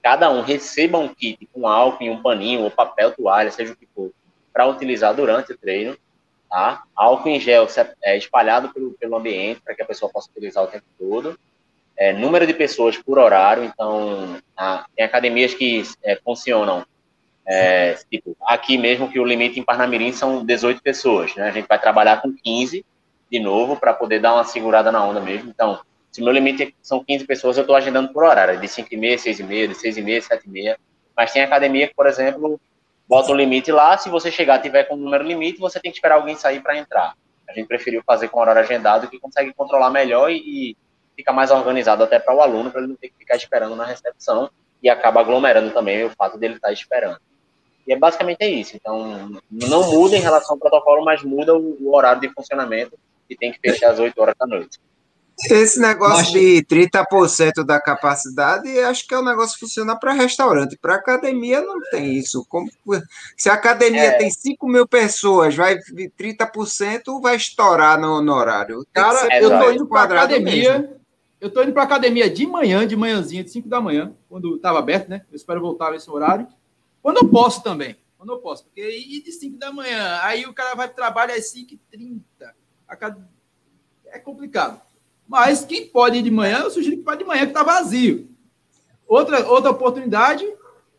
cada 0.02 0.30
um 0.30 0.42
receba 0.42 0.98
um 0.98 1.08
kit 1.08 1.48
com 1.52 1.66
álcool 1.66 2.04
e 2.04 2.10
um 2.10 2.22
paninho, 2.22 2.62
ou 2.62 2.70
papel, 2.70 3.12
toalha, 3.12 3.50
seja 3.50 3.72
o 3.72 3.76
que 3.76 3.88
for, 3.94 4.12
para 4.52 4.66
utilizar 4.66 5.14
durante 5.14 5.52
o 5.52 5.58
treino, 5.58 5.96
tá? 6.48 6.84
Álcool 6.94 7.30
em 7.30 7.40
gel 7.40 7.66
é 8.02 8.16
espalhado 8.16 8.72
pelo, 8.72 8.92
pelo 8.92 9.16
ambiente 9.16 9.60
para 9.60 9.74
que 9.74 9.82
a 9.82 9.86
pessoa 9.86 10.12
possa 10.12 10.30
utilizar 10.30 10.62
o 10.62 10.68
tempo 10.68 10.84
todo. 10.98 11.38
É, 11.96 12.12
número 12.12 12.46
de 12.46 12.54
pessoas 12.54 12.96
por 12.96 13.18
horário, 13.18 13.64
então 13.64 14.40
tá? 14.54 14.86
tem 14.94 15.04
academias 15.04 15.54
que 15.54 15.82
é, 16.02 16.16
funcionam 16.16 16.84
é, 17.46 17.94
tipo, 18.10 18.36
aqui 18.42 18.78
mesmo 18.78 19.10
que 19.10 19.20
o 19.20 19.24
limite 19.24 19.60
em 19.60 19.64
Parnamirim 19.64 20.12
são 20.12 20.44
18 20.44 20.82
pessoas, 20.82 21.34
né? 21.34 21.48
A 21.48 21.50
gente 21.50 21.68
vai 21.68 21.78
trabalhar 21.78 22.22
com 22.22 22.32
15 22.32 22.84
de 23.30 23.40
novo 23.40 23.76
para 23.76 23.92
poder 23.92 24.20
dar 24.20 24.34
uma 24.34 24.44
segurada 24.44 24.90
na 24.90 25.04
onda 25.04 25.20
mesmo. 25.20 25.50
Então, 25.50 25.80
se 26.10 26.22
meu 26.22 26.32
limite 26.32 26.74
são 26.80 27.04
15 27.04 27.26
pessoas, 27.26 27.56
eu 27.56 27.62
estou 27.62 27.76
agendando 27.76 28.12
por 28.12 28.24
horário, 28.24 28.58
de 28.60 28.68
5 28.68 28.88
e 28.92 28.96
meia, 28.96 29.18
6 29.18 29.40
e 29.40 29.42
meia, 29.42 29.68
de 29.68 29.74
6 29.74 29.96
e 29.98 30.02
meia, 30.02 30.22
7 30.22 30.46
e 30.46 30.50
meia. 30.50 30.78
Mas 31.16 31.32
tem 31.32 31.42
academia 31.42 31.88
que, 31.88 31.94
por 31.94 32.06
exemplo, 32.06 32.60
bota 33.06 33.32
um 33.32 33.34
limite 33.34 33.70
lá, 33.70 33.96
se 33.98 34.08
você 34.08 34.30
chegar 34.30 34.60
tiver 34.60 34.84
com 34.84 34.94
um 34.94 34.98
número 34.98 35.24
limite, 35.24 35.58
você 35.58 35.78
tem 35.80 35.90
que 35.90 35.98
esperar 35.98 36.14
alguém 36.16 36.36
sair 36.36 36.62
para 36.62 36.78
entrar. 36.78 37.14
A 37.48 37.52
gente 37.52 37.66
preferiu 37.66 38.02
fazer 38.06 38.28
com 38.28 38.40
horário 38.40 38.62
agendado, 38.62 39.08
que 39.08 39.18
consegue 39.20 39.52
controlar 39.52 39.90
melhor 39.90 40.30
e, 40.30 40.36
e 40.36 40.76
fica 41.14 41.32
mais 41.32 41.50
organizado 41.50 42.02
até 42.02 42.18
para 42.18 42.34
o 42.34 42.40
aluno, 42.40 42.70
para 42.70 42.80
ele 42.80 42.88
não 42.88 42.96
ter 42.96 43.08
que 43.08 43.18
ficar 43.18 43.36
esperando 43.36 43.76
na 43.76 43.84
recepção 43.84 44.50
e 44.82 44.88
acaba 44.88 45.20
aglomerando 45.20 45.70
também 45.70 46.04
o 46.04 46.10
fato 46.10 46.38
dele 46.38 46.54
estar 46.54 46.68
tá 46.68 46.72
esperando. 46.72 47.18
E 47.86 47.92
é 47.92 47.98
basicamente 47.98 48.42
é 48.42 48.48
isso. 48.48 48.76
Então, 48.76 49.40
não 49.50 49.90
muda 49.90 50.16
em 50.16 50.20
relação 50.20 50.54
ao 50.54 50.58
protocolo, 50.58 51.04
mas 51.04 51.22
muda 51.22 51.54
o, 51.54 51.76
o 51.80 51.94
horário 51.94 52.20
de 52.20 52.32
funcionamento, 52.32 52.98
que 53.28 53.36
tem 53.36 53.52
que 53.52 53.58
fechar 53.60 53.90
às 53.90 53.98
8 53.98 54.18
horas 54.20 54.34
da 54.38 54.46
noite. 54.46 54.78
Esse 55.50 55.80
negócio 55.80 56.16
Mas... 56.16 56.30
de 56.32 56.64
30% 56.64 57.64
da 57.64 57.80
capacidade, 57.80 58.78
acho 58.80 59.06
que 59.06 59.14
é 59.14 59.18
um 59.18 59.24
negócio 59.24 59.54
que 59.54 59.60
funciona 59.60 59.98
para 59.98 60.12
restaurante. 60.12 60.78
Para 60.80 60.94
academia 60.94 61.60
não 61.60 61.80
tem 61.90 62.14
isso. 62.14 62.46
Como, 62.48 62.70
se 63.36 63.50
a 63.50 63.54
academia 63.54 64.04
é. 64.04 64.12
tem 64.12 64.30
5 64.30 64.66
mil 64.68 64.86
pessoas, 64.86 65.54
vai 65.54 65.76
30% 65.76 67.20
vai 67.20 67.36
estourar 67.36 68.00
no, 68.00 68.22
no 68.22 68.32
horário. 68.32 68.86
Cara, 68.92 69.28
eu 69.40 69.50
tô 69.50 69.72
indo 69.72 69.86
para 69.86 70.02
academia. 70.02 70.78
Mesmo. 70.78 71.04
Eu 71.40 71.50
tô 71.50 71.62
indo 71.62 71.72
para 71.72 71.82
academia 71.82 72.30
de 72.30 72.46
manhã, 72.46 72.86
de 72.86 72.96
manhãzinha, 72.96 73.44
de 73.44 73.50
5 73.50 73.68
da 73.68 73.80
manhã, 73.80 74.14
quando 74.30 74.54
estava 74.54 74.78
aberto, 74.78 75.08
né? 75.08 75.22
Eu 75.30 75.36
espero 75.36 75.60
voltar 75.60 75.90
nesse 75.90 76.08
horário. 76.10 76.46
Quando 77.04 77.18
eu 77.18 77.28
posso 77.28 77.62
também. 77.62 77.98
Quando 78.16 78.32
eu 78.32 78.38
posso. 78.38 78.64
Porque 78.64 78.80
ir 78.80 79.22
de 79.22 79.30
5 79.30 79.58
da 79.58 79.70
manhã, 79.70 80.20
aí 80.22 80.46
o 80.46 80.54
cara 80.54 80.74
vai 80.74 80.86
para 80.86 80.96
trabalho 80.96 81.34
às 81.34 81.52
5h30. 81.52 82.22
É 84.06 84.18
complicado. 84.18 84.80
Mas 85.28 85.66
quem 85.66 85.86
pode 85.86 86.16
ir 86.16 86.22
de 86.22 86.30
manhã, 86.30 86.60
eu 86.60 86.70
sugiro 86.70 86.96
que 86.96 87.02
vá 87.02 87.14
de 87.14 87.22
manhã, 87.22 87.42
que 87.42 87.48
está 87.48 87.62
vazio. 87.62 88.30
Outra, 89.06 89.46
outra 89.46 89.70
oportunidade 89.70 90.50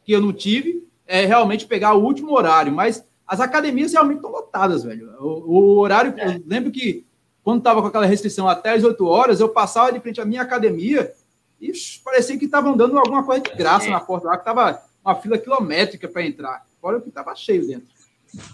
que 0.04 0.12
eu 0.12 0.22
não 0.22 0.32
tive 0.32 0.88
é 1.08 1.26
realmente 1.26 1.66
pegar 1.66 1.96
o 1.96 2.04
último 2.04 2.34
horário, 2.34 2.72
mas 2.72 3.04
as 3.26 3.40
academias 3.40 3.94
realmente 3.94 4.18
estão 4.18 4.30
lotadas, 4.30 4.84
velho. 4.84 5.12
O, 5.20 5.54
o 5.54 5.80
horário, 5.80 6.14
eu 6.20 6.44
lembro 6.46 6.72
que 6.72 7.04
quando 7.44 7.58
estava 7.58 7.82
com 7.82 7.88
aquela 7.88 8.06
restrição 8.06 8.48
até 8.48 8.74
as 8.74 8.84
8 8.84 9.04
horas, 9.08 9.40
eu 9.40 9.50
passava 9.50 9.92
de 9.92 10.00
frente 10.00 10.22
à 10.22 10.26
minha 10.26 10.44
academia 10.44 11.12
e 11.60 11.72
parecia 12.04 12.38
que 12.38 12.46
estavam 12.46 12.78
dando 12.78 12.96
alguma 13.00 13.24
coisa 13.24 13.42
de 13.42 13.56
graça 13.56 13.90
na 13.90 14.00
porta 14.00 14.28
lá, 14.28 14.38
que 14.38 14.42
estava 14.42 14.85
uma 15.06 15.16
fila 15.16 15.38
quilométrica 15.38 16.08
para 16.08 16.26
entrar. 16.26 16.66
Fora 16.82 17.00
que 17.00 17.10
estava 17.10 17.36
cheio 17.36 17.68
dentro. 17.68 17.88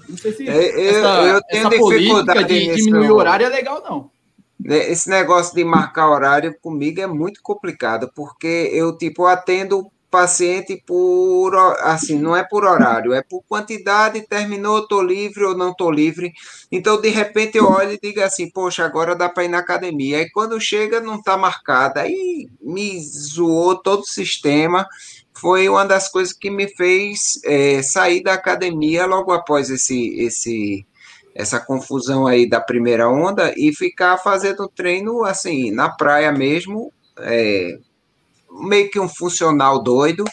Não 0.07 0.17
sei 0.17 0.33
se 0.33 0.47
é, 0.47 0.53
eu, 0.53 0.89
essa, 0.89 1.07
eu 1.23 1.41
essa 1.49 1.69
política 1.69 2.43
de 2.43 2.75
diminuir 2.75 3.11
o 3.11 3.15
horário 3.15 3.45
é 3.45 3.49
legal, 3.49 3.81
não. 3.81 4.11
Né, 4.59 4.91
esse 4.91 5.09
negócio 5.09 5.55
de 5.55 5.63
marcar 5.63 6.09
horário 6.09 6.55
comigo 6.61 7.01
é 7.01 7.07
muito 7.07 7.41
complicado, 7.41 8.11
porque 8.13 8.69
eu, 8.71 8.95
tipo, 8.95 9.25
atendo 9.25 9.91
paciente 10.11 10.83
por, 10.85 11.55
assim, 11.79 12.19
não 12.19 12.35
é 12.35 12.43
por 12.43 12.65
horário, 12.65 13.13
é 13.13 13.23
por 13.23 13.41
quantidade, 13.47 14.27
terminou, 14.27 14.79
estou 14.79 15.01
livre 15.01 15.45
ou 15.45 15.57
não 15.57 15.71
estou 15.71 15.89
livre. 15.89 16.33
Então, 16.69 16.99
de 16.99 17.07
repente, 17.07 17.57
eu 17.57 17.65
olho 17.65 17.93
e 17.93 17.99
digo 17.99 18.21
assim, 18.21 18.49
poxa, 18.49 18.83
agora 18.83 19.15
dá 19.15 19.29
para 19.29 19.45
ir 19.45 19.47
na 19.47 19.59
academia. 19.59 20.17
Aí, 20.17 20.29
quando 20.29 20.59
chega, 20.59 20.99
não 20.99 21.15
está 21.15 21.37
marcada. 21.37 22.01
Aí, 22.01 22.49
me 22.61 23.01
zoou 23.01 23.77
todo 23.77 24.01
o 24.01 24.05
sistema. 24.07 24.85
Foi 25.33 25.67
uma 25.69 25.85
das 25.85 26.09
coisas 26.09 26.33
que 26.33 26.49
me 26.49 26.67
fez 26.67 27.39
é, 27.45 27.81
sair 27.81 28.21
da 28.21 28.33
academia 28.33 29.05
logo 29.05 29.31
após 29.31 29.69
esse, 29.69 30.15
esse 30.19 30.85
essa 31.33 31.59
confusão 31.59 32.27
aí 32.27 32.47
da 32.47 32.59
primeira 32.59 33.09
onda 33.09 33.53
e 33.55 33.73
ficar 33.73 34.17
fazendo 34.17 34.67
treino 34.67 35.23
assim 35.23 35.71
na 35.71 35.89
praia 35.89 36.31
mesmo, 36.31 36.91
é, 37.19 37.77
meio 38.51 38.89
que 38.89 38.99
um 38.99 39.07
funcional 39.07 39.81
doido 39.81 40.25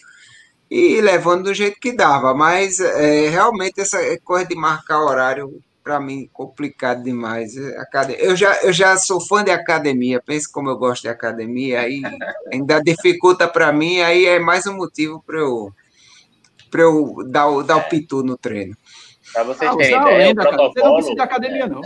e 0.70 1.00
levando 1.00 1.44
do 1.44 1.54
jeito 1.54 1.80
que 1.80 1.92
dava. 1.92 2.34
Mas 2.34 2.80
é, 2.80 3.28
realmente 3.28 3.80
essa 3.80 3.98
coisa 4.24 4.46
de 4.46 4.56
marcar 4.56 5.00
horário 5.04 5.62
para 5.88 5.98
mim 5.98 6.29
complicado 6.35 7.03
demais. 7.03 7.57
Eu 8.18 8.37
já, 8.37 8.62
eu 8.62 8.74
já 8.74 8.94
sou 8.98 9.18
fã 9.22 9.42
de 9.42 9.51
academia, 9.51 10.20
pense 10.20 10.51
como 10.53 10.68
eu 10.68 10.77
gosto 10.77 11.05
de 11.05 11.09
academia, 11.09 11.81
aí 11.81 12.03
ainda 12.53 12.79
dificulta 12.79 13.48
para 13.48 13.72
mim, 13.72 14.03
aí 14.03 14.27
é 14.27 14.38
mais 14.38 14.66
um 14.66 14.77
motivo 14.77 15.24
para 15.27 15.38
eu, 15.38 15.72
pra 16.70 16.83
eu 16.83 17.24
dar, 17.27 17.48
o, 17.48 17.62
dar 17.62 17.79
o 17.79 17.88
pitu 17.88 18.22
no 18.22 18.37
treino. 18.37 18.77
Para 19.33 19.44
vocês 19.44 19.70
ah, 19.70 19.77
terem 19.79 19.94
é 19.94 19.98
ideia, 19.98 20.27
lenda, 20.27 20.42
o 20.42 20.44
protocolo... 20.44 20.72
Você 20.74 20.83
não 20.83 20.94
precisa 20.94 21.14
de 21.14 21.20
academia, 21.22 21.66
não. 21.66 21.81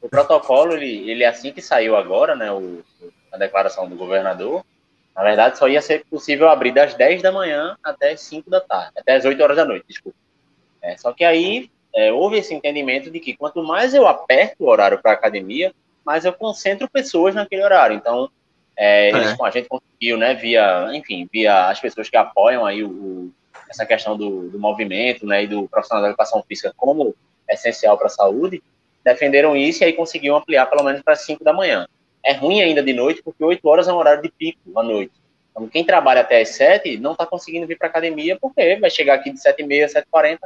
o 0.00 0.08
protocolo, 0.08 0.72
ele, 0.72 1.10
ele 1.10 1.24
é 1.24 1.28
assim 1.28 1.52
que 1.52 1.60
saiu 1.60 1.96
agora, 1.96 2.34
né, 2.34 2.50
o, 2.50 2.82
a 3.30 3.36
declaração 3.36 3.86
do 3.86 3.96
governador, 3.96 4.64
na 5.14 5.22
verdade, 5.22 5.58
só 5.58 5.68
ia 5.68 5.82
ser 5.82 6.06
possível 6.06 6.48
abrir 6.48 6.72
das 6.72 6.94
10 6.94 7.20
da 7.20 7.30
manhã 7.30 7.76
até 7.84 8.12
as 8.12 8.22
5 8.22 8.48
da 8.48 8.62
tarde, 8.62 8.92
até 8.96 9.14
as 9.14 9.26
8 9.26 9.42
horas 9.42 9.58
da 9.58 9.66
noite, 9.66 9.84
desculpa. 9.86 10.16
É, 10.80 10.96
só 10.96 11.12
que 11.12 11.22
aí 11.22 11.70
é, 11.94 12.12
houve 12.12 12.38
esse 12.38 12.52
entendimento 12.52 13.10
de 13.10 13.20
que 13.20 13.36
quanto 13.36 13.62
mais 13.62 13.94
eu 13.94 14.06
aperto 14.06 14.64
o 14.64 14.68
horário 14.68 15.00
para 15.00 15.12
a 15.12 15.14
academia, 15.14 15.72
mais 16.04 16.24
eu 16.24 16.32
concentro 16.32 16.88
pessoas 16.90 17.34
naquele 17.34 17.62
horário. 17.62 17.96
Então, 17.96 18.28
é, 18.76 19.06
é. 19.06 19.08
Eles, 19.10 19.40
a 19.40 19.50
gente 19.50 19.68
conseguiu, 19.68 20.18
né, 20.18 20.34
via, 20.34 20.90
enfim, 20.92 21.28
via 21.32 21.68
as 21.68 21.80
pessoas 21.80 22.10
que 22.10 22.16
apoiam 22.16 22.66
aí 22.66 22.82
o, 22.82 22.88
o, 22.88 23.32
essa 23.70 23.86
questão 23.86 24.16
do, 24.16 24.48
do 24.48 24.58
movimento, 24.58 25.24
né, 25.24 25.44
e 25.44 25.46
do 25.46 25.68
profissional 25.68 26.02
da 26.02 26.08
educação 26.08 26.42
física 26.46 26.72
como 26.76 27.14
essencial 27.48 27.96
para 27.96 28.06
a 28.06 28.10
saúde, 28.10 28.62
defenderam 29.04 29.56
isso 29.56 29.82
e 29.82 29.86
aí 29.86 29.92
conseguiam 29.92 30.36
ampliar 30.36 30.66
pelo 30.66 30.82
menos 30.82 31.02
para 31.02 31.14
5 31.14 31.44
da 31.44 31.52
manhã. 31.52 31.86
É 32.24 32.32
ruim 32.32 32.62
ainda 32.62 32.82
de 32.82 32.92
noite, 32.92 33.22
porque 33.22 33.44
8 33.44 33.66
horas 33.68 33.86
é 33.86 33.92
um 33.92 33.96
horário 33.96 34.22
de 34.22 34.30
pico 34.30 34.58
à 34.78 34.82
noite. 34.82 35.12
Então, 35.50 35.68
quem 35.68 35.84
trabalha 35.84 36.22
até 36.22 36.40
as 36.40 36.48
7 36.50 36.96
não 36.96 37.12
está 37.12 37.26
conseguindo 37.26 37.66
vir 37.66 37.78
para 37.78 37.86
academia, 37.86 38.36
porque 38.40 38.76
vai 38.76 38.90
chegar 38.90 39.14
aqui 39.14 39.30
de 39.30 39.38
7h30, 39.38 40.04
7h40, 40.12 40.38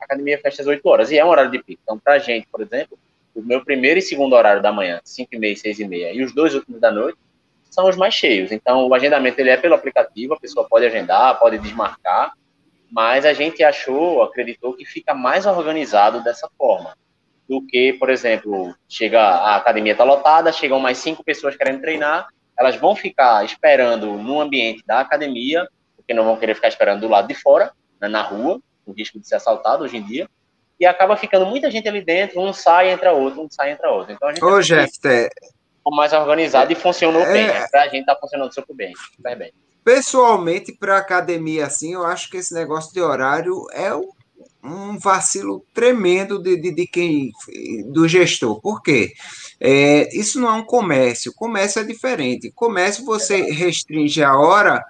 a 0.00 0.04
academia 0.04 0.38
fecha 0.38 0.62
às 0.62 0.68
8 0.68 0.86
horas, 0.88 1.10
e 1.10 1.18
é 1.18 1.24
um 1.24 1.28
horário 1.28 1.50
de 1.50 1.62
pico. 1.62 1.80
Então, 1.82 1.98
para 1.98 2.14
a 2.14 2.18
gente, 2.18 2.46
por 2.50 2.60
exemplo, 2.60 2.98
o 3.34 3.42
meu 3.42 3.64
primeiro 3.64 3.98
e 3.98 4.02
segundo 4.02 4.34
horário 4.34 4.62
da 4.62 4.72
manhã, 4.72 5.00
5h30 5.04 5.44
e 5.44 5.54
6h30, 5.54 6.14
e 6.14 6.22
os 6.22 6.34
dois 6.34 6.54
últimos 6.54 6.80
da 6.80 6.90
noite, 6.90 7.18
são 7.70 7.88
os 7.88 7.96
mais 7.96 8.14
cheios. 8.14 8.50
Então, 8.50 8.86
o 8.86 8.94
agendamento 8.94 9.40
ele 9.40 9.50
é 9.50 9.56
pelo 9.56 9.74
aplicativo, 9.74 10.34
a 10.34 10.40
pessoa 10.40 10.66
pode 10.68 10.84
agendar, 10.84 11.38
pode 11.38 11.58
desmarcar, 11.58 12.32
mas 12.90 13.24
a 13.24 13.32
gente 13.32 13.62
achou, 13.62 14.22
acreditou 14.22 14.74
que 14.74 14.84
fica 14.84 15.14
mais 15.14 15.46
organizado 15.46 16.24
dessa 16.24 16.50
forma 16.58 16.96
do 17.50 17.60
que, 17.66 17.92
por 17.94 18.08
exemplo, 18.10 18.72
chega 18.88 19.20
a 19.20 19.56
academia 19.56 19.90
está 19.90 20.04
lotada, 20.04 20.52
chegam 20.52 20.78
mais 20.78 20.98
cinco 20.98 21.24
pessoas 21.24 21.56
querendo 21.56 21.80
treinar, 21.80 22.28
elas 22.56 22.76
vão 22.76 22.94
ficar 22.94 23.44
esperando 23.44 24.12
no 24.14 24.40
ambiente 24.40 24.84
da 24.86 25.00
academia, 25.00 25.68
porque 25.96 26.14
não 26.14 26.24
vão 26.24 26.36
querer 26.36 26.54
ficar 26.54 26.68
esperando 26.68 27.00
do 27.00 27.08
lado 27.08 27.26
de 27.26 27.34
fora, 27.34 27.72
né, 28.00 28.06
na 28.06 28.22
rua, 28.22 28.60
com 28.90 28.96
risco 28.96 29.18
de 29.20 29.26
ser 29.26 29.36
assaltado 29.36 29.84
hoje 29.84 29.96
em 29.96 30.02
dia, 30.02 30.28
e 30.78 30.86
acaba 30.86 31.16
ficando 31.16 31.46
muita 31.46 31.70
gente 31.70 31.88
ali 31.88 32.02
dentro, 32.02 32.40
um 32.40 32.52
sai, 32.52 32.90
entra 32.90 33.12
outro, 33.12 33.42
um 33.42 33.50
sai, 33.50 33.72
entra 33.72 33.90
outro. 33.90 34.12
Então 34.12 34.28
a 34.28 34.32
gente 34.32 34.44
Ô, 34.44 34.60
Jeff, 34.60 34.90
é... 35.04 35.28
mais 35.86 36.12
organizado 36.12 36.72
e 36.72 36.74
funcionou 36.74 37.22
é... 37.22 37.32
bem, 37.32 37.46
né? 37.46 37.66
Pra 37.70 37.88
gente 37.88 38.06
tá 38.06 38.16
funcionando 38.16 38.52
super 38.52 38.74
bem, 38.74 38.92
super 39.14 39.36
bem. 39.36 39.52
Pessoalmente, 39.84 40.72
para 40.72 40.98
academia 40.98 41.66
assim, 41.66 41.94
eu 41.94 42.04
acho 42.04 42.30
que 42.30 42.38
esse 42.38 42.54
negócio 42.54 42.92
de 42.92 43.00
horário 43.00 43.66
é 43.72 43.94
o 43.94 44.08
um 44.62 44.98
vacilo 44.98 45.64
tremendo 45.72 46.38
de, 46.38 46.56
de, 46.56 46.74
de, 46.74 46.86
quem 46.86 47.32
do 47.86 48.06
gestor. 48.06 48.60
Por 48.60 48.82
quê? 48.82 49.12
É, 49.58 50.14
isso 50.14 50.38
não 50.38 50.48
é 50.48 50.52
um 50.52 50.64
comércio. 50.64 51.32
Comércio 51.34 51.80
é 51.80 51.84
diferente. 51.84 52.52
Comércio 52.54 53.04
você 53.04 53.40
restringe 53.50 54.22
a 54.22 54.36
hora 54.36 54.84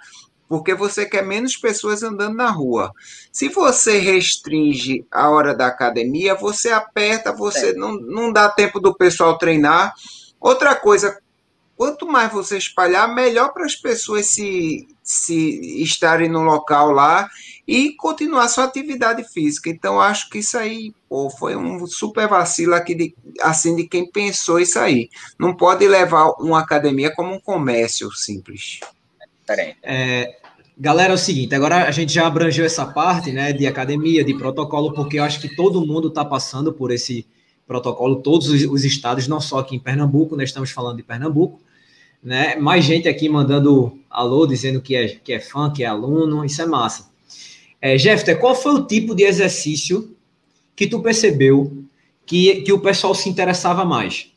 porque 0.51 0.75
você 0.75 1.07
quer 1.07 1.25
menos 1.25 1.57
pessoas 1.57 2.03
andando 2.03 2.35
na 2.35 2.51
rua. 2.51 2.93
Se 3.31 3.49
você 3.49 3.99
restringe 3.99 5.07
a 5.09 5.31
hora 5.31 5.55
da 5.55 5.69
academia, 5.69 6.35
você 6.35 6.73
aperta, 6.73 7.33
você 7.33 7.73
não, 7.73 7.93
não 7.93 8.33
dá 8.33 8.49
tempo 8.49 8.81
do 8.81 8.93
pessoal 8.93 9.39
treinar. 9.39 9.95
Outra 10.41 10.75
coisa, 10.75 11.17
quanto 11.77 12.05
mais 12.05 12.33
você 12.33 12.59
espalhar, 12.59 13.15
melhor 13.15 13.53
para 13.53 13.65
as 13.65 13.77
pessoas 13.77 14.27
se, 14.27 14.89
se 15.05 15.83
estarem 15.85 16.29
no 16.29 16.43
local 16.43 16.91
lá 16.91 17.31
e 17.65 17.95
continuar 17.95 18.49
sua 18.49 18.65
atividade 18.65 19.23
física. 19.23 19.71
Então, 19.71 20.01
acho 20.01 20.29
que 20.29 20.41
isso 20.41 20.59
aí 20.59 20.93
pô, 21.09 21.31
foi 21.31 21.55
um 21.55 21.87
super 21.87 22.27
vacilo 22.27 22.75
aqui 22.75 22.97
de, 22.97 23.15
assim, 23.41 23.77
de 23.77 23.87
quem 23.87 24.11
pensou 24.11 24.59
isso 24.59 24.81
aí. 24.81 25.11
Não 25.39 25.57
pode 25.57 25.87
levar 25.87 26.31
uma 26.41 26.59
academia 26.59 27.15
como 27.15 27.33
um 27.33 27.41
comércio 27.41 28.11
simples. 28.11 28.81
É, 29.83 30.40
galera, 30.81 31.13
é 31.13 31.15
o 31.15 31.19
seguinte, 31.19 31.55
agora 31.55 31.85
a 31.87 31.91
gente 31.91 32.11
já 32.11 32.27
abrangeu 32.27 32.65
essa 32.65 32.87
parte 32.87 33.31
né, 33.31 33.53
de 33.53 33.67
academia, 33.67 34.25
de 34.25 34.33
protocolo, 34.33 34.95
porque 34.95 35.19
eu 35.19 35.23
acho 35.23 35.39
que 35.39 35.55
todo 35.55 35.87
mundo 35.87 36.09
está 36.09 36.25
passando 36.25 36.73
por 36.73 36.91
esse 36.91 37.27
protocolo, 37.67 38.17
todos 38.17 38.49
os, 38.49 38.63
os 38.63 38.83
estados, 38.83 39.29
não 39.29 39.43
só 39.43 39.59
aqui 39.59 39.77
em 39.77 39.79
Pernambuco, 39.79 40.35
nós 40.35 40.49
estamos 40.49 40.71
falando 40.71 40.97
de 40.97 41.03
Pernambuco, 41.03 41.61
né? 42.23 42.57
Mais 42.57 42.83
gente 42.85 43.09
aqui 43.09 43.29
mandando 43.29 43.99
alô, 44.09 44.47
dizendo 44.47 44.81
que 44.81 44.97
é, 44.97 45.09
que 45.09 45.35
é 45.35 45.39
fã, 45.39 45.71
que 45.71 45.85
é 45.85 45.87
aluno, 45.87 46.45
isso 46.45 46.63
é 46.63 46.67
massa. 46.67 47.11
É, 47.81 47.97
Jeffter, 47.99 48.39
qual 48.41 48.55
foi 48.55 48.75
o 48.75 48.87
tipo 48.87 49.15
de 49.15 49.23
exercício 49.23 50.17
que 50.75 50.87
tu 50.87 51.01
percebeu 51.01 51.85
que, 52.25 52.63
que 52.63 52.73
o 52.73 52.81
pessoal 52.81 53.15
se 53.15 53.29
interessava 53.29 53.85
mais? 53.85 54.33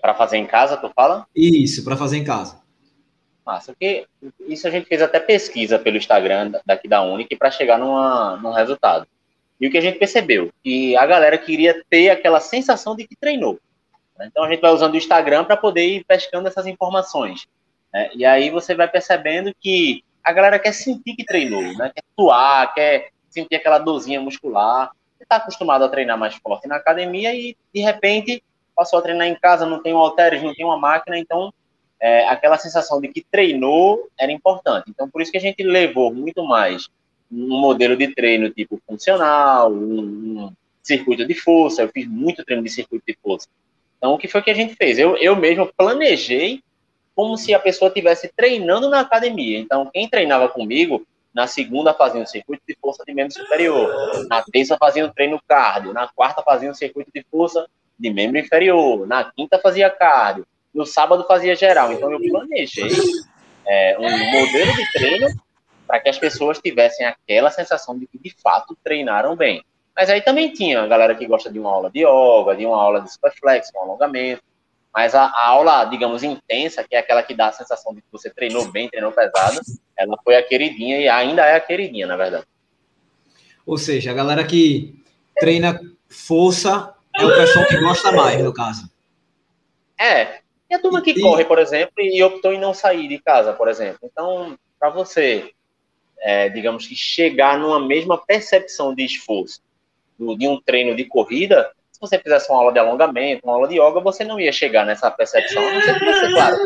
Para 0.00 0.14
fazer 0.14 0.36
em 0.36 0.46
casa, 0.46 0.76
tu 0.76 0.90
fala? 0.94 1.26
Isso, 1.34 1.82
para 1.82 1.96
fazer 1.96 2.18
em 2.18 2.24
casa. 2.24 2.67
Massa, 3.48 3.72
porque 3.72 4.06
isso 4.40 4.68
a 4.68 4.70
gente 4.70 4.86
fez 4.86 5.00
até 5.00 5.18
pesquisa 5.18 5.78
pelo 5.78 5.96
Instagram 5.96 6.52
daqui 6.66 6.86
da 6.86 7.00
Unic 7.00 7.34
para 7.34 7.50
chegar 7.50 7.78
numa, 7.78 8.36
num 8.36 8.52
resultado. 8.52 9.06
E 9.58 9.66
o 9.66 9.70
que 9.70 9.78
a 9.78 9.80
gente 9.80 9.98
percebeu? 9.98 10.52
Que 10.62 10.94
a 10.94 11.06
galera 11.06 11.38
queria 11.38 11.82
ter 11.88 12.10
aquela 12.10 12.40
sensação 12.40 12.94
de 12.94 13.06
que 13.06 13.16
treinou. 13.16 13.58
Então 14.20 14.44
a 14.44 14.50
gente 14.50 14.60
vai 14.60 14.70
usando 14.70 14.92
o 14.92 14.96
Instagram 14.98 15.44
para 15.44 15.56
poder 15.56 15.86
ir 15.86 16.04
pescando 16.04 16.46
essas 16.46 16.66
informações. 16.66 17.46
Né? 17.90 18.10
E 18.14 18.22
aí 18.26 18.50
você 18.50 18.74
vai 18.74 18.86
percebendo 18.86 19.54
que 19.58 20.04
a 20.22 20.30
galera 20.30 20.58
quer 20.58 20.72
sentir 20.72 21.16
que 21.16 21.24
treinou, 21.24 21.62
né? 21.62 21.90
Quer 21.94 22.04
suar, 22.14 22.74
quer 22.74 23.08
sentir 23.30 23.54
aquela 23.54 23.78
dorzinha 23.78 24.20
muscular. 24.20 24.90
Você 25.16 25.22
está 25.22 25.36
acostumado 25.36 25.84
a 25.84 25.88
treinar 25.88 26.18
mais 26.18 26.34
forte 26.34 26.68
na 26.68 26.76
academia 26.76 27.34
e, 27.34 27.56
de 27.72 27.80
repente, 27.80 28.42
passou 28.76 28.98
a 28.98 29.02
treinar 29.02 29.26
em 29.26 29.34
casa, 29.34 29.64
não 29.64 29.82
tem 29.82 29.94
um 29.94 29.98
halteres, 29.98 30.42
não 30.42 30.54
tem 30.54 30.66
uma 30.66 30.76
máquina, 30.76 31.18
então 31.18 31.50
é, 32.00 32.28
aquela 32.28 32.58
sensação 32.58 33.00
de 33.00 33.08
que 33.08 33.24
treinou 33.30 34.08
era 34.18 34.30
importante. 34.30 34.90
Então, 34.90 35.08
por 35.08 35.20
isso 35.20 35.32
que 35.32 35.38
a 35.38 35.40
gente 35.40 35.62
levou 35.62 36.12
muito 36.12 36.44
mais 36.44 36.88
um 37.30 37.60
modelo 37.60 37.96
de 37.96 38.14
treino 38.14 38.50
tipo 38.50 38.80
funcional, 38.86 39.70
um, 39.70 40.44
um 40.44 40.52
circuito 40.82 41.26
de 41.26 41.34
força. 41.34 41.82
Eu 41.82 41.88
fiz 41.88 42.06
muito 42.06 42.44
treino 42.44 42.62
de 42.62 42.70
circuito 42.70 43.04
de 43.06 43.16
força. 43.22 43.48
Então, 43.98 44.14
o 44.14 44.18
que 44.18 44.28
foi 44.28 44.42
que 44.42 44.50
a 44.50 44.54
gente 44.54 44.74
fez? 44.74 44.98
Eu, 44.98 45.16
eu 45.16 45.34
mesmo 45.36 45.70
planejei 45.76 46.62
como 47.14 47.36
se 47.36 47.52
a 47.52 47.58
pessoa 47.58 47.88
estivesse 47.88 48.30
treinando 48.34 48.88
na 48.88 49.00
academia. 49.00 49.58
Então, 49.58 49.90
quem 49.92 50.08
treinava 50.08 50.48
comigo, 50.48 51.04
na 51.34 51.48
segunda 51.48 51.92
fazia 51.92 52.20
um 52.20 52.26
circuito 52.26 52.62
de 52.66 52.76
força 52.80 53.04
de 53.04 53.12
membro 53.12 53.34
superior, 53.34 54.26
na 54.28 54.42
terça 54.42 54.76
fazia 54.78 55.04
um 55.04 55.10
treino 55.10 55.40
cardio, 55.46 55.92
na 55.92 56.06
quarta 56.06 56.42
fazia 56.42 56.70
um 56.70 56.74
circuito 56.74 57.10
de 57.12 57.24
força 57.28 57.68
de 57.98 58.10
membro 58.10 58.38
inferior, 58.38 59.06
na 59.06 59.24
quinta 59.24 59.58
fazia 59.58 59.90
cardio, 59.90 60.46
no 60.78 60.86
sábado 60.86 61.26
fazia 61.26 61.56
geral. 61.56 61.92
Então, 61.92 62.10
eu 62.10 62.20
planejei 62.20 62.90
é, 63.66 63.96
um 63.98 64.30
modelo 64.30 64.72
de 64.72 64.92
treino 64.92 65.26
para 65.86 66.00
que 66.00 66.08
as 66.08 66.18
pessoas 66.18 66.58
tivessem 66.58 67.04
aquela 67.04 67.50
sensação 67.50 67.98
de 67.98 68.06
que, 68.06 68.18
de 68.18 68.34
fato, 68.40 68.78
treinaram 68.84 69.34
bem. 69.34 69.64
Mas 69.96 70.08
aí 70.08 70.20
também 70.20 70.52
tinha 70.52 70.80
a 70.80 70.86
galera 70.86 71.14
que 71.14 71.26
gosta 71.26 71.50
de 71.50 71.58
uma 71.58 71.70
aula 71.70 71.90
de 71.90 72.00
yoga, 72.00 72.54
de 72.54 72.64
uma 72.64 72.80
aula 72.80 73.00
de 73.00 73.12
superflex, 73.12 73.70
um 73.74 73.82
alongamento, 73.82 74.42
mas 74.94 75.14
a, 75.14 75.24
a, 75.24 75.46
aula, 75.46 75.84
digamos, 75.86 76.22
intensa, 76.22 76.84
que 76.84 76.94
é 76.94 76.98
aquela 76.98 77.22
que 77.22 77.34
dá 77.34 77.48
a 77.48 77.52
sensação 77.52 77.92
de 77.94 78.00
que 78.00 78.06
você 78.12 78.30
treinou 78.30 78.70
bem, 78.70 78.88
treinou 78.88 79.10
pesado, 79.10 79.60
ela 79.96 80.16
foi 80.22 80.36
a 80.36 80.42
queridinha 80.42 80.98
e 80.98 81.08
ainda 81.08 81.44
é 81.44 81.56
a 81.56 81.60
queridinha, 81.60 82.06
na 82.06 82.16
verdade. 82.16 82.46
Ou 83.66 83.76
seja, 83.76 84.12
a 84.12 84.14
galera 84.14 84.44
que 84.44 85.02
treina 85.38 85.80
força 86.08 86.94
é 87.18 87.24
o 87.24 87.34
pessoal 87.34 87.66
que 87.66 87.76
gosta 87.78 88.12
mais, 88.12 88.42
no 88.42 88.52
caso. 88.52 88.88
É. 89.98 90.40
E 90.70 90.74
a 90.74 90.78
turma 90.78 91.00
que 91.00 91.10
e... 91.10 91.20
corre, 91.20 91.44
por 91.44 91.58
exemplo, 91.58 91.94
e 91.98 92.22
optou 92.22 92.52
em 92.52 92.60
não 92.60 92.74
sair 92.74 93.08
de 93.08 93.18
casa, 93.18 93.52
por 93.52 93.68
exemplo. 93.68 94.00
Então, 94.02 94.58
para 94.78 94.90
você, 94.90 95.52
é, 96.20 96.48
digamos 96.48 96.86
que 96.86 96.94
chegar 96.94 97.58
numa 97.58 97.80
mesma 97.80 98.18
percepção 98.18 98.94
de 98.94 99.04
esforço 99.04 99.62
do, 100.18 100.36
de 100.36 100.46
um 100.46 100.60
treino 100.60 100.94
de 100.94 101.04
corrida, 101.04 101.70
se 101.90 102.00
você 102.00 102.18
fizesse 102.18 102.50
uma 102.50 102.60
aula 102.60 102.72
de 102.72 102.78
alongamento, 102.78 103.44
uma 103.44 103.54
aula 103.54 103.66
de 103.66 103.74
yoga, 103.74 104.00
você 104.00 104.24
não 104.24 104.38
ia 104.38 104.52
chegar 104.52 104.84
nessa 104.84 105.10
percepção, 105.10 105.66
a 105.66 105.72
não 105.72 105.82
ser 105.82 105.98
que 105.98 106.04
você, 106.04 106.28
claro, 106.32 106.56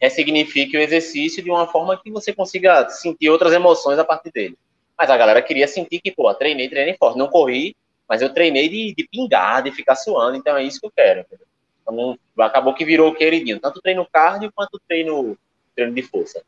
ressignifique 0.00 0.76
o 0.76 0.80
exercício 0.80 1.42
de 1.42 1.50
uma 1.50 1.66
forma 1.66 2.00
que 2.00 2.10
você 2.10 2.32
consiga 2.32 2.88
sentir 2.90 3.30
outras 3.30 3.52
emoções 3.52 3.98
a 3.98 4.04
partir 4.04 4.30
dele. 4.30 4.56
Mas 4.96 5.10
a 5.10 5.16
galera 5.16 5.40
queria 5.40 5.68
sentir 5.68 6.00
que, 6.00 6.10
pô, 6.10 6.32
treinei, 6.34 6.68
treinei 6.68 6.94
forte, 6.98 7.18
não 7.18 7.28
corri, 7.28 7.76
mas 8.08 8.20
eu 8.20 8.32
treinei 8.32 8.68
de, 8.68 8.94
de 8.94 9.08
pingar, 9.08 9.62
de 9.62 9.70
ficar 9.70 9.94
suando, 9.94 10.36
então 10.36 10.56
é 10.56 10.62
isso 10.62 10.80
que 10.80 10.86
eu 10.86 10.92
quero. 10.94 11.24
Então, 11.90 12.18
acabou 12.38 12.74
que 12.74 12.84
virou 12.84 13.10
o 13.10 13.14
queridinho, 13.14 13.58
tanto 13.58 13.80
treino 13.80 14.06
cardio 14.12 14.52
quanto 14.54 14.80
treino, 14.86 15.36
treino 15.74 15.94
de 15.94 16.02
força. 16.02 16.42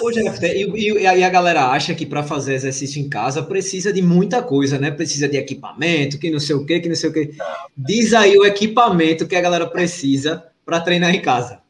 Ô, 0.00 0.10
Jeff, 0.10 0.44
e, 0.44 0.92
e 0.92 1.06
a 1.06 1.28
galera 1.28 1.66
acha 1.66 1.94
que 1.94 2.04
para 2.04 2.22
fazer 2.22 2.54
exercício 2.54 3.00
em 3.00 3.08
casa 3.08 3.42
precisa 3.42 3.92
de 3.92 4.02
muita 4.02 4.42
coisa, 4.42 4.78
né? 4.78 4.90
Precisa 4.90 5.28
de 5.28 5.36
equipamento, 5.36 6.18
que 6.18 6.30
não 6.30 6.40
sei 6.40 6.56
o 6.56 6.66
quê, 6.66 6.80
que 6.80 6.88
não 6.88 6.96
sei 6.96 7.10
o 7.10 7.12
quê. 7.12 7.30
Diz 7.76 8.12
aí 8.12 8.36
o 8.36 8.44
equipamento 8.44 9.26
que 9.26 9.36
a 9.36 9.40
galera 9.40 9.66
precisa 9.66 10.50
para 10.64 10.80
treinar 10.80 11.14
em 11.14 11.22
casa. 11.22 11.62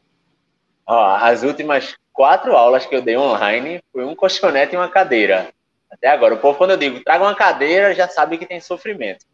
Ó, 0.86 1.16
as 1.16 1.42
últimas 1.42 1.94
quatro 2.12 2.56
aulas 2.56 2.86
que 2.86 2.94
eu 2.94 3.02
dei 3.02 3.16
online 3.16 3.80
foi 3.92 4.04
um 4.04 4.14
colchonete 4.14 4.74
e 4.74 4.78
uma 4.78 4.88
cadeira. 4.88 5.48
Até 5.90 6.08
agora, 6.08 6.34
o 6.34 6.38
povo, 6.38 6.56
quando 6.56 6.70
eu 6.70 6.78
digo 6.78 7.04
traga 7.04 7.24
uma 7.24 7.34
cadeira, 7.34 7.94
já 7.94 8.08
sabe 8.08 8.38
que 8.38 8.46
tem 8.46 8.60
sofrimento. 8.60 9.26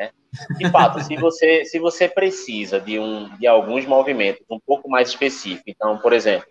Né? 0.00 0.10
De 0.56 0.70
fato, 0.70 0.98
se 1.04 1.14
você, 1.16 1.64
se 1.66 1.78
você 1.78 2.08
precisa 2.08 2.80
de, 2.80 2.98
um, 2.98 3.28
de 3.36 3.46
alguns 3.46 3.84
movimentos 3.84 4.42
um 4.48 4.58
pouco 4.58 4.88
mais 4.88 5.10
específicos, 5.10 5.64
então, 5.66 5.98
por 5.98 6.14
exemplo, 6.14 6.48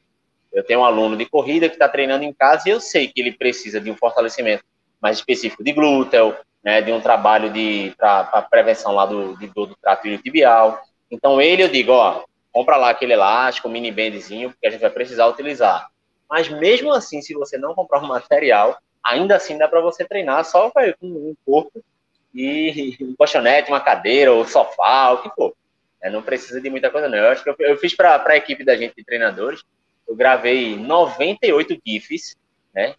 eu 0.53 0.63
tenho 0.63 0.81
um 0.81 0.85
aluno 0.85 1.17
de 1.17 1.25
corrida 1.25 1.67
que 1.67 1.75
está 1.75 1.89
treinando 1.89 2.23
em 2.23 2.31
casa 2.31 2.69
e 2.69 2.71
eu 2.71 2.79
sei 2.79 3.07
que 3.07 3.19
ele 3.19 3.31
precisa 3.31 3.81
de 3.81 3.89
um 3.89 3.97
fortalecimento 3.97 4.63
mais 5.01 5.17
específico 5.17 5.63
de 5.63 5.71
glúteo, 5.71 6.35
né, 6.63 6.81
de 6.81 6.91
um 6.91 7.01
trabalho 7.01 7.51
de 7.51 7.93
para 7.97 8.47
prevenção 8.49 8.93
lá 8.93 9.05
do, 9.05 9.35
de 9.37 9.47
dor 9.47 9.65
do 9.65 9.75
trato 9.75 10.17
tibial. 10.19 10.79
Então 11.09 11.41
ele 11.41 11.63
eu 11.63 11.69
digo, 11.69 11.91
ó, 11.91 12.23
compra 12.51 12.77
lá 12.77 12.89
aquele 12.89 13.13
elástico, 13.13 13.69
mini 13.69 13.91
bandzinho, 13.91 14.53
que 14.61 14.67
a 14.67 14.69
gente 14.69 14.81
vai 14.81 14.89
precisar 14.91 15.27
utilizar. 15.27 15.87
Mas 16.29 16.49
mesmo 16.49 16.91
assim, 16.91 17.21
se 17.21 17.33
você 17.33 17.57
não 17.57 17.73
comprar 17.73 18.01
o 18.01 18.05
um 18.05 18.07
material, 18.07 18.77
ainda 19.03 19.35
assim 19.35 19.57
dá 19.57 19.67
para 19.67 19.81
você 19.81 20.05
treinar 20.05 20.45
só 20.45 20.69
com 20.69 20.81
um 21.01 21.35
corpo 21.45 21.81
e 22.33 22.97
um 23.01 23.15
colchonete, 23.15 23.69
uma 23.69 23.81
cadeira, 23.81 24.31
ou 24.31 24.45
sofá, 24.45 25.11
o 25.11 25.21
que 25.21 25.29
for. 25.35 25.53
É, 26.01 26.09
não 26.09 26.21
precisa 26.21 26.61
de 26.61 26.69
muita 26.69 26.89
coisa, 26.89 27.09
não. 27.09 27.17
Eu 27.17 27.29
acho 27.29 27.43
que 27.43 27.49
eu, 27.49 27.55
eu 27.59 27.77
fiz 27.77 27.95
para 27.95 28.23
a 28.25 28.37
equipe 28.37 28.63
da 28.63 28.75
gente 28.75 28.95
de 28.95 29.03
treinadores, 29.03 29.63
eu 30.07 30.15
gravei 30.15 30.77
98 30.77 31.77
GIFs, 31.85 32.35
né? 32.73 32.95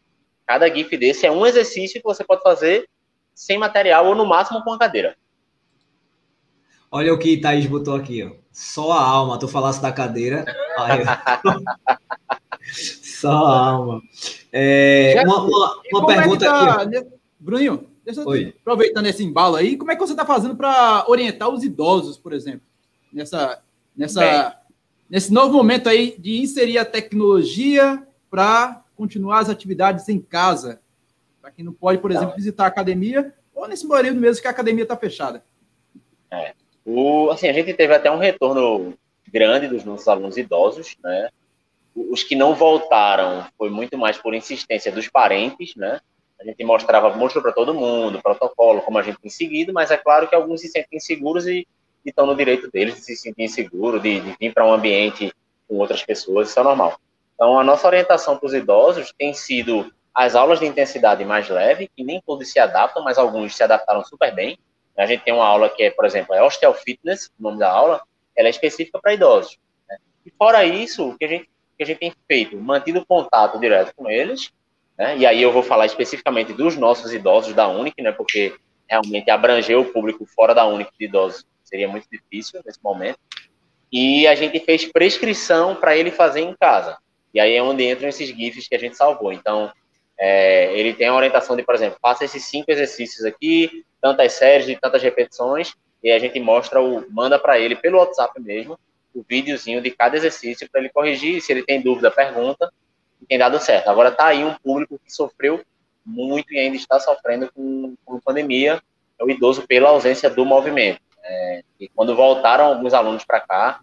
Cada 0.46 0.68
GIF 0.72 0.96
desse 0.96 1.26
é 1.26 1.30
um 1.30 1.46
exercício 1.46 2.00
que 2.00 2.06
você 2.06 2.24
pode 2.24 2.42
fazer 2.42 2.88
sem 3.34 3.56
material 3.56 4.06
ou 4.06 4.14
no 4.14 4.26
máximo 4.26 4.62
com 4.62 4.72
a 4.72 4.78
cadeira. 4.78 5.16
Olha 6.90 7.14
o 7.14 7.18
que 7.18 7.40
Thaís 7.40 7.66
botou 7.66 7.94
aqui, 7.94 8.24
ó. 8.24 8.32
Só 8.52 8.92
a 8.92 9.00
alma. 9.00 9.38
Tu 9.38 9.46
falasse 9.46 9.80
da 9.80 9.92
cadeira. 9.92 10.44
Aí, 10.76 11.00
Só 12.72 13.46
a 13.46 13.68
alma. 13.70 14.02
É, 14.52 15.22
uma, 15.24 15.42
uma, 15.42 15.80
uma 15.92 16.12
é 16.12 16.16
pergunta 16.16 16.44
é 16.44 16.48
tá, 16.48 16.82
aqui. 16.82 17.06
Bruninho, 17.38 17.88
deixa 18.04 18.20
eu 18.20 18.52
aproveitando 18.60 19.06
esse 19.06 19.22
embalo 19.24 19.56
aí, 19.56 19.76
como 19.76 19.90
é 19.90 19.94
que 19.94 20.00
você 20.00 20.12
está 20.12 20.24
fazendo 20.24 20.56
para 20.56 21.04
orientar 21.08 21.48
os 21.48 21.62
idosos, 21.62 22.16
por 22.16 22.32
exemplo, 22.32 22.62
nessa, 23.12 23.62
nessa, 23.96 24.60
nesse 25.08 25.32
novo 25.32 25.52
momento 25.52 25.88
aí 25.88 26.14
de 26.18 26.40
inserir 26.40 26.78
a 26.78 26.84
tecnologia 26.84 28.06
para 28.30 28.84
continuar 28.96 29.40
as 29.40 29.48
atividades 29.48 30.08
em 30.08 30.20
casa? 30.20 30.80
Para 31.40 31.50
quem 31.50 31.64
não 31.64 31.72
pode, 31.72 31.98
por 31.98 32.10
exemplo, 32.10 32.36
visitar 32.36 32.64
a 32.64 32.68
academia, 32.68 33.34
ou 33.54 33.68
nesse 33.68 33.86
período 33.88 34.20
mesmo 34.20 34.40
que 34.42 34.48
a 34.48 34.52
academia 34.52 34.84
está 34.84 34.96
fechada. 34.96 35.44
É. 36.30 36.54
O, 36.84 37.30
assim, 37.30 37.48
a 37.48 37.52
gente 37.52 37.74
teve 37.74 37.94
até 37.94 38.10
um 38.10 38.18
retorno 38.18 38.94
grande 39.30 39.68
dos 39.68 39.84
nossos 39.84 40.08
alunos 40.08 40.36
idosos, 40.36 40.96
né? 41.02 41.28
Os 41.94 42.22
que 42.22 42.34
não 42.34 42.54
voltaram 42.54 43.46
foi 43.58 43.68
muito 43.68 43.98
mais 43.98 44.16
por 44.16 44.34
insistência 44.34 44.90
dos 44.90 45.08
parentes, 45.08 45.74
né? 45.76 46.00
A 46.40 46.44
gente 46.44 46.64
mostrava, 46.64 47.14
mostrou 47.14 47.42
para 47.42 47.53
todo 47.53 47.74
mundo, 47.74 48.22
protocolo, 48.22 48.81
como 48.81 48.98
a 48.98 49.03
gente 49.03 49.20
tem 49.20 49.31
seguido, 49.31 49.72
mas 49.72 49.90
é 49.90 49.96
claro 49.96 50.26
que 50.26 50.35
alguns 50.35 50.62
se 50.62 50.68
sentem 50.68 50.96
inseguros 50.96 51.46
e, 51.46 51.68
estão 52.05 52.24
no 52.24 52.35
direito 52.35 52.70
deles 52.70 52.94
de 52.94 53.03
se 53.03 53.14
sentir 53.14 53.42
inseguro, 53.42 54.00
de, 54.00 54.20
de 54.20 54.37
vir 54.40 54.55
para 54.55 54.64
um 54.64 54.72
ambiente 54.72 55.33
com 55.68 55.76
outras 55.76 56.03
pessoas, 56.03 56.48
isso 56.48 56.59
é 56.59 56.62
normal. 56.62 56.98
Então, 57.35 57.59
a 57.59 57.64
nossa 57.64 57.87
orientação 57.87 58.38
para 58.38 58.46
os 58.46 58.55
idosos 58.55 59.12
tem 59.16 59.35
sido 59.35 59.92
as 60.14 60.35
aulas 60.35 60.61
de 60.61 60.66
intensidade 60.66 61.24
mais 61.24 61.48
leve, 61.48 61.90
que 61.94 62.03
nem 62.03 62.20
todos 62.20 62.50
se 62.50 62.59
adaptam, 62.59 63.05
mas 63.05 63.18
alguns 63.18 63.55
se 63.55 63.62
adaptaram 63.62 64.05
super 64.05 64.35
bem. 64.35 64.59
A 64.96 65.07
gente 65.07 65.24
tem 65.24 65.33
uma 65.33 65.46
aula 65.46 65.70
que 65.70 65.83
é, 65.83 65.90
por 65.90 66.05
exemplo, 66.05 66.35
é 66.35 66.42
Osteal 66.42 66.74
Fitness, 66.74 67.31
o 67.38 67.42
nome 67.42 67.59
da 67.59 67.70
aula, 67.70 68.03
ela 68.37 68.48
é 68.48 68.50
específica 68.50 68.98
para 69.00 69.14
idosos. 69.14 69.59
Né? 69.88 69.96
E 70.26 70.31
fora 70.31 70.64
isso, 70.64 71.09
o 71.09 71.16
que 71.16 71.24
a 71.24 71.29
gente, 71.29 71.48
que 71.76 71.83
a 71.83 71.87
gente 71.87 71.98
tem 71.98 72.12
feito? 72.26 72.57
Mantido 72.57 73.05
contato 73.07 73.59
direto 73.59 73.94
com 73.94 74.11
eles, 74.11 74.53
né? 75.00 75.16
e 75.16 75.24
aí 75.24 75.40
eu 75.40 75.50
vou 75.50 75.62
falar 75.62 75.86
especificamente 75.86 76.52
dos 76.52 76.76
nossos 76.76 77.14
idosos 77.14 77.54
da 77.54 77.66
Unic, 77.66 78.02
né? 78.02 78.12
porque 78.12 78.54
realmente 78.86 79.30
abranger 79.30 79.78
o 79.78 79.86
público 79.86 80.26
fora 80.26 80.54
da 80.54 80.66
Unic 80.66 80.90
de 80.98 81.06
idosos 81.06 81.46
seria 81.64 81.88
muito 81.88 82.06
difícil 82.12 82.60
nesse 82.66 82.78
momento. 82.84 83.18
E 83.90 84.26
a 84.26 84.34
gente 84.34 84.60
fez 84.60 84.84
prescrição 84.84 85.74
para 85.74 85.96
ele 85.96 86.10
fazer 86.10 86.40
em 86.42 86.54
casa. 86.54 86.98
E 87.32 87.40
aí 87.40 87.54
é 87.54 87.62
onde 87.62 87.82
entram 87.88 88.10
esses 88.10 88.28
GIFs 88.28 88.68
que 88.68 88.74
a 88.74 88.78
gente 88.78 88.94
salvou. 88.94 89.32
Então, 89.32 89.72
é, 90.18 90.78
ele 90.78 90.92
tem 90.92 91.06
a 91.06 91.14
orientação 91.14 91.56
de, 91.56 91.62
por 91.62 91.74
exemplo, 91.74 91.98
faça 92.02 92.26
esses 92.26 92.44
cinco 92.44 92.70
exercícios 92.70 93.24
aqui, 93.24 93.84
tantas 94.02 94.34
séries 94.34 94.66
de 94.66 94.76
tantas 94.76 95.02
repetições, 95.02 95.74
e 96.04 96.10
a 96.10 96.18
gente 96.18 96.38
mostra 96.38 96.82
o, 96.82 97.10
manda 97.10 97.38
para 97.38 97.58
ele 97.58 97.74
pelo 97.74 97.96
WhatsApp 97.96 98.38
mesmo, 98.38 98.78
o 99.14 99.24
videozinho 99.26 99.80
de 99.80 99.90
cada 99.90 100.14
exercício 100.14 100.68
para 100.70 100.82
ele 100.82 100.90
corrigir, 100.90 101.40
se 101.40 101.50
ele 101.50 101.62
tem 101.62 101.80
dúvida, 101.80 102.10
pergunta, 102.10 102.70
tem 103.26 103.38
dado 103.38 103.59
certo. 103.59 103.88
Agora 103.88 104.11
tá 104.11 104.26
aí 104.26 104.44
um 104.44 104.54
público 104.54 105.00
que 105.04 105.12
sofreu 105.12 105.62
muito 106.04 106.52
e 106.52 106.59
ainda 106.59 106.76
está 106.76 106.98
sofrendo 106.98 107.50
com, 107.54 107.94
com 108.04 108.20
pandemia, 108.20 108.83
é 109.18 109.24
o 109.24 109.30
idoso 109.30 109.66
pela 109.66 109.90
ausência 109.90 110.30
do 110.30 110.44
movimento. 110.44 111.00
É, 111.22 111.62
e 111.78 111.88
quando 111.88 112.16
voltaram 112.16 112.64
alguns 112.64 112.94
alunos 112.94 113.24
para 113.24 113.40
cá, 113.40 113.80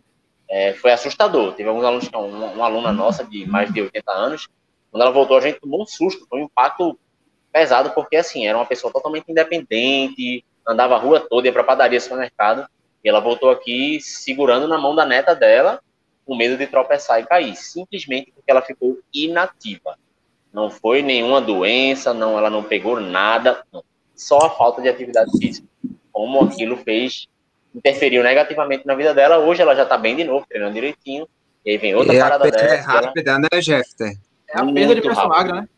é, 0.50 0.74
foi 0.74 0.92
assustador. 0.92 1.54
Teve 1.54 1.70
alguns 1.70 1.86
alunos, 1.86 2.10
uma, 2.10 2.48
uma 2.48 2.66
aluna 2.66 2.92
nossa 2.92 3.24
de 3.24 3.46
mais 3.46 3.72
de 3.72 3.82
80 3.82 4.12
anos, 4.12 4.48
quando 4.92 5.02
ela 5.02 5.12
voltou, 5.12 5.38
a 5.38 5.42
gente 5.42 5.60
tomou 5.60 5.84
um 5.84 5.86
susto, 5.86 6.26
foi 6.30 6.42
um 6.42 6.46
impacto 6.46 6.98
pesado, 7.52 7.92
porque 7.92 8.16
assim, 8.16 8.48
era 8.48 8.58
uma 8.58 8.66
pessoa 8.66 8.92
totalmente 8.92 9.32
independente, 9.32 10.44
andava 10.68 10.96
a 10.96 10.98
rua 10.98 11.20
toda, 11.20 11.48
ia 11.48 11.54
para 11.54 11.64
padaria, 11.64 12.00
supermercado, 12.00 12.68
e 13.04 13.10
ela 13.10 13.20
voltou 13.20 13.50
aqui 13.50 14.00
segurando 14.02 14.68
na 14.68 14.78
mão 14.78 14.96
da 14.96 15.06
neta 15.06 15.36
dela, 15.36 15.80
com 16.28 16.36
medo 16.36 16.58
de 16.58 16.68
tropeçar 16.68 17.22
e 17.22 17.26
cair, 17.26 17.56
simplesmente 17.56 18.32
porque 18.36 18.52
ela 18.52 18.62
ficou 18.62 19.00
inativa. 19.14 19.98
Não 20.54 20.70
foi 20.70 21.02
nenhuma 21.02 21.40
doença, 21.40 22.14
não, 22.14 22.38
ela 22.38 22.50
não 22.50 22.64
pegou 22.64 23.00
nada, 23.00 23.64
não. 23.72 23.82
só 24.14 24.40
a 24.40 24.50
falta 24.50 24.82
de 24.82 24.90
atividade 24.90 25.32
física. 25.40 25.68
Como 26.12 26.44
aquilo 26.44 26.76
fez, 26.78 27.28
interferiu 27.74 28.22
negativamente 28.22 28.86
na 28.86 28.94
vida 28.94 29.14
dela, 29.14 29.38
hoje 29.38 29.62
ela 29.62 29.76
já 29.76 29.84
está 29.84 29.98
bem 29.98 30.16
de 30.16 30.26
novo, 30.26 30.46
treinando 30.48 30.74
direitinho, 30.74 31.28
e 31.66 31.72
aí 31.72 31.78
vem 31.78 31.96
outra 31.96 32.14
e 32.14 32.20
parada 32.20 32.48
a 32.48 32.50
dessa. 32.50 32.66
É 32.66 32.76
rápida, 32.78 33.32
ela... 33.32 33.40
né, 33.40 33.62
Jeffter? 33.62 34.18
É 34.50 34.60
a 34.60 34.66
perda 34.66 34.96
de 34.96 35.08
massa 35.08 35.28
magra, 35.28 35.62
né? 35.62 35.70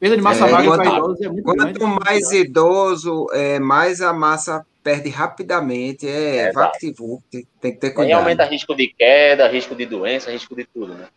Perda 0.00 0.16
de 0.16 0.22
massa 0.22 0.46
é, 0.46 0.50
magra 0.50 0.76
para 0.76 0.84
idosos 0.84 1.20
é 1.20 1.28
muito 1.28 1.44
Quanto 1.44 1.78
grande, 1.78 2.04
mais 2.04 2.30
né? 2.30 2.36
idoso, 2.38 3.26
é, 3.32 3.58
mais 3.60 4.00
a 4.00 4.12
massa 4.12 4.66
perde 4.82 5.08
rapidamente. 5.08 6.08
É, 6.08 6.48
é 6.48 6.52
tem 6.80 7.72
que 7.72 7.78
ter 7.78 7.90
cuidado. 7.90 8.08
E 8.08 8.12
aumenta 8.12 8.44
risco 8.44 8.74
de 8.74 8.88
queda, 8.88 9.48
risco 9.48 9.74
de 9.74 9.86
doença, 9.86 10.30
risco 10.30 10.54
de 10.54 10.64
tudo, 10.64 10.94
né? 10.94 11.08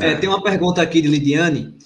É, 0.00 0.14
tem 0.14 0.28
uma 0.28 0.42
pergunta 0.42 0.80
aqui 0.80 1.02
de 1.02 1.08
Lidiane. 1.08 1.76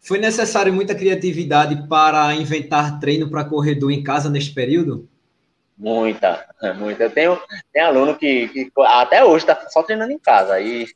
Foi 0.00 0.18
necessário 0.18 0.72
muita 0.72 0.94
criatividade 0.94 1.88
para 1.88 2.32
inventar 2.34 3.00
treino 3.00 3.28
para 3.28 3.44
corredor 3.44 3.90
em 3.90 4.02
casa 4.02 4.30
neste 4.30 4.54
período? 4.54 5.08
Muita, 5.76 6.46
muita. 6.76 7.04
Eu 7.04 7.10
tenho, 7.10 7.40
tenho 7.72 7.86
aluno 7.86 8.16
que, 8.16 8.48
que 8.48 8.70
até 8.78 9.24
hoje 9.24 9.44
está 9.44 9.68
só 9.68 9.82
treinando 9.82 10.12
em 10.12 10.18
casa. 10.18 10.54
Aí 10.54 10.86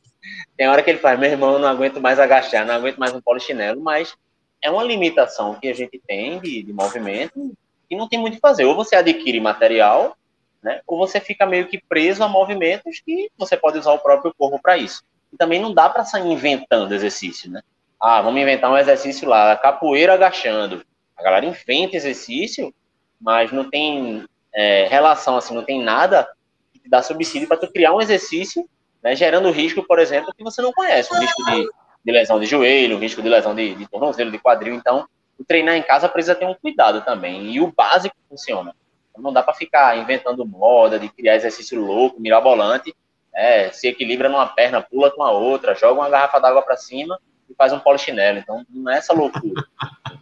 tem 0.57 0.67
hora 0.67 0.81
que 0.81 0.89
ele 0.89 0.99
faz, 0.99 1.19
meu 1.19 1.29
irmão, 1.29 1.59
não 1.59 1.67
aguento 1.67 2.01
mais 2.01 2.19
agachar, 2.19 2.65
não 2.65 2.75
aguento 2.75 2.97
mais 2.97 3.13
um 3.13 3.21
polichinelo, 3.21 3.81
mas 3.81 4.15
é 4.61 4.69
uma 4.71 4.83
limitação 4.83 5.55
que 5.55 5.67
a 5.67 5.73
gente 5.73 6.01
tem 6.07 6.39
de, 6.39 6.63
de 6.63 6.73
movimento 6.73 7.53
não 7.95 8.07
tem 8.07 8.19
muito 8.19 8.33
o 8.33 8.35
que 8.35 8.41
fazer. 8.41 8.65
Ou 8.65 8.75
você 8.75 8.95
adquire 8.95 9.39
material, 9.39 10.15
né, 10.61 10.81
ou 10.87 10.97
você 10.97 11.19
fica 11.19 11.45
meio 11.45 11.67
que 11.67 11.81
preso 11.81 12.23
a 12.23 12.27
movimentos 12.27 13.01
que 13.05 13.29
você 13.37 13.57
pode 13.57 13.77
usar 13.77 13.93
o 13.93 13.99
próprio 13.99 14.33
corpo 14.37 14.59
para 14.61 14.77
isso. 14.77 15.03
E 15.31 15.37
também 15.37 15.59
não 15.59 15.73
dá 15.73 15.89
para 15.89 16.05
sair 16.05 16.27
inventando 16.27 16.93
exercício, 16.93 17.51
né? 17.51 17.61
Ah, 17.99 18.21
vamos 18.21 18.41
inventar 18.41 18.71
um 18.71 18.77
exercício 18.77 19.27
lá, 19.27 19.55
capoeira 19.57 20.13
agachando. 20.13 20.85
A 21.17 21.23
galera 21.23 21.45
inventa 21.45 21.95
exercício, 21.95 22.73
mas 23.19 23.51
não 23.51 23.69
tem 23.69 24.25
é, 24.53 24.87
relação, 24.87 25.37
assim, 25.37 25.55
não 25.55 25.63
tem 25.63 25.81
nada 25.81 26.27
que 26.71 26.79
te 26.79 26.89
dá 26.89 27.01
subsídio 27.01 27.47
para 27.47 27.57
tu 27.57 27.71
criar 27.71 27.93
um 27.93 28.01
exercício 28.01 28.67
né, 29.03 29.15
gerando 29.15 29.51
risco, 29.51 29.83
por 29.83 29.99
exemplo, 29.99 30.33
que 30.35 30.43
você 30.43 30.61
não 30.61 30.71
conhece, 30.71 31.13
o 31.13 31.19
risco 31.19 31.43
de, 31.43 31.69
de 32.05 32.11
lesão 32.11 32.39
de 32.39 32.45
joelho, 32.45 32.95
o 32.95 32.99
risco 32.99 33.21
de 33.21 33.27
lesão 33.27 33.53
de, 33.53 33.75
de 33.75 33.85
tornozelo, 33.87 34.31
de 34.31 34.39
quadril. 34.39 34.73
Então, 34.73 35.05
o 35.39 35.43
treinar 35.43 35.75
em 35.75 35.83
casa 35.83 36.07
precisa 36.09 36.35
ter 36.35 36.45
um 36.45 36.53
cuidado 36.53 37.01
também. 37.01 37.51
E 37.51 37.59
o 37.59 37.71
básico 37.71 38.15
funciona. 38.29 38.75
Não 39.17 39.31
dá 39.31 39.43
para 39.43 39.53
ficar 39.53 39.97
inventando 39.97 40.45
moda, 40.45 40.99
de 40.99 41.09
criar 41.09 41.35
exercício 41.35 41.79
louco, 41.79 42.19
mirabolante. 42.19 42.95
É, 43.33 43.71
se 43.71 43.87
equilibra 43.87 44.29
numa 44.29 44.47
perna, 44.47 44.81
pula 44.81 45.11
com 45.11 45.23
a 45.23 45.31
outra, 45.31 45.75
joga 45.75 45.99
uma 45.99 46.09
garrafa 46.09 46.39
d'água 46.39 46.61
para 46.61 46.77
cima 46.77 47.19
e 47.49 47.53
faz 47.55 47.73
um 47.73 47.79
polichinelo. 47.79 48.39
Então, 48.39 48.65
não 48.69 48.91
é 48.91 48.97
essa 48.97 49.13
loucura. 49.13 49.63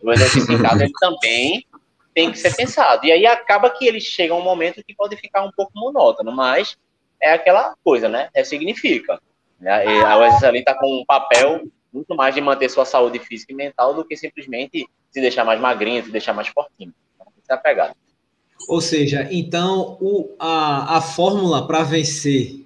O 0.02 0.12
exercício 0.12 0.54
em 0.54 0.62
casa 0.62 0.84
ele 0.84 0.94
também 1.00 1.66
tem 2.14 2.32
que 2.32 2.38
ser 2.38 2.56
pensado. 2.56 3.06
E 3.06 3.12
aí 3.12 3.26
acaba 3.26 3.70
que 3.70 3.86
ele 3.86 4.00
chega 4.00 4.34
um 4.34 4.42
momento 4.42 4.84
que 4.84 4.94
pode 4.94 5.16
ficar 5.18 5.44
um 5.44 5.52
pouco 5.52 5.72
monótono, 5.76 6.32
mas 6.32 6.78
é 7.22 7.34
aquela 7.34 7.76
coisa, 7.84 8.10
né? 8.10 8.30
Ressignifica. 8.36 9.22
Né? 9.60 9.86
E 9.86 10.04
a 10.04 10.18
USS 10.18 10.44
ali 10.44 10.60
está 10.60 10.74
com 10.74 11.02
um 11.02 11.06
papel 11.06 11.64
muito 11.94 12.16
mais 12.16 12.34
de 12.34 12.42
manter 12.42 12.70
sua 12.70 12.86
saúde 12.86 13.20
física 13.20 13.52
e 13.52 13.56
mental 13.56 13.94
do 13.94 14.06
que 14.06 14.16
simplesmente 14.16 14.88
se 15.12 15.22
deixar 15.22 15.44
mais 15.44 15.60
magrinho, 15.60 16.04
se 16.04 16.12
deixar 16.12 16.34
mais 16.34 16.48
fortinho. 16.48 16.94
Então, 17.16 17.28
isso 17.38 17.52
é 17.52 17.54
a 17.54 17.58
pegada. 17.58 17.96
Ou 18.68 18.80
seja, 18.80 19.28
então 19.32 19.98
o, 20.00 20.36
a, 20.40 20.98
a 20.98 21.02
fórmula 21.02 21.68
para 21.68 21.84
vencer 21.84 22.66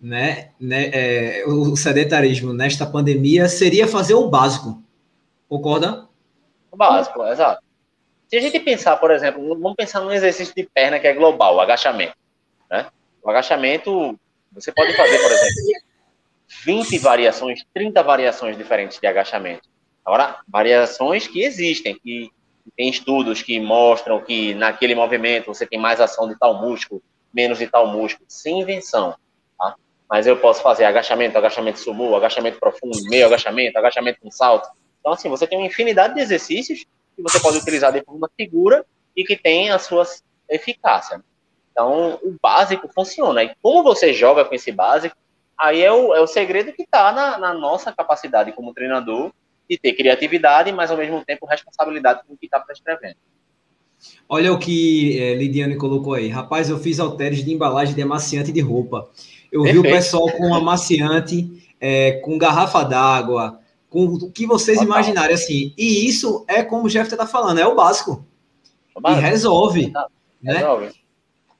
né, 0.00 0.50
né, 0.60 0.90
é, 0.92 1.44
o 1.46 1.74
sedentarismo 1.76 2.52
nesta 2.52 2.86
pandemia 2.86 3.48
seria 3.48 3.86
fazer 3.86 4.14
o 4.14 4.28
básico. 4.28 4.82
Concorda? 5.48 6.08
O 6.70 6.76
básico, 6.76 7.24
exato. 7.26 7.62
Se 8.28 8.36
a 8.36 8.40
gente 8.40 8.60
pensar, 8.60 8.96
por 8.98 9.10
exemplo, 9.10 9.42
vamos 9.58 9.74
pensar 9.74 10.00
num 10.00 10.12
exercício 10.12 10.54
de 10.54 10.68
perna 10.72 11.00
que 11.00 11.06
é 11.06 11.14
global, 11.14 11.56
o 11.56 11.60
agachamento. 11.60 12.14
Né? 12.70 12.86
O 13.22 13.30
agachamento, 13.30 14.18
você 14.52 14.70
pode 14.70 14.94
fazer, 14.94 15.18
por 15.18 15.32
exemplo, 15.32 15.82
20 16.64 16.98
variações, 16.98 17.64
30 17.74 18.02
variações 18.02 18.56
diferentes 18.56 18.98
de 18.98 19.06
agachamento. 19.06 19.68
Agora, 20.04 20.40
variações 20.48 21.26
que 21.26 21.42
existem, 21.42 21.98
que 21.98 22.30
tem 22.76 22.88
estudos 22.88 23.42
que 23.42 23.58
mostram 23.60 24.20
que 24.20 24.54
naquele 24.54 24.94
movimento 24.94 25.46
você 25.46 25.66
tem 25.66 25.78
mais 25.78 26.00
ação 26.00 26.28
de 26.28 26.38
tal 26.38 26.60
músculo, 26.60 27.02
menos 27.32 27.58
de 27.58 27.66
tal 27.66 27.86
músculo, 27.86 28.24
sem 28.28 28.60
invenção. 28.60 29.14
Tá? 29.58 29.74
Mas 30.08 30.26
eu 30.26 30.36
posso 30.38 30.62
fazer 30.62 30.84
agachamento, 30.84 31.36
agachamento 31.36 31.78
sumo, 31.78 32.14
agachamento 32.14 32.58
profundo, 32.58 32.98
meio 33.04 33.26
agachamento, 33.26 33.78
agachamento 33.78 34.20
com 34.20 34.30
salto. 34.30 34.68
Então, 35.00 35.12
assim, 35.12 35.28
você 35.28 35.46
tem 35.46 35.58
uma 35.58 35.66
infinidade 35.66 36.14
de 36.14 36.20
exercícios 36.20 36.84
que 37.16 37.22
você 37.22 37.40
pode 37.40 37.58
utilizar 37.58 37.92
de 37.92 38.02
forma 38.02 38.30
segura 38.38 38.84
e 39.16 39.24
que 39.24 39.36
tem 39.36 39.70
a 39.70 39.78
sua 39.78 40.06
eficácia. 40.48 41.22
Então, 41.72 42.18
o 42.22 42.36
básico 42.40 42.88
funciona. 42.94 43.42
E 43.42 43.54
como 43.62 43.82
você 43.82 44.12
joga 44.12 44.44
com 44.44 44.54
esse 44.54 44.72
básico, 44.72 45.16
aí 45.58 45.82
é 45.82 45.92
o, 45.92 46.14
é 46.14 46.20
o 46.20 46.26
segredo 46.26 46.72
que 46.72 46.82
está 46.82 47.12
na, 47.12 47.38
na, 47.38 47.54
nossa 47.54 47.92
capacidade 47.92 48.52
como 48.52 48.72
treinador 48.72 49.32
de 49.68 49.76
ter 49.76 49.92
criatividade, 49.92 50.72
mas 50.72 50.90
ao 50.90 50.96
mesmo 50.96 51.24
tempo 51.24 51.46
responsabilidade 51.46 52.22
com 52.26 52.34
o 52.34 52.36
que 52.36 52.46
está 52.46 52.60
prescrevendo. 52.60 53.16
Olha 54.28 54.52
o 54.52 54.58
que 54.58 55.20
é, 55.20 55.34
Lidiane 55.34 55.76
colocou 55.76 56.14
aí. 56.14 56.28
Rapaz, 56.28 56.70
eu 56.70 56.78
fiz 56.78 57.00
halteres 57.00 57.44
de 57.44 57.52
embalagem 57.52 57.94
de 57.94 58.02
amaciante 58.02 58.52
de 58.52 58.60
roupa. 58.60 59.10
Eu 59.50 59.62
Perfeito. 59.62 59.82
vi 59.82 59.88
o 59.88 59.92
pessoal 59.92 60.30
com 60.32 60.54
amaciante, 60.54 61.72
é, 61.80 62.12
com 62.12 62.38
garrafa 62.38 62.84
d'água, 62.84 63.60
com 63.90 64.04
o 64.04 64.30
que 64.30 64.46
vocês 64.46 64.78
Total. 64.78 64.94
imaginarem, 64.94 65.34
assim. 65.34 65.72
E 65.76 66.06
isso 66.06 66.44
é 66.46 66.62
como 66.62 66.84
o 66.84 66.88
Jeff 66.88 67.10
está 67.10 67.26
falando, 67.26 67.58
é 67.58 67.66
o 67.66 67.74
básico. 67.74 68.24
O 68.94 69.00
básico. 69.00 69.26
E 69.26 69.28
resolve. 69.28 69.92
Né? 70.42 70.54
Resolve. 70.54 70.92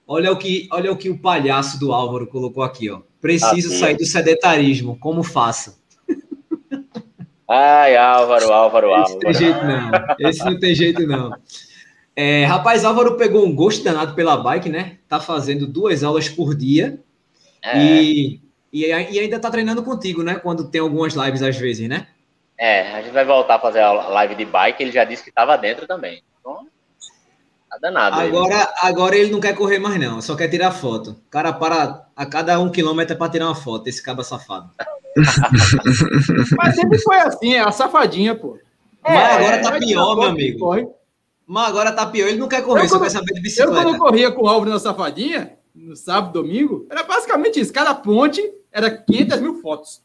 Olha 0.06 0.32
o, 0.32 0.38
que, 0.38 0.68
olha 0.72 0.92
o 0.92 0.96
que 0.96 1.10
o 1.10 1.18
palhaço 1.18 1.78
do 1.78 1.92
Álvaro 1.92 2.26
colocou 2.26 2.62
aqui, 2.62 2.88
ó. 2.90 3.00
Preciso 3.20 3.78
sair 3.78 3.96
do 3.96 4.04
sedentarismo. 4.04 4.98
Como 4.98 5.22
faço? 5.22 5.78
Ai, 7.48 7.96
Álvaro, 7.96 8.52
Álvaro, 8.52 8.94
Álvaro. 8.94 9.00
Esse 9.00 9.14
não 9.14 9.20
tem 9.20 9.34
jeito, 9.34 9.64
não. 9.64 9.90
Esse 10.18 10.44
não 10.44 10.58
tem 10.60 10.74
jeito, 10.74 11.06
não. 11.06 11.32
É, 12.14 12.44
rapaz, 12.44 12.84
Álvaro 12.84 13.16
pegou 13.16 13.46
um 13.46 13.54
gosto 13.54 13.82
danado 13.82 14.14
pela 14.14 14.36
bike, 14.36 14.68
né? 14.68 14.98
Tá 15.08 15.18
fazendo 15.18 15.66
duas 15.66 16.02
aulas 16.04 16.28
por 16.28 16.54
dia. 16.54 17.00
É. 17.62 17.78
E, 17.78 18.40
e, 18.72 18.86
e, 18.86 19.18
ainda 19.18 19.38
tá 19.38 19.50
treinando 19.50 19.82
contigo, 19.82 20.22
né? 20.22 20.34
Quando 20.34 20.68
tem 20.68 20.80
algumas 20.80 21.14
lives 21.14 21.42
às 21.42 21.56
vezes, 21.56 21.88
né? 21.88 22.08
É, 22.58 22.92
a 22.92 23.02
gente 23.02 23.12
vai 23.12 23.24
voltar 23.24 23.54
a 23.54 23.60
fazer 23.60 23.80
a 23.80 23.92
live 23.92 24.34
de 24.34 24.44
bike. 24.44 24.82
Ele 24.82 24.92
já 24.92 25.04
disse 25.04 25.24
que 25.24 25.32
tava 25.32 25.56
dentro 25.56 25.86
também. 25.86 26.22
Danado. 27.80 28.20
Agora 28.20 28.54
ele. 28.54 28.66
agora 28.82 29.16
ele 29.16 29.30
não 29.30 29.40
quer 29.40 29.54
correr 29.54 29.78
mais, 29.78 30.00
não. 30.00 30.20
Só 30.20 30.34
quer 30.36 30.48
tirar 30.48 30.70
foto. 30.70 31.10
O 31.10 31.30
cara 31.30 31.52
para 31.52 32.06
a 32.14 32.26
cada 32.26 32.58
um 32.58 32.70
quilômetro 32.70 33.14
é 33.14 33.16
pra 33.16 33.28
tirar 33.28 33.46
uma 33.46 33.54
foto. 33.54 33.88
Esse 33.88 34.02
caba 34.02 34.24
safado. 34.24 34.70
Mas 36.56 36.74
sempre 36.74 36.98
foi 36.98 37.16
assim, 37.18 37.54
é 37.54 37.60
a 37.60 37.72
safadinha, 37.72 38.34
pô. 38.34 38.58
Mas 39.02 39.14
é, 39.14 39.32
agora 39.32 39.62
tá 39.62 39.78
pior, 39.78 40.16
meu 40.16 40.28
amigo. 40.28 40.58
Corre. 40.58 40.86
Mas 41.46 41.68
agora 41.68 41.92
tá 41.92 42.06
pior, 42.06 42.28
ele 42.28 42.38
não 42.38 42.48
quer 42.48 42.62
correr, 42.62 42.84
eu, 42.84 42.88
só 42.88 43.00
quer 43.00 43.08
saber 43.08 43.32
de 43.32 43.40
bicicleta. 43.40 43.72
Eu, 43.72 43.82
quando 43.82 43.98
corria 43.98 44.30
com 44.30 44.42
o 44.42 44.48
Álvaro 44.48 44.70
na 44.70 44.78
safadinha, 44.78 45.54
no 45.74 45.96
sábado, 45.96 46.42
domingo, 46.42 46.86
era 46.90 47.02
basicamente 47.04 47.58
isso. 47.58 47.72
Cada 47.72 47.94
ponte 47.94 48.42
era 48.70 48.90
500 48.90 49.40
mil 49.40 49.54
fotos. 49.62 50.02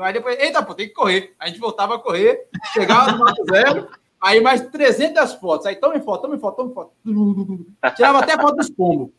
Aí 0.00 0.12
depois, 0.12 0.38
eita, 0.38 0.62
pô, 0.62 0.74
tem 0.74 0.88
que 0.88 0.94
correr. 0.94 1.34
A 1.38 1.46
gente 1.46 1.58
voltava 1.58 1.94
a 1.94 1.98
correr, 1.98 2.46
chegava 2.74 3.12
no 3.12 3.18
Marco 3.18 3.44
Zero, 3.50 3.88
aí 4.20 4.40
mais 4.40 4.60
300 4.68 5.34
fotos. 5.34 5.66
Aí 5.66 5.76
tome 5.76 6.00
foto, 6.00 6.22
tome 6.22 6.38
foto, 6.38 6.56
tome 6.56 6.74
foto. 6.74 6.92
Tirava 7.96 8.20
até 8.20 8.36
foto 8.36 8.56
dos 8.56 8.70
pombos. 8.70 9.10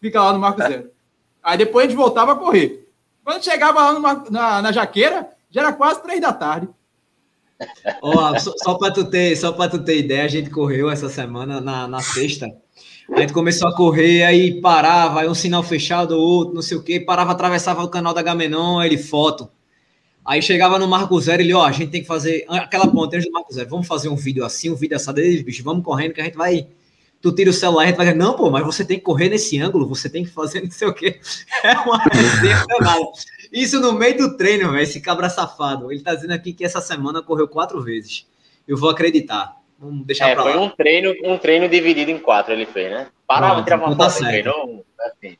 Fica 0.00 0.22
lá 0.22 0.32
no 0.32 0.38
Marco 0.38 0.62
Zero. 0.62 0.90
Aí 1.42 1.58
depois 1.58 1.86
a 1.86 1.88
gente 1.88 1.96
voltava 1.96 2.32
a 2.32 2.36
correr. 2.36 2.88
Quando 3.24 3.42
chegava 3.42 3.92
lá 3.92 4.24
na, 4.30 4.62
na 4.62 4.72
jaqueira, 4.72 5.30
já 5.50 5.62
era 5.62 5.72
quase 5.72 6.02
três 6.02 6.20
da 6.20 6.32
tarde. 6.32 6.68
Ó, 8.02 8.38
só, 8.38 8.52
só 8.56 8.74
para 8.74 8.92
tu 8.92 9.04
ter, 9.04 9.36
só 9.36 9.52
para 9.52 9.70
tu 9.70 9.78
ter 9.78 9.98
ideia, 9.98 10.24
a 10.24 10.28
gente 10.28 10.50
correu 10.50 10.90
essa 10.90 11.08
semana 11.08 11.60
na, 11.60 11.86
na 11.86 12.00
sexta. 12.00 12.50
A 13.12 13.20
gente 13.20 13.32
começou 13.32 13.68
a 13.68 13.76
correr, 13.76 14.24
aí 14.24 14.60
parava, 14.60 15.20
aí 15.20 15.28
um 15.28 15.34
sinal 15.34 15.62
fechado, 15.62 16.18
outro, 16.18 16.54
não 16.54 16.62
sei 16.62 16.76
o 16.76 16.82
quê, 16.82 16.98
parava, 16.98 17.32
atravessava 17.32 17.84
o 17.84 17.88
canal 17.88 18.14
da 18.14 18.22
Gamenon, 18.22 18.78
aí 18.78 18.88
ele 18.88 18.98
foto. 18.98 19.48
Aí 20.24 20.40
chegava 20.40 20.78
no 20.78 20.88
Marco 20.88 21.20
Zero, 21.20 21.42
ele, 21.42 21.52
ó, 21.52 21.64
a 21.64 21.72
gente 21.72 21.90
tem 21.90 22.00
que 22.00 22.06
fazer 22.06 22.46
aquela 22.48 22.86
ponta 22.86 23.16
antes 23.16 23.28
do 23.28 23.32
Marco 23.32 23.52
Zero, 23.52 23.68
vamos 23.68 23.86
fazer 23.86 24.08
um 24.08 24.16
vídeo 24.16 24.44
assim, 24.44 24.70
um 24.70 24.74
vídeo 24.74 24.96
assado, 24.96 25.20
bicho, 25.20 25.62
vamos 25.62 25.84
correndo 25.84 26.14
que 26.14 26.20
a 26.20 26.24
gente 26.24 26.36
vai 26.36 26.66
tu 27.24 27.32
tira 27.32 27.48
o 27.48 27.54
celular 27.54 27.84
e 27.84 27.86
a 27.86 27.88
gente 27.88 27.96
vai 27.96 28.06
dizer, 28.06 28.18
não, 28.18 28.36
pô, 28.36 28.50
mas 28.50 28.62
você 28.66 28.84
tem 28.84 28.98
que 28.98 29.04
correr 29.04 29.30
nesse 29.30 29.58
ângulo, 29.58 29.88
você 29.88 30.10
tem 30.10 30.24
que 30.24 30.30
fazer 30.30 30.60
não 30.64 30.70
sei 30.70 30.86
o 30.86 30.92
quê. 30.92 31.18
É 31.62 31.72
uma 31.72 32.04
Isso 33.50 33.80
no 33.80 33.94
meio 33.94 34.18
do 34.18 34.36
treino, 34.36 34.70
velho, 34.70 34.82
esse 34.82 35.00
cabra 35.00 35.30
safado. 35.30 35.90
Ele 35.90 36.02
tá 36.02 36.14
dizendo 36.14 36.32
aqui 36.32 36.52
que 36.52 36.66
essa 36.66 36.82
semana 36.82 37.22
correu 37.22 37.48
quatro 37.48 37.80
vezes. 37.82 38.26
Eu 38.68 38.76
vou 38.76 38.90
acreditar. 38.90 39.56
Vamos 39.78 40.04
deixar 40.06 40.28
é, 40.28 40.36
foi 40.36 40.54
lá. 40.54 40.60
um 40.60 40.68
treino, 40.68 41.14
um 41.24 41.38
treino 41.38 41.66
dividido 41.66 42.10
em 42.10 42.18
quatro 42.18 42.52
ele 42.52 42.66
fez, 42.66 42.90
né? 42.90 43.08
Parava, 43.26 43.54
Pronto, 43.54 43.64
tirava 43.64 43.86
uma 43.86 43.96
tá 43.96 44.10
foto, 44.10 44.24
treinou, 44.24 44.84
assim. 45.00 45.38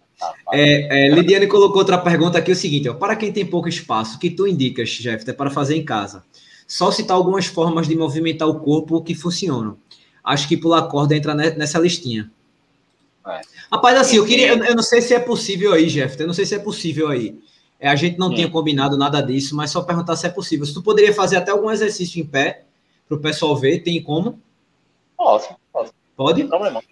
É, 0.52 1.06
é, 1.06 1.08
Lidiane 1.08 1.46
colocou 1.46 1.78
outra 1.78 1.98
pergunta 1.98 2.38
aqui, 2.38 2.52
o 2.52 2.56
seguinte, 2.56 2.88
ó, 2.88 2.94
para 2.94 3.16
quem 3.16 3.32
tem 3.32 3.44
pouco 3.44 3.68
espaço, 3.68 4.16
o 4.16 4.18
que 4.18 4.30
tu 4.30 4.46
indicas, 4.46 4.90
Jeff, 4.90 5.28
é 5.28 5.32
para 5.32 5.50
fazer 5.50 5.76
em 5.76 5.84
casa? 5.84 6.24
Só 6.66 6.90
citar 6.90 7.16
algumas 7.16 7.46
formas 7.46 7.86
de 7.86 7.94
movimentar 7.94 8.48
o 8.48 8.60
corpo 8.60 9.02
que 9.02 9.14
funcionam 9.14 9.76
acho 10.24 10.48
que 10.48 10.56
pular 10.56 10.88
corda 10.88 11.14
entra 11.14 11.34
nessa 11.34 11.78
listinha. 11.78 12.30
É. 13.26 13.40
Rapaz, 13.70 13.98
assim, 13.98 14.16
eu 14.16 14.26
queria. 14.26 14.48
Eu, 14.48 14.64
eu, 14.64 14.74
não 14.74 14.82
sei 14.82 15.02
se 15.02 15.14
é 15.14 15.20
possível 15.20 15.72
aí, 15.72 15.86
Jeff. 15.86 16.18
Eu 16.18 16.26
não 16.26 16.34
sei 16.34 16.46
se 16.46 16.54
é 16.54 16.58
possível 16.58 17.08
aí. 17.08 17.38
É, 17.78 17.88
a 17.88 17.96
gente 17.96 18.18
não 18.18 18.32
tinha 18.34 18.48
combinado 18.48 18.96
nada 18.96 19.20
disso, 19.20 19.54
mas 19.54 19.70
só 19.70 19.82
perguntar 19.82 20.16
se 20.16 20.26
é 20.26 20.30
possível. 20.30 20.64
Se 20.64 20.72
tu 20.72 20.82
poderia 20.82 21.12
fazer 21.12 21.36
até 21.36 21.50
algum 21.50 21.70
exercício 21.70 22.20
em 22.20 22.26
pé, 22.26 22.64
para 23.06 23.16
o 23.16 23.20
pessoal 23.20 23.54
ver, 23.56 23.80
tem 23.80 24.02
como? 24.02 24.40
Posso, 25.16 25.54
posso. 25.72 25.92
Pode? 26.16 26.42
Não 26.42 26.50
problema. 26.50 26.82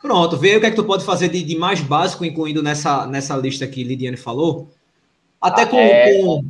Pronto, 0.00 0.36
vê 0.36 0.56
o 0.56 0.60
que 0.60 0.66
é 0.66 0.70
que 0.70 0.76
tu 0.76 0.84
pode 0.84 1.04
fazer 1.04 1.28
de, 1.28 1.42
de 1.42 1.56
mais 1.56 1.80
básico, 1.80 2.24
incluindo 2.24 2.62
nessa, 2.62 3.06
nessa 3.06 3.36
lista 3.36 3.66
que 3.66 3.82
Lidiane 3.82 4.16
falou. 4.16 4.68
Até 5.40 5.66
com, 5.66 5.78
é... 5.78 6.22
com, 6.22 6.44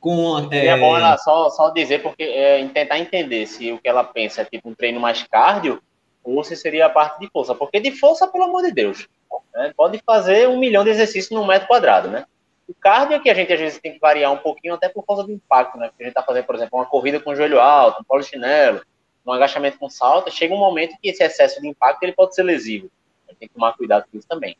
com, 0.00 0.48
é... 0.52 0.66
é 0.66 0.78
bom 0.78 0.96
ela 0.96 1.16
só, 1.18 1.50
só 1.50 1.70
dizer, 1.70 2.02
porque 2.02 2.22
é, 2.22 2.66
tentar 2.68 2.98
entender 2.98 3.46
se 3.46 3.72
o 3.72 3.78
que 3.78 3.88
ela 3.88 4.04
pensa 4.04 4.42
é 4.42 4.44
tipo 4.44 4.68
um 4.68 4.74
treino 4.74 5.00
mais 5.00 5.22
cardio 5.24 5.82
ou 6.22 6.42
se 6.42 6.56
seria 6.56 6.86
a 6.86 6.90
parte 6.90 7.20
de 7.20 7.28
força. 7.30 7.54
Porque 7.54 7.80
de 7.80 7.90
força, 7.90 8.26
pelo 8.28 8.44
amor 8.44 8.62
de 8.62 8.72
Deus, 8.72 9.08
né? 9.54 9.72
pode 9.76 10.00
fazer 10.04 10.48
um 10.48 10.58
milhão 10.58 10.84
de 10.84 10.90
exercícios 10.90 11.30
num 11.30 11.46
metro 11.46 11.68
quadrado, 11.68 12.08
né? 12.08 12.24
O 12.66 12.74
cardio 12.74 13.16
é 13.16 13.20
que 13.20 13.28
a 13.28 13.34
gente 13.34 13.52
às 13.52 13.60
vezes 13.60 13.78
tem 13.78 13.92
que 13.92 13.98
variar 13.98 14.32
um 14.32 14.38
pouquinho, 14.38 14.72
até 14.72 14.88
por 14.88 15.04
causa 15.04 15.22
do 15.22 15.32
impacto, 15.32 15.76
né? 15.76 15.88
Porque 15.88 16.02
a 16.02 16.06
gente 16.06 16.16
está 16.16 16.22
fazendo, 16.22 16.44
por 16.44 16.54
exemplo, 16.54 16.78
uma 16.78 16.86
corrida 16.86 17.20
com 17.20 17.34
joelho 17.34 17.60
alto, 17.60 18.00
um 18.00 18.04
polichinelo, 18.04 18.80
um 19.26 19.32
agachamento 19.32 19.78
com 19.78 19.88
salto, 19.88 20.30
chega 20.30 20.54
um 20.54 20.58
momento 20.58 20.96
que 21.00 21.08
esse 21.08 21.22
excesso 21.22 21.60
de 21.60 21.68
impacto 21.68 22.02
ele 22.02 22.12
pode 22.12 22.34
ser 22.34 22.42
lesivo. 22.42 22.90
Tem 23.38 23.48
que 23.48 23.54
tomar 23.54 23.72
cuidado 23.72 24.04
com 24.10 24.18
isso 24.18 24.28
também. 24.28 24.56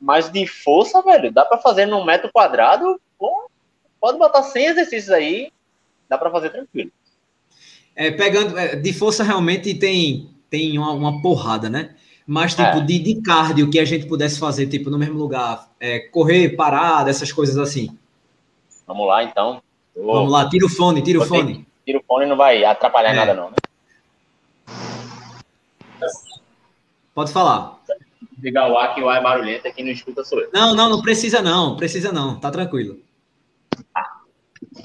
Mas 0.00 0.30
de 0.30 0.46
força, 0.46 1.00
velho, 1.02 1.32
dá 1.32 1.44
para 1.44 1.58
fazer 1.58 1.86
num 1.86 2.04
metro 2.04 2.30
quadrado 2.30 3.00
com 3.16 3.48
Pode 4.00 4.18
botar 4.18 4.42
100 4.42 4.66
exercícios 4.66 5.10
aí, 5.10 5.52
dá 6.08 6.16
para 6.16 6.30
fazer 6.30 6.50
tranquilo. 6.50 6.90
É, 7.96 8.10
pegando, 8.12 8.56
é, 8.56 8.76
de 8.76 8.92
força 8.92 9.24
realmente 9.24 9.74
tem, 9.74 10.30
tem 10.48 10.78
uma, 10.78 10.92
uma 10.92 11.20
porrada, 11.20 11.68
né? 11.68 11.96
Mas, 12.24 12.54
tipo, 12.54 12.78
é. 12.78 12.80
de, 12.80 12.98
de 12.98 13.22
cardio 13.22 13.70
que 13.70 13.78
a 13.78 13.84
gente 13.84 14.06
pudesse 14.06 14.38
fazer, 14.38 14.66
tipo, 14.66 14.90
no 14.90 14.98
mesmo 14.98 15.18
lugar, 15.18 15.68
é, 15.80 15.98
correr, 15.98 16.50
parar, 16.50 17.08
essas 17.08 17.32
coisas 17.32 17.56
assim. 17.56 17.96
Vamos 18.86 19.06
lá, 19.08 19.24
então. 19.24 19.62
Vou... 19.96 20.14
Vamos 20.14 20.32
lá, 20.32 20.48
tira 20.48 20.66
o 20.66 20.68
fone, 20.68 21.02
tira 21.02 21.18
o 21.18 21.24
fone. 21.24 21.66
Tira 21.84 21.98
o 21.98 22.04
fone 22.06 22.26
não 22.26 22.36
vai 22.36 22.64
atrapalhar 22.64 23.12
é. 23.12 23.16
nada, 23.16 23.34
não, 23.34 23.50
né? 23.50 23.56
Pode 27.14 27.32
falar. 27.32 27.78
Ligar 28.40 28.70
o 28.70 28.78
ar, 28.78 28.94
que 28.94 29.02
o 29.02 29.08
ar 29.08 29.18
é 29.18 29.22
barulhento, 29.22 29.72
quem 29.74 29.84
não 29.84 29.92
escuta 29.92 30.22
sou 30.22 30.40
eu. 30.40 30.48
Não, 30.52 30.74
não, 30.74 30.88
não 30.88 31.02
precisa 31.02 31.42
não, 31.42 31.76
precisa 31.76 32.12
não, 32.12 32.38
tá 32.38 32.50
tranquilo. 32.50 32.98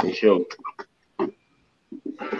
Fechou. 0.01 0.47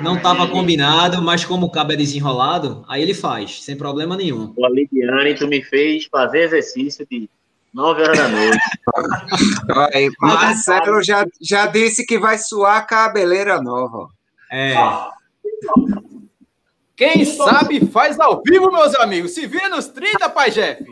Não 0.01 0.17
estava 0.17 0.47
combinado, 0.47 1.21
mas 1.21 1.45
como 1.45 1.67
o 1.67 1.71
cabo 1.71 1.93
é 1.93 1.95
desenrolado, 1.95 2.83
aí 2.87 3.01
ele 3.01 3.13
faz, 3.13 3.63
sem 3.63 3.77
problema 3.77 4.17
nenhum. 4.17 4.53
O 4.55 4.67
Lidiane, 4.67 5.35
tu 5.35 5.47
me 5.47 5.61
fez 5.61 6.05
fazer 6.05 6.43
exercício 6.43 7.05
de 7.09 7.29
9 7.73 8.01
horas 8.01 8.17
da 8.17 8.27
noite. 8.27 8.59
Aí, 9.93 10.09
Marcelo 10.19 11.01
já, 11.01 11.25
já 11.41 11.65
disse 11.65 12.05
que 12.05 12.19
vai 12.19 12.37
suar 12.37 12.77
a 12.77 12.81
cabeleira 12.81 13.61
nova. 13.61 14.09
É. 14.51 14.75
Quem 16.95 17.25
sabe 17.25 17.85
faz 17.87 18.19
ao 18.19 18.41
vivo, 18.43 18.71
meus 18.71 18.93
amigos. 18.95 19.31
Se 19.31 19.47
vira 19.47 19.69
nos 19.69 19.87
30, 19.87 20.29
pai 20.29 20.51
Jeff. 20.51 20.83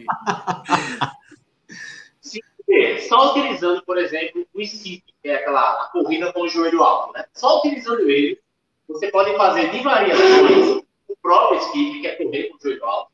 Só 3.07 3.31
utilizando, 3.31 3.83
por 3.83 3.97
exemplo, 3.97 4.47
o 4.53 4.61
skip, 4.61 5.03
que 5.21 5.29
é 5.29 5.35
aquela 5.35 5.89
corrida 5.91 6.31
com 6.31 6.41
o 6.41 6.47
joelho 6.47 6.81
alto, 6.81 7.11
né? 7.13 7.25
Só 7.33 7.59
utilizando 7.59 8.09
ele, 8.09 8.39
você 8.87 9.11
pode 9.11 9.35
fazer 9.35 9.69
de 9.71 9.79
variações 9.81 10.83
o 11.07 11.15
próprio 11.21 11.59
skip, 11.59 11.99
que 11.99 12.07
é 12.07 12.15
correr 12.15 12.43
com 12.49 12.55
o 12.55 12.59
joelho 12.61 12.85
alto. 12.85 13.11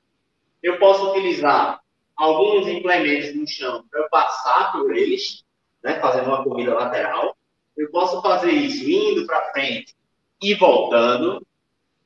Eu 0.61 0.77
posso 0.77 1.09
utilizar 1.09 1.81
alguns 2.15 2.67
implementos 2.67 3.35
no 3.35 3.47
chão 3.47 3.83
para 3.89 4.01
eu 4.01 4.09
passar 4.09 4.71
por 4.71 4.95
eles, 4.95 5.43
né? 5.83 5.99
Fazendo 5.99 6.27
uma 6.27 6.43
corrida 6.43 6.75
lateral. 6.75 7.35
Eu 7.75 7.89
posso 7.89 8.21
fazer 8.21 8.51
isso 8.51 8.87
indo 8.87 9.25
para 9.25 9.51
frente 9.51 9.95
e 10.41 10.53
voltando. 10.53 11.45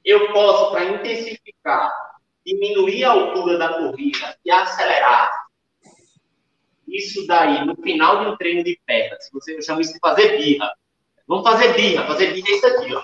Eu 0.03 0.31
posso, 0.33 0.71
para 0.71 0.85
intensificar, 0.85 1.91
diminuir 2.45 3.03
a 3.03 3.11
altura 3.11 3.57
da 3.57 3.69
corrida 3.69 4.37
e 4.43 4.51
acelerar 4.51 5.29
isso 6.87 7.25
daí 7.25 7.65
no 7.65 7.75
final 7.77 8.19
de 8.19 8.31
um 8.31 8.37
treino 8.37 8.63
de 8.63 8.79
pernas. 8.85 9.29
Você 9.31 9.61
chama 9.61 9.81
isso 9.81 9.93
de 9.93 9.99
fazer 9.99 10.37
birra. 10.37 10.71
Vamos 11.27 11.49
fazer 11.49 11.73
birra. 11.73 12.05
Fazer 12.05 12.33
birra 12.33 12.47
é 12.49 12.51
isso 12.51 12.67
aqui, 12.67 12.93
ó. 12.93 13.03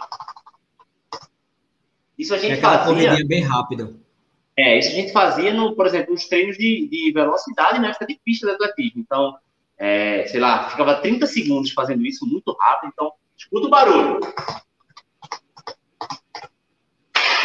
Isso 2.18 2.34
a 2.34 2.38
gente 2.38 2.54
é 2.54 2.62
fazia. 2.62 3.26
bem 3.26 3.44
rápida. 3.44 3.96
É, 4.58 4.80
isso 4.80 4.90
a 4.90 4.94
gente 4.94 5.12
fazia, 5.12 5.54
no, 5.54 5.76
por 5.76 5.86
exemplo, 5.86 6.14
nos 6.14 6.28
treinos 6.28 6.58
de, 6.58 6.88
de 6.88 7.12
velocidade 7.14 7.80
na 7.80 7.90
época 7.90 8.08
de 8.08 8.20
pista 8.26 8.48
de 8.48 8.54
atletismo. 8.54 9.02
Então, 9.02 9.38
é, 9.78 10.26
sei 10.26 10.40
lá, 10.40 10.70
ficava 10.70 10.96
30 10.96 11.28
segundos 11.28 11.72
fazendo 11.72 12.04
isso 12.06 12.26
muito 12.26 12.52
rápido. 12.60 12.92
Então, 12.92 13.14
escuta 13.38 13.68
o 13.68 13.70
barulho. 13.70 14.20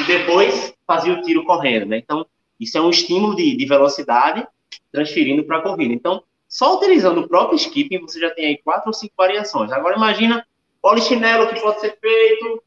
E 0.02 0.06
depois 0.06 0.74
fazia 0.84 1.12
o 1.12 1.22
tiro 1.22 1.44
correndo, 1.44 1.86
né? 1.86 1.98
Então, 1.98 2.26
isso 2.58 2.76
é 2.76 2.80
um 2.80 2.90
estímulo 2.90 3.36
de, 3.36 3.56
de 3.56 3.66
velocidade 3.66 4.46
transferindo 4.90 5.44
para 5.44 5.58
a 5.58 5.62
corrida. 5.62 5.94
Então, 5.94 6.24
só 6.48 6.76
utilizando 6.76 7.20
o 7.20 7.28
próprio 7.28 7.56
skipping, 7.56 8.00
você 8.00 8.18
já 8.18 8.30
tem 8.30 8.46
aí 8.46 8.58
quatro 8.58 8.88
ou 8.88 8.92
cinco 8.92 9.14
variações. 9.16 9.70
Agora, 9.70 9.96
imagina 9.96 10.44
polichinelo 10.80 11.48
que 11.48 11.60
pode 11.60 11.80
ser 11.80 11.96
feito, 12.00 12.62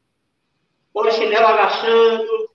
polichinelo 0.92 1.46
agachando, 1.46 2.50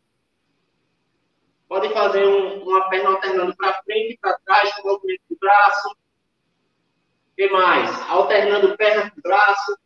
pode 1.69 1.89
fazer 1.93 2.25
um, 2.25 2.63
uma 2.63 2.89
perna 2.89 3.11
alternando 3.11 3.55
para 3.55 3.81
frente 3.83 4.13
e 4.13 4.17
para 4.17 4.37
trás 4.39 4.73
com 4.75 4.89
o 4.89 4.91
movimento 4.93 5.21
do 5.29 5.37
braço. 5.39 5.89
O 5.89 7.35
que 7.37 7.49
mais? 7.49 8.09
Alternando 8.09 8.75
perna 8.75 9.11
com 9.11 9.21
braço. 9.21 9.77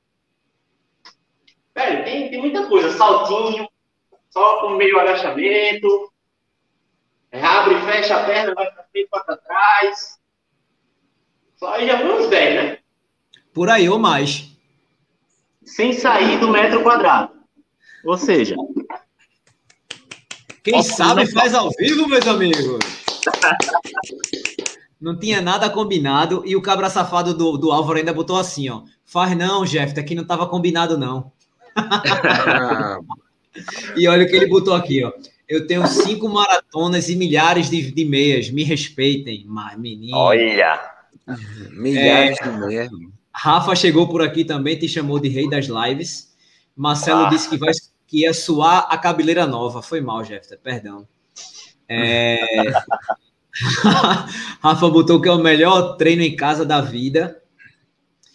Velho, 1.75 2.05
tem, 2.05 2.29
tem 2.29 2.39
muita 2.39 2.65
coisa. 2.67 2.89
Saltinho, 2.91 3.67
só 4.36 4.59
com 4.59 4.71
meio 4.71 4.99
agachamento. 4.99 6.11
Abre 7.31 7.75
e 7.75 7.81
fecha 7.81 8.17
a 8.17 8.25
perna, 8.25 8.53
vai 8.53 8.69
para 8.69 8.83
frente, 8.83 9.07
vai 9.09 9.23
para 9.23 9.38
trás. 9.38 10.19
Só 11.55 11.73
aí 11.73 11.88
já 11.88 11.97
foi 11.97 12.21
uns 12.21 12.29
10, 12.29 12.55
né? 12.55 12.77
Por 13.53 13.69
aí 13.69 13.88
ou 13.88 13.97
mais. 13.97 14.51
Sem 15.63 15.93
sair 15.93 16.38
do 16.38 16.49
metro 16.49 16.83
quadrado. 16.83 17.31
Ou 18.03 18.17
seja. 18.17 18.55
Quem 20.63 20.83
sabe 20.83 21.31
faz 21.31 21.53
ao 21.53 21.69
vivo, 21.77 22.07
meus 22.07 22.27
amigos. 22.27 22.79
Não 24.99 25.17
tinha 25.17 25.41
nada 25.41 25.69
combinado 25.69 26.43
e 26.45 26.55
o 26.57 26.61
cabra 26.61 26.89
safado 26.89 27.33
do, 27.33 27.57
do 27.57 27.71
Álvaro 27.71 27.99
ainda 27.99 28.13
botou 28.13 28.38
assim, 28.38 28.69
ó. 28.69 28.83
Faz 29.05 29.36
não, 29.38 29.63
Jeff, 29.63 29.97
aqui 29.97 30.13
não 30.13 30.23
estava 30.23 30.47
combinado, 30.47 30.97
não. 30.97 31.31
e 33.95 34.07
olha 34.07 34.25
o 34.25 34.27
que 34.27 34.35
ele 34.35 34.47
botou 34.47 34.73
aqui, 34.73 35.03
ó. 35.03 35.11
Eu 35.47 35.67
tenho 35.67 35.85
cinco 35.87 36.27
maratonas 36.27 37.07
e 37.07 37.15
milhares 37.15 37.69
de, 37.69 37.91
de 37.91 38.05
meias. 38.05 38.49
Me 38.49 38.63
respeitem, 38.63 39.45
menino. 39.77 40.17
Olha! 40.17 40.81
Milhares 41.71 42.39
é, 42.39 42.43
de 42.43 42.49
mulheres. 42.49 42.91
Rafa 43.31 43.75
chegou 43.75 44.07
por 44.07 44.21
aqui 44.21 44.43
também, 44.43 44.77
te 44.77 44.87
chamou 44.87 45.19
de 45.19 45.29
rei 45.29 45.47
das 45.49 45.67
lives. 45.67 46.33
Marcelo 46.75 47.25
ah. 47.25 47.29
disse 47.29 47.49
que, 47.49 47.57
vai, 47.57 47.71
que 48.07 48.21
ia 48.21 48.33
suar 48.33 48.87
a 48.89 48.97
cabeleira 48.97 49.45
nova. 49.45 49.81
Foi 49.81 50.01
mal, 50.01 50.23
Jefter, 50.23 50.59
perdão. 50.59 51.07
É... 51.87 52.39
Rafa 54.61 54.89
botou 54.89 55.21
que 55.21 55.29
é 55.29 55.31
o 55.31 55.37
melhor 55.37 55.95
treino 55.95 56.23
em 56.23 56.35
casa 56.35 56.65
da 56.65 56.81
vida. 56.81 57.41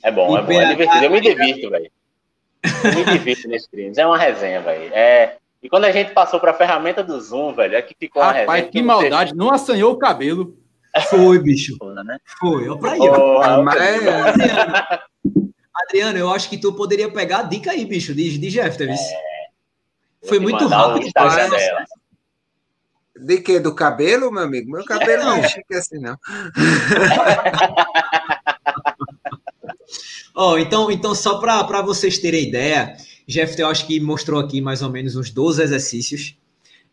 É 0.03 0.11
bom, 0.11 0.35
e 0.35 0.39
é 0.39 0.43
bom, 0.43 0.53
é 0.53 0.69
divertido. 0.71 1.05
Eu 1.05 1.11
me 1.11 1.21
divirto, 1.21 1.71
velho. 1.71 1.91
Eu 2.63 2.95
me 2.95 3.05
divirto 3.13 3.49
nesse. 3.49 3.69
É 3.97 4.07
uma 4.07 4.19
resenha, 4.19 4.61
velho. 4.61 4.93
É... 4.93 5.37
E 5.63 5.69
quando 5.69 5.85
a 5.85 5.93
gente 5.93 6.13
passou 6.13 6.41
para 6.41 6.53
a 6.53 6.55
ferramenta 6.55 7.05
do 7.05 7.21
Zoom, 7.21 7.55
velho, 7.55 7.77
é 7.77 7.83
que 7.83 7.95
ficou 7.99 8.23
uma 8.23 8.33
Rapaz, 8.33 8.49
resenha. 8.49 8.65
que, 8.65 8.79
que 8.79 8.83
maldade, 8.83 9.35
não 9.35 9.53
assanhou 9.53 9.93
o 9.93 9.99
cabelo. 9.99 10.57
Foi, 11.09 11.39
bicho. 11.39 11.77
Né? 12.05 12.19
Foi, 12.39 12.69
ó 12.69 12.77
pra 12.77 12.93
aí. 12.93 13.01
Oh, 13.01 13.63
mas... 13.63 13.77
Adriano, 13.77 15.03
Adriano, 15.75 16.19
eu 16.19 16.31
acho 16.31 16.49
que 16.49 16.59
tu 16.59 16.73
poderia 16.73 17.11
pegar 17.11 17.41
a 17.41 17.43
dica 17.43 17.73
aí, 17.73 17.85
bicho, 17.85 18.15
de, 18.15 18.39
de 18.39 18.49
Jeff, 18.49 18.83
é... 18.83 18.97
Foi 20.27 20.39
muito 20.39 20.67
rápido. 20.67 21.07
De 23.17 23.39
que? 23.39 23.59
Do 23.61 23.75
cabelo, 23.75 24.33
meu 24.33 24.43
amigo? 24.43 24.71
Meu 24.71 24.85
cabelo 24.85 25.25
não 25.25 25.37
é 25.37 25.49
chique 25.49 25.75
assim, 25.75 25.99
não. 25.99 26.17
oh, 30.35 30.59
então, 30.59 30.91
então, 30.91 31.15
só 31.15 31.39
para 31.39 31.83
vocês 31.83 32.19
terem 32.19 32.49
ideia, 32.49 32.97
Jeff, 33.27 33.59
eu 33.61 33.69
acho 33.69 33.87
que 33.87 34.01
mostrou 34.01 34.41
aqui 34.41 34.61
mais 34.61 34.83
ou 34.83 34.91
menos 34.91 35.17
uns 35.17 35.31
12 35.31 35.63
exercícios 35.63 36.35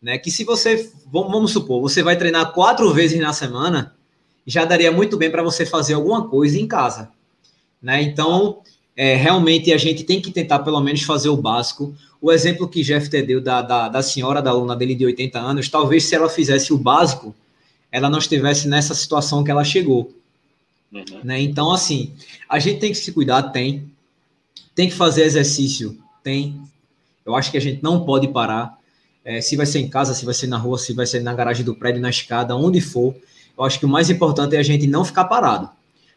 né? 0.02 0.16
Que 0.18 0.30
se 0.30 0.44
você, 0.44 0.90
vamos 1.10 1.52
supor, 1.52 1.80
você 1.80 2.02
vai 2.02 2.16
treinar 2.16 2.52
quatro 2.52 2.92
vezes 2.92 3.20
na 3.20 3.32
semana, 3.32 3.94
já 4.46 4.64
daria 4.64 4.90
muito 4.90 5.16
bem 5.16 5.30
para 5.30 5.42
você 5.42 5.66
fazer 5.66 5.94
alguma 5.94 6.28
coisa 6.28 6.58
em 6.58 6.66
casa, 6.66 7.10
né? 7.82 8.02
Então, 8.02 8.60
é, 8.96 9.14
realmente 9.14 9.72
a 9.72 9.76
gente 9.76 10.04
tem 10.04 10.20
que 10.20 10.30
tentar 10.30 10.60
pelo 10.60 10.80
menos 10.80 11.02
fazer 11.02 11.28
o 11.28 11.36
básico. 11.36 11.94
O 12.20 12.32
exemplo 12.32 12.68
que 12.68 12.82
Jeff 12.82 13.08
te 13.08 13.22
deu 13.22 13.40
da, 13.40 13.62
da, 13.62 13.88
da 13.88 14.02
senhora, 14.02 14.42
da 14.42 14.50
aluna 14.50 14.74
dele 14.74 14.94
de 14.94 15.04
80 15.04 15.38
anos, 15.38 15.68
talvez 15.68 16.04
se 16.04 16.14
ela 16.14 16.28
fizesse 16.28 16.72
o 16.72 16.78
básico, 16.78 17.34
ela 17.92 18.10
não 18.10 18.18
estivesse 18.18 18.68
nessa 18.68 18.94
situação 18.94 19.44
que 19.44 19.50
ela 19.50 19.64
chegou. 19.64 20.12
Uhum. 20.92 21.20
Né? 21.22 21.40
Então, 21.40 21.70
assim, 21.70 22.14
a 22.48 22.58
gente 22.58 22.80
tem 22.80 22.90
que 22.90 22.98
se 22.98 23.12
cuidar, 23.12 23.42
tem. 23.44 23.90
Tem 24.74 24.88
que 24.88 24.94
fazer 24.94 25.22
exercício, 25.22 25.98
tem. 26.22 26.60
Eu 27.26 27.34
acho 27.34 27.50
que 27.50 27.56
a 27.56 27.60
gente 27.60 27.82
não 27.82 28.04
pode 28.04 28.28
parar 28.28 28.78
é, 29.24 29.42
se 29.42 29.56
vai 29.56 29.66
ser 29.66 29.80
em 29.80 29.88
casa, 29.90 30.14
se 30.14 30.24
vai 30.24 30.32
ser 30.32 30.46
na 30.46 30.56
rua, 30.56 30.78
se 30.78 30.94
vai 30.94 31.04
ser 31.04 31.20
na 31.20 31.34
garagem 31.34 31.62
do 31.62 31.74
prédio, 31.74 32.00
na 32.00 32.08
escada, 32.08 32.56
onde 32.56 32.80
for. 32.80 33.14
Eu 33.56 33.64
acho 33.64 33.78
que 33.78 33.84
o 33.84 33.88
mais 33.88 34.08
importante 34.08 34.56
é 34.56 34.58
a 34.58 34.62
gente 34.62 34.86
não 34.86 35.04
ficar 35.04 35.24
parado. 35.24 35.68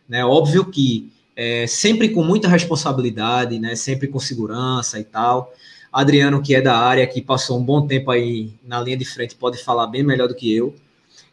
Né? 0.07 0.23
Óbvio 0.23 0.63
que 0.63 1.11
é, 1.35 1.67
sempre 1.67 2.07
com 2.09 2.23
muita 2.23 2.47
responsabilidade, 2.47 3.59
né? 3.59 3.75
sempre 3.75 4.07
com 4.07 4.17
segurança 4.17 4.97
e 4.97 5.03
tal. 5.03 5.53
Adriano, 5.91 6.41
que 6.41 6.55
é 6.55 6.61
da 6.61 6.77
área, 6.77 7.05
que 7.05 7.21
passou 7.21 7.59
um 7.59 7.63
bom 7.63 7.85
tempo 7.85 8.11
aí 8.11 8.53
na 8.63 8.79
linha 8.79 8.95
de 8.95 9.03
frente, 9.03 9.35
pode 9.35 9.61
falar 9.61 9.87
bem 9.87 10.03
melhor 10.03 10.29
do 10.29 10.35
que 10.35 10.53
eu. 10.55 10.73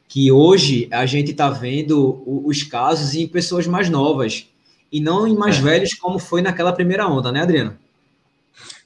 Que 0.09 0.33
hoje 0.33 0.89
a 0.91 1.05
gente 1.07 1.33
está 1.33 1.51
vendo 1.51 2.23
os 2.27 2.63
casos 2.63 3.15
em 3.15 3.29
pessoas 3.29 3.67
mais 3.67 3.91
novas 3.91 4.49
e 4.91 5.01
não 5.01 5.27
em 5.27 5.37
mais 5.37 5.59
é. 5.59 5.61
velhos, 5.61 5.95
como 5.95 6.19
foi 6.19 6.41
naquela 6.41 6.73
primeira 6.73 7.07
onda, 7.07 7.31
né, 7.31 7.43
Adriano? 7.43 7.77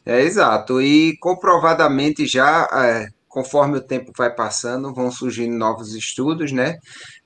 É 0.04 0.20
exato. 0.20 0.82
E 0.82 1.16
comprovadamente 1.18 2.26
já, 2.26 2.68
é, 2.72 3.06
conforme 3.28 3.78
o 3.78 3.80
tempo 3.80 4.12
vai 4.16 4.34
passando, 4.34 4.92
vão 4.92 5.10
surgindo 5.10 5.56
novos 5.56 5.94
estudos, 5.94 6.50
né? 6.50 6.78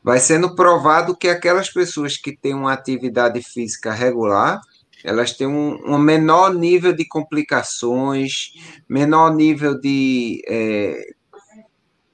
Vai 0.04 0.20
sendo 0.20 0.54
provado 0.54 1.16
que 1.16 1.28
aquelas 1.28 1.70
pessoas 1.70 2.16
que 2.16 2.36
têm 2.36 2.54
uma 2.54 2.72
atividade 2.72 3.42
física 3.42 3.92
regular, 3.92 4.60
elas 5.02 5.32
têm 5.32 5.46
um, 5.46 5.78
um 5.86 5.98
menor 5.98 6.52
nível 6.52 6.92
de 6.92 7.06
complicações, 7.06 8.52
menor 8.88 9.34
nível 9.34 9.80
de, 9.80 10.42
é, 10.46 11.14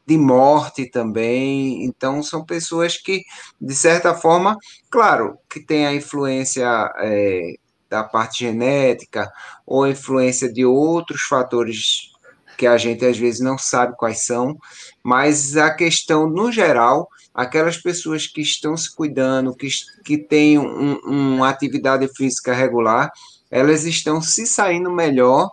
de 0.07 0.19
morte 0.19 0.91
também. 0.91 1.85
Então, 1.85 2.23
são 2.23 2.45
pessoas 2.45 2.97
que, 2.97 3.23
de 3.61 3.75
certa 3.75 4.15
forma, 4.15 4.57
claro, 4.91 5.39
que 5.49 5.61
tem 5.61 5.87
a 5.87 5.95
influência 5.95 6.67
é, 6.99 7.55
da 7.89 8.03
parte 8.03 8.45
genética 8.45 9.31
ou 9.67 9.87
influência 9.87 10.53
de 10.53 10.65
outros 10.65 11.23
fatores 11.23 12.11
que 12.57 12.67
a 12.67 12.77
gente 12.77 13.05
às 13.05 13.19
vezes 13.19 13.41
não 13.41 13.59
sabe 13.59 13.97
quais 13.97 14.25
são, 14.25 14.57
mas 15.03 15.57
a 15.57 15.71
questão, 15.75 16.29
no 16.29 16.53
geral, 16.53 17.09
aquelas 17.35 17.77
pessoas 17.77 18.27
que 18.27 18.41
estão 18.41 18.77
se 18.77 18.95
cuidando, 18.95 19.55
que, 19.55 19.69
que 20.05 20.19
têm 20.19 20.59
um, 20.59 20.95
uma 21.05 21.49
atividade 21.49 22.09
física 22.15 22.53
regular, 22.53 23.11
elas 23.51 23.85
estão 23.85 24.21
se 24.21 24.47
saindo 24.47 24.91
melhor 24.91 25.51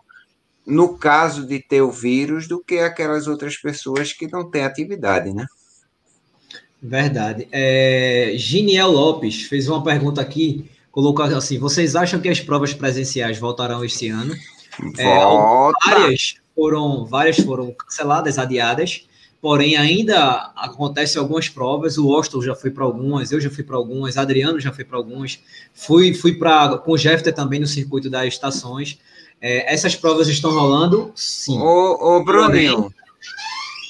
no 0.69 0.97
caso 0.97 1.45
de 1.45 1.59
ter 1.59 1.81
o 1.81 1.91
vírus 1.91 2.47
do 2.47 2.63
que 2.63 2.79
aquelas 2.79 3.27
outras 3.27 3.57
pessoas 3.57 4.13
que 4.13 4.31
não 4.31 4.49
têm 4.49 4.63
atividade, 4.63 5.33
né? 5.33 5.45
Verdade. 6.81 7.47
É, 7.51 8.33
Giniel 8.35 8.91
Lopes 8.91 9.43
fez 9.43 9.67
uma 9.67 9.83
pergunta 9.83 10.21
aqui, 10.21 10.69
colocou 10.91 11.25
assim: 11.25 11.59
vocês 11.59 11.95
acham 11.95 12.21
que 12.21 12.29
as 12.29 12.39
provas 12.39 12.73
presenciais 12.73 13.37
voltarão 13.37 13.83
este 13.83 14.07
ano? 14.07 14.33
É, 14.97 15.19
várias 15.85 16.35
foram, 16.55 17.05
várias 17.05 17.37
foram 17.37 17.73
canceladas, 17.73 18.37
adiadas, 18.37 19.05
porém 19.41 19.75
ainda 19.75 20.51
acontece 20.55 21.17
algumas 21.17 21.49
provas. 21.49 21.97
O 21.97 22.13
Austin 22.13 22.41
já 22.41 22.55
foi 22.55 22.71
para 22.71 22.85
algumas, 22.85 23.31
eu 23.31 23.41
já 23.41 23.49
fui 23.49 23.63
para 23.63 23.75
algumas, 23.75 24.17
Adriano 24.17 24.59
já 24.59 24.71
foi 24.71 24.85
para 24.85 24.97
algumas, 24.97 25.39
fui, 25.73 26.13
fui 26.13 26.35
para 26.35 26.77
com 26.77 26.93
o 26.93 26.97
Jeffter 26.97 27.33
também 27.33 27.59
no 27.59 27.67
circuito 27.67 28.09
das 28.09 28.27
estações. 28.27 28.97
É, 29.41 29.73
essas 29.73 29.95
provas 29.95 30.27
estão 30.27 30.51
rolando? 30.51 31.11
Sim. 31.15 31.59
Ô, 31.59 32.17
ô 32.17 32.23
Bruninho. 32.23 32.93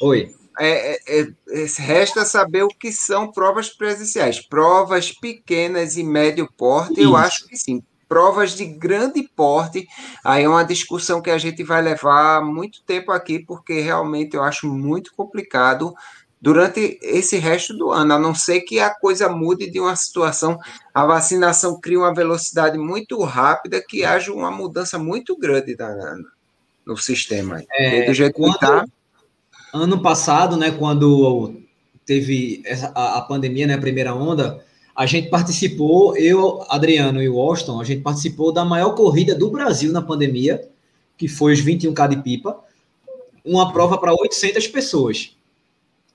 Oi. 0.01 0.33
É, 0.59 0.99
é, 1.07 1.21
é, 1.21 1.65
resta 1.77 2.25
saber 2.25 2.63
o 2.63 2.67
que 2.67 2.91
são 2.91 3.31
provas 3.31 3.69
presenciais. 3.69 4.41
Provas 4.41 5.11
pequenas 5.11 5.95
e 5.95 6.03
médio 6.03 6.49
porte, 6.57 6.93
Isso. 6.93 7.01
eu 7.01 7.15
acho 7.15 7.47
que 7.47 7.57
sim. 7.57 7.81
Provas 8.09 8.55
de 8.55 8.65
grande 8.65 9.21
porte, 9.35 9.87
aí 10.23 10.43
é 10.43 10.49
uma 10.49 10.63
discussão 10.63 11.21
que 11.21 11.29
a 11.29 11.37
gente 11.37 11.63
vai 11.63 11.79
levar 11.79 12.43
muito 12.43 12.81
tempo 12.83 13.11
aqui, 13.11 13.37
porque 13.37 13.81
realmente 13.81 14.35
eu 14.35 14.43
acho 14.43 14.67
muito 14.67 15.13
complicado 15.15 15.93
durante 16.41 16.97
esse 17.01 17.37
resto 17.37 17.75
do 17.75 17.91
ano, 17.91 18.13
a 18.13 18.19
não 18.19 18.33
ser 18.33 18.61
que 18.61 18.79
a 18.79 18.89
coisa 18.89 19.27
mude 19.27 19.69
de 19.69 19.79
uma 19.79 19.95
situação, 19.95 20.57
a 20.93 21.05
vacinação 21.05 21.79
cria 21.79 21.99
uma 21.99 22.13
velocidade 22.13 22.77
muito 22.77 23.21
rápida, 23.23 23.83
que 23.85 24.05
haja 24.05 24.31
uma 24.31 24.49
mudança 24.49 24.97
muito 24.97 25.37
grande 25.37 25.75
na, 25.77 26.17
no 26.85 26.95
sistema. 26.95 27.61
É, 27.71 28.05
do 28.05 28.13
jeito 28.13 28.35
quando, 28.35 28.57
que 28.57 28.65
está 28.65 28.85
ano 29.73 30.01
passado, 30.01 30.55
né, 30.55 30.71
quando 30.71 31.61
teve 32.05 32.63
a, 32.95 33.17
a 33.17 33.21
pandemia, 33.21 33.67
né, 33.67 33.73
a 33.73 33.79
primeira 33.79 34.15
onda, 34.15 34.63
a 34.95 35.05
gente 35.05 35.29
participou, 35.29 36.17
eu, 36.17 36.65
Adriano 36.69 37.21
e 37.21 37.29
o 37.29 37.39
Austin, 37.39 37.79
a 37.79 37.83
gente 37.83 38.01
participou 38.01 38.51
da 38.51 38.65
maior 38.65 38.95
corrida 38.95 39.35
do 39.35 39.49
Brasil 39.49 39.91
na 39.91 40.01
pandemia, 40.01 40.67
que 41.17 41.27
foi 41.27 41.53
os 41.53 41.61
21K 41.61 42.07
de 42.07 42.21
pipa, 42.21 42.59
uma 43.43 43.71
prova 43.71 43.97
para 43.97 44.13
800 44.13 44.67
pessoas. 44.67 45.37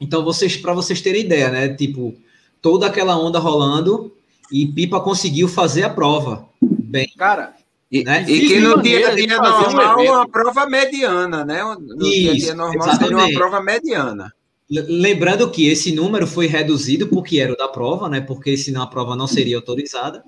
Então, 0.05 0.23
vocês, 0.23 0.57
para 0.57 0.75
vocês 0.75 1.01
terem 1.01 1.23
ideia, 1.23 1.51
né, 1.51 1.69
tipo, 1.69 2.15
toda 2.61 2.87
aquela 2.87 3.19
onda 3.19 3.39
rolando 3.39 4.13
e 4.53 4.67
Pipa 4.67 5.01
conseguiu 5.01 5.49
fazer 5.49 5.85
a 5.85 5.91
prova. 5.91 6.47
Bem, 6.63 7.11
cara, 7.17 7.55
e, 7.91 8.05
né? 8.05 8.25
e 8.29 8.47
que 8.47 8.61
no 8.61 8.83
dia 8.83 9.09
a 9.09 9.15
dia 9.15 9.37
normal, 9.39 9.99
um 9.99 10.03
uma 10.03 10.29
prova 10.29 10.67
mediana, 10.67 11.45
né? 11.45 11.63
No 11.63 12.07
Isso, 12.07 12.11
dia 12.11 12.31
a 12.31 12.35
dia 12.35 12.55
normal 12.55 12.89
exatamente. 12.89 13.09
seria 13.09 13.17
uma 13.17 13.39
prova 13.39 13.63
mediana. 13.63 14.35
Lembrando 14.71 15.51
que 15.51 15.69
esse 15.69 15.93
número 15.93 16.27
foi 16.27 16.47
reduzido 16.47 17.07
porque 17.07 17.39
era 17.39 17.53
o 17.53 17.57
da 17.57 17.69
prova, 17.69 18.09
né? 18.09 18.21
Porque 18.21 18.57
senão 18.57 18.83
a 18.83 18.87
prova 18.87 19.15
não 19.15 19.27
seria 19.27 19.57
autorizada. 19.57 20.23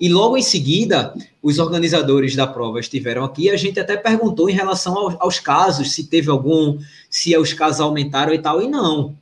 E 0.00 0.08
logo 0.08 0.36
em 0.36 0.42
seguida, 0.42 1.12
os 1.42 1.58
organizadores 1.58 2.36
da 2.36 2.46
prova 2.46 2.78
estiveram 2.78 3.24
aqui 3.24 3.50
a 3.50 3.56
gente 3.56 3.80
até 3.80 3.96
perguntou 3.96 4.48
em 4.48 4.54
relação 4.54 4.96
aos, 4.96 5.16
aos, 5.18 5.40
casos, 5.40 5.92
se 5.92 6.04
teve 6.04 6.30
algum, 6.30 6.78
se 7.10 7.36
os 7.36 7.52
casos 7.52 7.80
aumentaram 7.80 8.32
e 8.32 8.38
tal, 8.38 8.62
e 8.62 8.68
não. 8.68 9.16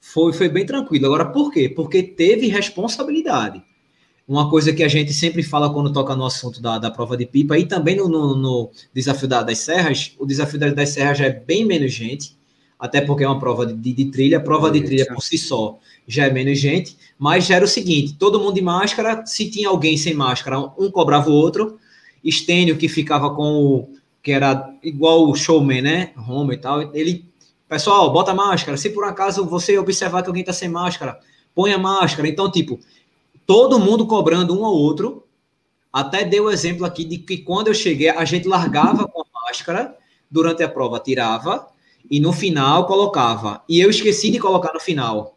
Foi, 0.00 0.32
foi 0.32 0.48
bem 0.48 0.64
tranquilo. 0.64 1.06
Agora, 1.06 1.26
por 1.26 1.52
quê? 1.52 1.68
Porque 1.68 2.02
teve 2.02 2.46
responsabilidade 2.46 3.62
uma 4.30 4.48
coisa 4.48 4.72
que 4.72 4.84
a 4.84 4.88
gente 4.88 5.12
sempre 5.12 5.42
fala 5.42 5.72
quando 5.74 5.92
toca 5.92 6.14
no 6.14 6.24
assunto 6.24 6.62
da, 6.62 6.78
da 6.78 6.88
prova 6.88 7.16
de 7.16 7.26
pipa 7.26 7.58
e 7.58 7.66
também 7.66 7.96
no, 7.96 8.08
no, 8.08 8.36
no 8.36 8.70
desafio 8.94 9.26
da, 9.26 9.42
das 9.42 9.58
serras, 9.58 10.14
o 10.20 10.24
desafio 10.24 10.56
das, 10.56 10.72
das, 10.72 10.90
serras 10.90 11.18
já 11.18 11.24
é 11.26 11.32
bem 11.32 11.64
menos 11.64 11.92
gente, 11.92 12.36
até 12.78 13.00
porque 13.00 13.24
é 13.24 13.26
uma 13.26 13.40
prova 13.40 13.66
de, 13.66 13.74
de, 13.74 13.92
de 13.92 14.04
trilha, 14.04 14.38
a 14.38 14.40
prova 14.40 14.70
de 14.70 14.82
trilha 14.82 15.04
por 15.06 15.20
si 15.20 15.36
só 15.36 15.80
já 16.06 16.26
é 16.26 16.30
menos 16.30 16.58
gente, 16.58 16.96
mas 17.18 17.46
já 17.46 17.56
era 17.56 17.64
o 17.64 17.68
seguinte, 17.68 18.14
todo 18.14 18.40
mundo 18.40 18.54
de 18.54 18.62
máscara, 18.62 19.24
se 19.26 19.50
tinha 19.50 19.68
alguém 19.68 19.96
sem 19.96 20.14
máscara, 20.14 20.58
um 20.78 20.90
cobrava 20.90 21.30
o 21.30 21.34
outro, 21.34 21.78
Estênio 22.22 22.76
que 22.76 22.88
ficava 22.88 23.34
com 23.34 23.64
o, 23.64 23.94
que 24.22 24.32
era 24.32 24.72
igual 24.82 25.28
o 25.28 25.34
showman, 25.34 25.82
né, 25.82 26.12
Roma 26.16 26.54
e 26.54 26.58
tal, 26.58 26.94
ele, 26.94 27.24
pessoal, 27.68 28.12
bota 28.12 28.34
máscara, 28.34 28.76
se 28.76 28.90
por 28.90 29.04
acaso 29.04 29.46
você 29.46 29.78
observar 29.78 30.22
que 30.22 30.28
alguém 30.28 30.44
tá 30.44 30.52
sem 30.52 30.68
máscara, 30.68 31.18
põe 31.54 31.72
a 31.72 31.78
máscara, 31.78 32.28
então, 32.28 32.50
tipo, 32.50 32.78
todo 33.50 33.80
mundo 33.80 34.06
cobrando 34.06 34.56
um 34.56 34.64
ao 34.64 34.72
outro. 34.72 35.24
Até 35.92 36.24
dei 36.24 36.38
o 36.38 36.48
exemplo 36.48 36.86
aqui 36.86 37.04
de 37.04 37.18
que 37.18 37.38
quando 37.38 37.66
eu 37.66 37.74
cheguei, 37.74 38.08
a 38.08 38.24
gente 38.24 38.46
largava 38.46 39.08
com 39.08 39.22
a 39.22 39.24
máscara, 39.46 39.96
durante 40.30 40.62
a 40.62 40.68
prova 40.68 41.00
tirava, 41.00 41.66
e 42.08 42.20
no 42.20 42.32
final 42.32 42.86
colocava. 42.86 43.62
E 43.68 43.80
eu 43.80 43.90
esqueci 43.90 44.30
de 44.30 44.38
colocar 44.38 44.72
no 44.72 44.78
final. 44.78 45.36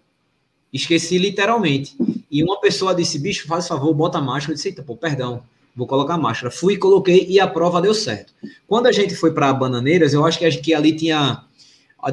Esqueci 0.74 1.18
literalmente. 1.20 1.96
E 2.32 2.44
uma 2.44 2.60
pessoa 2.60 2.96
disse, 2.96 3.20
bicho, 3.20 3.48
faz 3.48 3.68
favor, 3.68 3.94
bota 3.94 4.18
a 4.18 4.22
máscara. 4.22 4.54
Eu 4.54 4.56
disse, 4.56 4.70
eita, 4.70 4.82
pô, 4.82 4.98
perdão, 4.98 5.44
vou 5.76 5.86
colocar 5.86 6.16
a 6.16 6.18
máscara. 6.18 6.50
Fui, 6.50 6.78
coloquei 6.78 7.28
e 7.30 7.40
a 7.40 7.48
prova 7.48 7.80
deu 7.80 7.94
certo. 7.94 8.34
Quando 8.68 8.88
a 8.88 8.92
gente 8.92 9.16
foi 9.16 9.32
para 9.32 9.54
Bananeiras, 9.54 10.14
eu 10.14 10.26
acho 10.26 10.40
que, 10.40 10.50
que 10.50 10.74
ali 10.74 10.96
tinha 10.96 11.44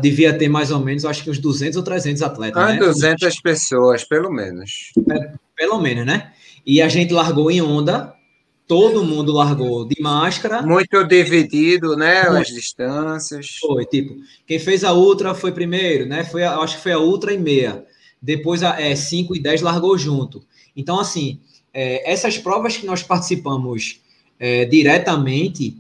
devia 0.01 0.37
ter 0.37 0.49
mais 0.49 0.71
ou 0.71 0.79
menos, 0.79 1.05
acho 1.05 1.25
que 1.25 1.31
uns 1.31 1.39
200 1.39 1.77
ou 1.77 1.83
300 1.83 2.23
atletas. 2.23 2.63
Ah, 2.63 2.73
né? 2.75 2.79
200 2.79 3.41
pessoas, 3.41 4.05
pelo 4.05 4.31
menos. 4.31 4.93
É, 5.11 5.33
pelo 5.57 5.81
menos, 5.81 6.07
né? 6.07 6.33
E 6.65 6.81
a 6.81 6.89
gente 6.89 7.13
largou 7.13 7.51
em 7.51 7.61
onda, 7.61 8.15
todo 8.69 9.05
mundo 9.05 9.33
largou 9.33 9.85
de 9.85 10.01
máscara. 10.01 10.63
Muito 10.63 11.03
dividido, 11.05 11.97
né? 11.97 12.21
As 12.21 12.49
distâncias. 12.49 13.59
Foi, 13.61 13.85
tipo, 13.85 14.15
quem 14.47 14.59
fez 14.59 14.85
a 14.85 14.93
ultra 14.93 15.35
foi 15.35 15.51
primeiro, 15.51 16.07
né? 16.07 16.23
Foi, 16.25 16.45
acho 16.45 16.77
que 16.77 16.83
foi 16.83 16.93
a 16.93 16.99
ultra 16.99 17.33
e 17.33 17.39
meia. 17.39 17.85
Depois 18.21 18.62
é, 18.62 18.95
5 18.95 19.35
e 19.35 19.41
10 19.41 19.62
largou 19.62 19.97
junto. 19.97 20.43
Então, 20.77 21.01
assim, 21.01 21.41
é, 21.73 22.11
essas 22.11 22.39
provas 22.39 22.77
que 22.77 22.87
nós 22.87 23.03
participamos 23.03 24.01
é, 24.39 24.64
diretamente 24.64 25.77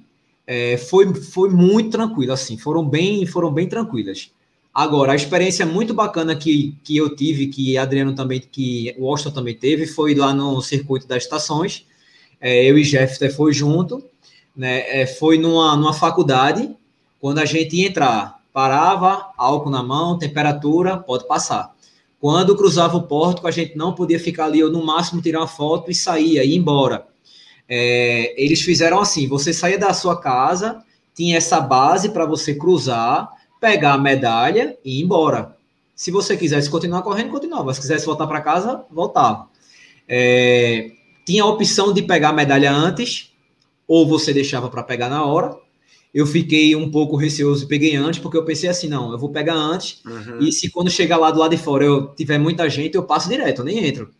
é, 0.46 0.76
foi, 0.76 1.14
foi 1.14 1.50
muito 1.50 1.90
tranquilo, 1.90 2.32
assim, 2.32 2.58
foram 2.58 2.84
bem, 2.84 3.24
foram 3.26 3.52
bem 3.52 3.68
tranquilas. 3.68 4.30
Agora, 4.72 5.12
a 5.12 5.16
experiência 5.16 5.66
muito 5.66 5.92
bacana 5.92 6.36
que, 6.36 6.76
que 6.84 6.96
eu 6.96 7.14
tive, 7.14 7.48
que 7.48 7.76
Adriano 7.76 8.14
também, 8.14 8.40
que 8.40 8.94
o 8.98 9.08
Austin 9.08 9.30
também 9.30 9.54
teve, 9.54 9.86
foi 9.86 10.14
lá 10.14 10.32
no 10.32 10.60
circuito 10.62 11.08
das 11.08 11.24
estações. 11.24 11.84
É, 12.40 12.64
eu 12.64 12.78
e 12.78 12.82
Jeff 12.82 13.28
foi 13.30 13.52
junto, 13.52 14.02
né? 14.56 15.02
É, 15.02 15.06
foi 15.06 15.38
numa, 15.38 15.76
numa 15.76 15.92
faculdade, 15.92 16.74
quando 17.20 17.38
a 17.38 17.44
gente 17.44 17.76
ia 17.76 17.88
entrar, 17.88 18.40
parava, 18.52 19.30
álcool 19.36 19.70
na 19.70 19.82
mão, 19.82 20.18
temperatura, 20.18 20.96
pode 20.96 21.26
passar. 21.26 21.74
Quando 22.20 22.56
cruzava 22.56 22.96
o 22.96 23.04
pórtico, 23.04 23.48
a 23.48 23.50
gente 23.50 23.76
não 23.76 23.94
podia 23.94 24.20
ficar 24.20 24.44
ali, 24.44 24.62
ou 24.62 24.70
no 24.70 24.84
máximo 24.84 25.22
tirar 25.22 25.40
uma 25.40 25.48
foto 25.48 25.90
e 25.90 25.94
saía, 25.94 26.44
ir 26.44 26.54
embora. 26.54 27.06
É, 27.68 28.34
eles 28.36 28.60
fizeram 28.60 29.00
assim: 29.00 29.26
você 29.26 29.52
saía 29.52 29.78
da 29.78 29.94
sua 29.94 30.20
casa, 30.20 30.84
tinha 31.14 31.36
essa 31.36 31.60
base 31.60 32.10
para 32.10 32.26
você 32.26 32.54
cruzar 32.54 33.28
pegar 33.60 33.92
a 33.92 33.98
medalha 33.98 34.76
e 34.84 34.98
ir 34.98 35.04
embora. 35.04 35.54
Se 35.94 36.10
você 36.10 36.36
quisesse 36.36 36.70
continuar 36.70 37.02
correndo, 37.02 37.30
continuava. 37.30 37.74
Se 37.74 37.80
quisesse 37.80 38.06
voltar 38.06 38.26
para 38.26 38.40
casa, 38.40 38.84
voltava. 38.90 39.48
É, 40.08 40.90
tinha 41.26 41.42
a 41.42 41.46
opção 41.46 41.92
de 41.92 42.02
pegar 42.02 42.30
a 42.30 42.32
medalha 42.32 42.72
antes, 42.72 43.32
ou 43.86 44.08
você 44.08 44.32
deixava 44.32 44.70
para 44.70 44.82
pegar 44.82 45.10
na 45.10 45.24
hora. 45.24 45.54
Eu 46.12 46.26
fiquei 46.26 46.74
um 46.74 46.90
pouco 46.90 47.16
receoso 47.16 47.64
e 47.64 47.68
peguei 47.68 47.94
antes, 47.94 48.20
porque 48.20 48.36
eu 48.36 48.44
pensei 48.44 48.68
assim: 48.68 48.88
não, 48.88 49.12
eu 49.12 49.18
vou 49.18 49.30
pegar 49.30 49.54
antes, 49.54 50.02
uhum. 50.04 50.40
e 50.40 50.52
se 50.52 50.70
quando 50.70 50.90
chegar 50.90 51.16
lá 51.16 51.30
do 51.30 51.38
lado 51.38 51.54
de 51.54 51.62
fora 51.62 51.84
eu 51.84 52.08
tiver 52.14 52.38
muita 52.38 52.68
gente, 52.68 52.96
eu 52.96 53.04
passo 53.04 53.28
direto, 53.28 53.60
eu 53.60 53.64
nem 53.64 53.86
entro. 53.86 54.10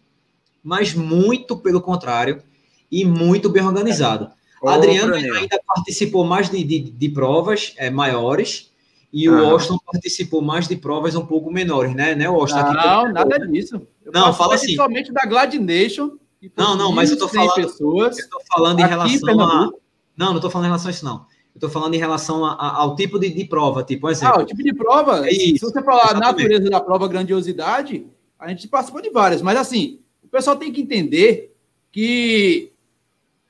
Mas 0.63 0.95
muito 0.95 1.57
pelo 1.57 1.81
contrário, 1.81 2.43
e 2.91 3.05
muito 3.05 3.49
bem 3.49 3.65
organizado. 3.65 4.31
É. 4.63 4.69
Adriano 4.69 5.15
ainda 5.15 5.61
participou 5.67 6.25
mais 6.25 6.51
de, 6.51 6.63
de, 6.63 6.79
de 6.79 7.09
provas 7.09 7.73
é, 7.77 7.91
maiores, 7.91 8.71
e 9.13 9.29
o 9.29 9.45
Austin 9.45 9.77
participou 9.85 10.41
mais 10.41 10.69
de 10.69 10.77
provas 10.77 11.17
um 11.17 11.27
pouco 11.27 11.51
menores, 11.51 11.95
né? 11.95 12.15
né 12.15 12.27
Austin, 12.27 12.59
não, 12.59 13.13
nada 13.13 13.39
disso. 13.47 13.83
Eu 14.05 14.13
não, 14.13 14.33
fala 14.33 14.55
assim. 14.55 14.77
Somente 14.77 15.13
da 15.13 15.27
Glad 15.27 15.55
Nation. 15.55 16.13
Não, 16.57 16.77
não, 16.77 16.93
mas 16.93 17.11
eu 17.11 17.19
tô 17.19 17.29
falando. 17.29 17.55
Pessoas, 17.55 18.19
eu 18.19 18.31
tô 18.31 18.41
falando 18.53 18.81
em 18.81 18.87
relação 18.87 19.41
a. 19.41 19.71
Não, 20.17 20.35
não 20.35 20.41
tô 20.41 20.49
falando 20.49 20.67
em 20.67 20.69
relação 20.69 20.89
a 20.89 20.91
isso, 20.93 21.05
não. 21.05 21.27
Tô 21.61 21.69
falando 21.69 21.95
em 21.95 21.99
relação 21.99 22.45
a, 22.45 22.55
a, 22.55 22.77
ao 22.79 22.97
tipo 22.97 23.19
de, 23.19 23.29
de 23.29 23.45
prova, 23.45 23.85
tipo, 23.85 24.07
um 24.07 24.11
exemplo. 24.11 24.41
Ah, 24.41 24.43
o 24.43 24.47
tipo 24.47 24.63
de 24.63 24.73
prova? 24.73 25.29
É 25.29 25.33
isso, 25.33 25.67
se 25.67 25.73
você 25.73 25.83
falar 25.83 26.13
a 26.13 26.19
natureza 26.19 26.71
da 26.71 26.81
prova, 26.81 27.07
grandiosidade, 27.07 28.07
a 28.39 28.49
gente 28.49 28.67
participou 28.67 29.03
de 29.03 29.11
várias, 29.11 29.43
mas 29.43 29.59
assim, 29.59 30.01
o 30.25 30.29
pessoal 30.29 30.57
tem 30.57 30.73
que 30.73 30.81
entender 30.81 31.55
que 31.93 32.73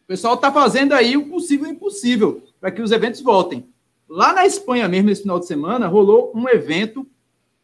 o 0.03 0.07
pessoal 0.09 0.37
tá 0.37 0.53
fazendo 0.53 0.93
aí 0.93 1.17
o 1.17 1.29
possível 1.29 1.67
e 1.67 1.71
o 1.71 1.73
impossível 1.73 2.43
para 2.61 2.73
que 2.73 2.83
os 2.83 2.91
eventos 2.91 3.21
voltem. 3.21 3.67
Lá 4.09 4.33
na 4.33 4.45
Espanha 4.45 4.89
mesmo, 4.89 5.09
esse 5.11 5.23
final 5.23 5.39
de 5.39 5.47
semana, 5.47 5.87
rolou 5.87 6.33
um 6.35 6.49
evento, 6.49 7.07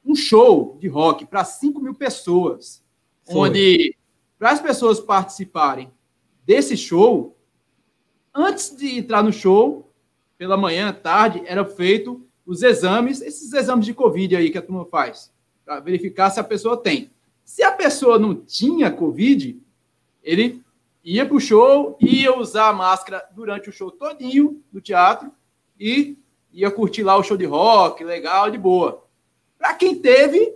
um 0.05 0.15
show 0.15 0.79
de 0.81 0.87
rock 0.87 1.27
para 1.27 1.45
5 1.45 1.81
mil 1.81 1.95
pessoas. 1.95 2.85
Foi. 3.25 3.49
Onde, 3.51 3.97
para 4.39 4.53
as 4.53 4.61
pessoas 4.61 5.01
participarem 5.01 5.91
desse 6.47 6.77
show, 6.77 7.37
antes 8.33 8.77
de 8.77 8.97
entrar 8.97 9.25
no 9.25 9.33
show, 9.33 9.86
pela 10.39 10.57
manhã, 10.57 10.93
tarde, 10.93 11.43
era 11.47 11.65
feito 11.65 12.27
os 12.45 12.63
exames, 12.63 13.21
esses 13.21 13.53
exames 13.53 13.87
de 13.87 13.95
Covid 13.95 14.37
aí 14.37 14.51
que 14.51 14.59
a 14.59 14.63
turma 14.63 14.85
faz, 14.85 15.33
para 15.65 15.81
verificar 15.81 16.31
se 16.31 16.39
a 16.39 16.45
pessoa 16.45 16.77
tem. 16.77 17.11
Se 17.45 17.63
a 17.63 17.73
pessoa 17.73 18.19
não 18.19 18.35
tinha 18.35 18.91
Covid, 18.91 19.61
ele 20.23 20.63
ia 21.03 21.25
para 21.25 21.37
o 21.37 21.41
show, 21.41 21.97
ia 22.01 22.37
usar 22.37 22.69
a 22.69 22.73
máscara 22.73 23.25
durante 23.35 23.69
o 23.69 23.73
show 23.73 23.91
todinho 23.91 24.63
do 24.73 24.81
teatro 24.81 25.31
e 25.79 26.17
ia 26.53 26.71
curtir 26.71 27.03
lá 27.03 27.17
o 27.17 27.23
show 27.23 27.37
de 27.37 27.45
rock, 27.45 28.03
legal, 28.03 28.51
de 28.51 28.59
boa. 28.59 29.05
Para 29.59 29.75
quem 29.75 29.95
teve, 29.95 30.55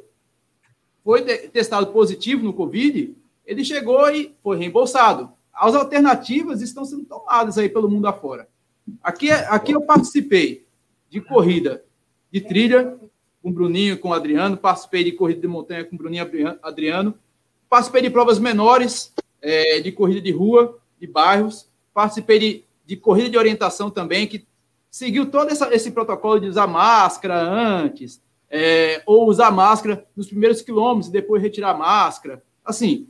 foi 1.04 1.22
testado 1.22 1.88
positivo 1.88 2.42
no 2.44 2.52
Covid, 2.52 3.16
ele 3.44 3.64
chegou 3.64 4.10
e 4.10 4.34
foi 4.42 4.56
reembolsado. 4.56 5.32
As 5.52 5.74
alternativas 5.74 6.60
estão 6.62 6.84
sendo 6.84 7.04
tomadas 7.04 7.58
aí 7.58 7.68
pelo 7.68 7.90
mundo 7.90 8.06
afora. 8.06 8.48
Aqui, 9.02 9.30
aqui 9.30 9.72
eu 9.72 9.82
participei 9.82 10.66
de 11.08 11.20
corrida 11.20 11.84
de 12.30 12.40
trilha 12.40 12.98
com 13.42 13.50
o 13.50 13.52
Bruninho, 13.52 13.98
com 13.98 14.10
o 14.10 14.12
Adriano, 14.12 14.56
participei 14.56 15.04
de 15.04 15.12
corrida 15.12 15.40
de 15.40 15.48
montanha 15.48 15.84
com 15.84 15.94
o 15.94 15.98
Bruninho 15.98 16.28
Adriano, 16.62 17.14
participei 17.68 18.02
de 18.02 18.10
provas 18.10 18.38
menores, 18.38 19.12
é, 19.40 19.80
de 19.80 19.90
corrida 19.90 20.20
de 20.20 20.30
rua, 20.30 20.78
de 21.00 21.06
bairros, 21.06 21.68
participei 21.94 22.38
de, 22.38 22.64
de 22.84 22.96
corrida 22.96 23.30
de 23.30 23.38
orientação 23.38 23.90
também, 23.90 24.26
que 24.26 24.46
seguiu 24.90 25.30
todo 25.30 25.50
essa, 25.50 25.72
esse 25.74 25.90
protocolo 25.90 26.40
de 26.40 26.48
usar 26.48 26.66
máscara 26.66 27.40
antes, 27.40 28.22
é, 28.50 29.02
ou 29.06 29.28
usar 29.28 29.50
máscara 29.50 30.04
nos 30.14 30.26
primeiros 30.26 30.60
quilômetros 30.60 31.08
e 31.08 31.12
depois 31.12 31.42
retirar 31.42 31.70
a 31.70 31.78
máscara. 31.78 32.42
Assim, 32.64 33.08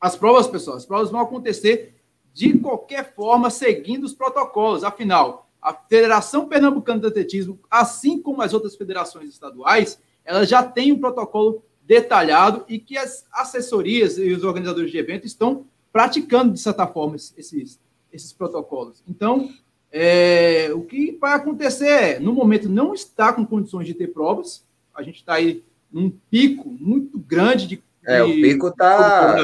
as 0.00 0.16
provas, 0.16 0.46
pessoal, 0.46 0.76
as 0.76 0.86
provas 0.86 1.10
vão 1.10 1.20
acontecer 1.20 1.99
de 2.32 2.58
qualquer 2.58 3.14
forma, 3.14 3.50
seguindo 3.50 4.04
os 4.04 4.14
protocolos. 4.14 4.84
Afinal, 4.84 5.48
a 5.60 5.74
Federação 5.74 6.48
Pernambucana 6.48 7.00
de 7.00 7.06
Atletismo, 7.06 7.58
assim 7.70 8.20
como 8.20 8.42
as 8.42 8.54
outras 8.54 8.76
federações 8.76 9.28
estaduais, 9.28 10.00
ela 10.24 10.44
já 10.44 10.62
tem 10.62 10.92
um 10.92 10.98
protocolo 10.98 11.62
detalhado 11.84 12.64
e 12.68 12.78
que 12.78 12.96
as 12.96 13.26
assessorias 13.32 14.16
e 14.16 14.32
os 14.32 14.44
organizadores 14.44 14.90
de 14.90 14.98
eventos 14.98 15.26
estão 15.26 15.64
praticando, 15.92 16.52
de 16.52 16.60
certa 16.60 16.86
forma, 16.86 17.16
esses, 17.16 17.80
esses 18.12 18.32
protocolos. 18.32 19.02
Então, 19.08 19.50
é, 19.90 20.70
o 20.72 20.82
que 20.82 21.18
vai 21.20 21.34
acontecer 21.34 21.88
é, 21.88 22.18
no 22.20 22.32
momento, 22.32 22.68
não 22.68 22.94
está 22.94 23.32
com 23.32 23.44
condições 23.44 23.86
de 23.86 23.94
ter 23.94 24.08
provas, 24.08 24.64
a 24.94 25.02
gente 25.02 25.16
está 25.16 25.34
aí 25.34 25.64
num 25.90 26.10
pico 26.30 26.70
muito 26.70 27.18
grande 27.18 27.66
de. 27.66 27.82
É, 28.10 28.22
o 28.22 28.32
pico 28.32 28.68
está 28.68 29.36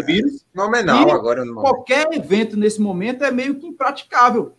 fenomenal 0.53 1.11
agora 1.11 1.45
no 1.45 1.55
momento. 1.55 1.73
Qualquer 1.73 2.09
evento 2.13 2.57
nesse 2.57 2.81
momento 2.81 3.25
é 3.25 3.31
meio 3.31 3.55
que 3.55 3.67
impraticável. 3.67 4.55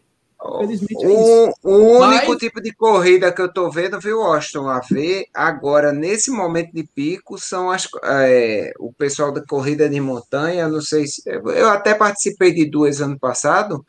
Infelizmente 0.45 1.03
é 1.03 1.07
o, 1.07 1.51
o 1.63 1.99
único 1.99 2.29
Mas... 2.29 2.37
tipo 2.37 2.61
de 2.61 2.71
corrida 2.71 3.31
que 3.31 3.41
eu 3.41 3.47
estou 3.47 3.71
vendo, 3.71 3.99
viu, 3.99 4.21
Austin, 4.21 4.59
a 4.59 4.79
ver 4.79 5.25
agora, 5.33 5.91
nesse 5.91 6.29
momento 6.29 6.71
de 6.73 6.83
pico, 6.83 7.39
são 7.39 7.71
as, 7.71 7.87
é, 8.03 8.71
o 8.79 8.93
pessoal 8.93 9.31
da 9.31 9.43
corrida 9.43 9.89
de 9.89 9.99
montanha. 9.99 10.67
Não 10.67 10.81
sei 10.81 11.07
se. 11.07 11.23
Eu 11.27 11.69
até 11.69 11.93
participei 11.95 12.53
de 12.53 12.69
duas 12.69 13.01
ano 13.01 13.19
passado, 13.19 13.83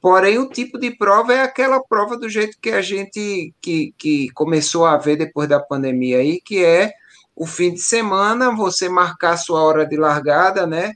porém 0.00 0.38
o 0.38 0.48
tipo 0.48 0.78
de 0.78 0.90
prova 0.90 1.32
é 1.32 1.42
aquela 1.42 1.80
prova 1.80 2.16
do 2.16 2.28
jeito 2.28 2.58
que 2.60 2.70
a 2.70 2.82
gente 2.82 3.54
que, 3.60 3.94
que 3.96 4.28
começou 4.30 4.86
a 4.86 4.96
ver 4.96 5.16
depois 5.16 5.48
da 5.48 5.60
pandemia 5.60 6.18
aí, 6.18 6.40
que 6.44 6.64
é 6.64 6.92
o 7.36 7.46
fim 7.46 7.74
de 7.74 7.82
semana, 7.82 8.56
você 8.56 8.88
marcar 8.88 9.36
sua 9.36 9.62
hora 9.62 9.86
de 9.86 9.96
largada, 9.96 10.66
né? 10.66 10.94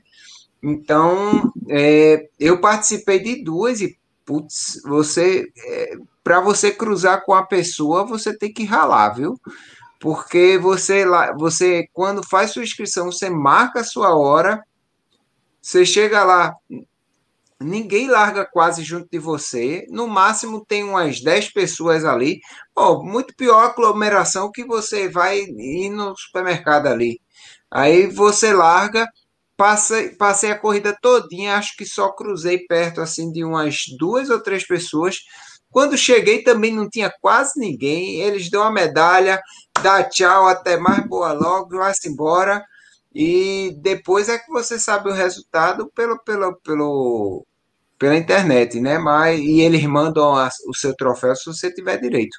Então, 0.61 1.53
é, 1.69 2.27
eu 2.39 2.59
participei 2.59 3.19
de 3.19 3.43
duas 3.43 3.79
e 3.79 3.97
putz, 4.25 4.81
você 4.83 5.47
é, 5.65 5.95
para 6.23 6.39
você 6.39 6.71
cruzar 6.71 7.23
com 7.25 7.33
a 7.33 7.45
pessoa, 7.45 8.05
você 8.05 8.35
tem 8.35 8.51
que 8.51 8.63
ralar, 8.63 9.09
viu? 9.09 9.39
Porque 9.99 10.57
você 10.57 11.05
lá, 11.05 11.31
você 11.33 11.87
quando 11.93 12.27
faz 12.27 12.51
sua 12.51 12.63
inscrição, 12.63 13.11
você 13.11 13.29
marca 13.29 13.81
a 13.81 13.83
sua 13.83 14.15
hora, 14.15 14.63
você 15.61 15.85
chega 15.85 16.23
lá, 16.23 16.55
ninguém 17.61 18.09
larga 18.09 18.45
quase 18.45 18.83
junto 18.83 19.07
de 19.11 19.19
você, 19.19 19.85
no 19.89 20.07
máximo 20.07 20.65
tem 20.65 20.83
umas 20.83 21.21
10 21.21 21.53
pessoas 21.53 22.05
ali. 22.05 22.39
Oh, 22.75 23.03
muito 23.03 23.35
pior 23.35 23.63
a 23.63 23.67
aglomeração 23.67 24.51
que 24.51 24.65
você 24.65 25.07
vai 25.07 25.39
ir 25.39 25.89
no 25.89 26.15
supermercado 26.17 26.87
ali. 26.87 27.19
Aí 27.71 28.07
você 28.07 28.53
larga, 28.53 29.07
Passei, 29.61 30.09
passei 30.15 30.49
a 30.49 30.57
corrida 30.57 30.97
todinha, 30.99 31.55
acho 31.55 31.77
que 31.77 31.85
só 31.85 32.11
cruzei 32.11 32.65
perto 32.65 32.99
assim 32.99 33.31
de 33.31 33.43
umas 33.43 33.83
duas 33.95 34.31
ou 34.31 34.41
três 34.41 34.65
pessoas. 34.65 35.19
Quando 35.69 35.95
cheguei 35.95 36.43
também 36.43 36.73
não 36.73 36.89
tinha 36.89 37.13
quase 37.21 37.59
ninguém. 37.59 38.21
Eles 38.21 38.49
dão 38.49 38.63
a 38.63 38.71
medalha, 38.71 39.39
dá 39.83 40.03
tchau, 40.03 40.47
até 40.47 40.77
mais 40.77 41.05
boa 41.07 41.31
logo, 41.33 41.77
vai-se 41.77 42.09
embora. 42.09 42.65
E 43.13 43.77
depois 43.81 44.29
é 44.29 44.39
que 44.39 44.51
você 44.51 44.79
sabe 44.79 45.09
o 45.09 45.13
resultado 45.13 45.91
pelo, 45.93 46.17
pelo, 46.23 46.55
pelo, 46.61 47.45
pela 48.01 48.17
internet, 48.17 48.79
né? 48.79 48.97
Mas, 48.97 49.39
e 49.39 49.61
eles 49.61 49.83
mandam 49.85 50.35
a, 50.35 50.49
o 50.67 50.75
seu 50.75 50.95
troféu 50.95 51.35
se 51.35 51.45
você 51.45 51.71
tiver 51.71 52.01
direito. 52.01 52.35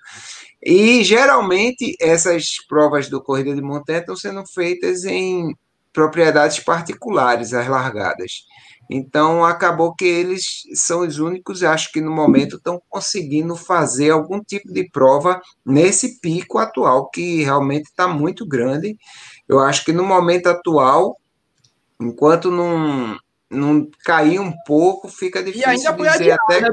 E 0.61 1.05
geralmente 1.05 1.95
essas 2.01 2.57
provas 2.69 3.09
do 3.09 3.23
Corrida 3.23 3.55
de 3.55 3.63
Montanha 3.63 4.01
estão 4.01 4.17
sendo 4.17 4.45
feitas 4.45 5.05
em 5.05 5.55
propriedades 5.93 6.59
particulares, 6.59 7.55
as 7.55 7.69
largadas. 7.69 8.45
Então, 8.91 9.45
acabou 9.45 9.95
que 9.95 10.05
eles 10.05 10.65
são 10.75 11.07
os 11.07 11.21
únicos, 11.21 11.63
acho 11.63 11.93
que 11.93 12.01
no 12.01 12.11
momento 12.11 12.57
estão 12.57 12.83
conseguindo 12.89 13.55
fazer 13.55 14.11
algum 14.11 14.41
tipo 14.41 14.73
de 14.73 14.91
prova 14.91 15.41
nesse 15.65 16.19
pico 16.21 16.59
atual, 16.59 17.09
que 17.09 17.45
realmente 17.45 17.85
está 17.85 18.09
muito 18.09 18.45
grande. 18.45 18.97
Eu 19.49 19.61
acho 19.61 19.85
que 19.85 19.93
no 19.93 20.03
momento 20.03 20.49
atual, 20.49 21.17
enquanto 22.01 22.51
não, 22.51 23.17
não 23.53 23.89
cair 24.05 24.41
um 24.41 24.53
pouco, 24.67 25.09
fica 25.09 25.43
difícil 25.43 25.69
e 25.69 25.71
ainda 25.71 25.93
dizer 25.93 26.33
até. 26.33 26.61
Né, 26.61 26.69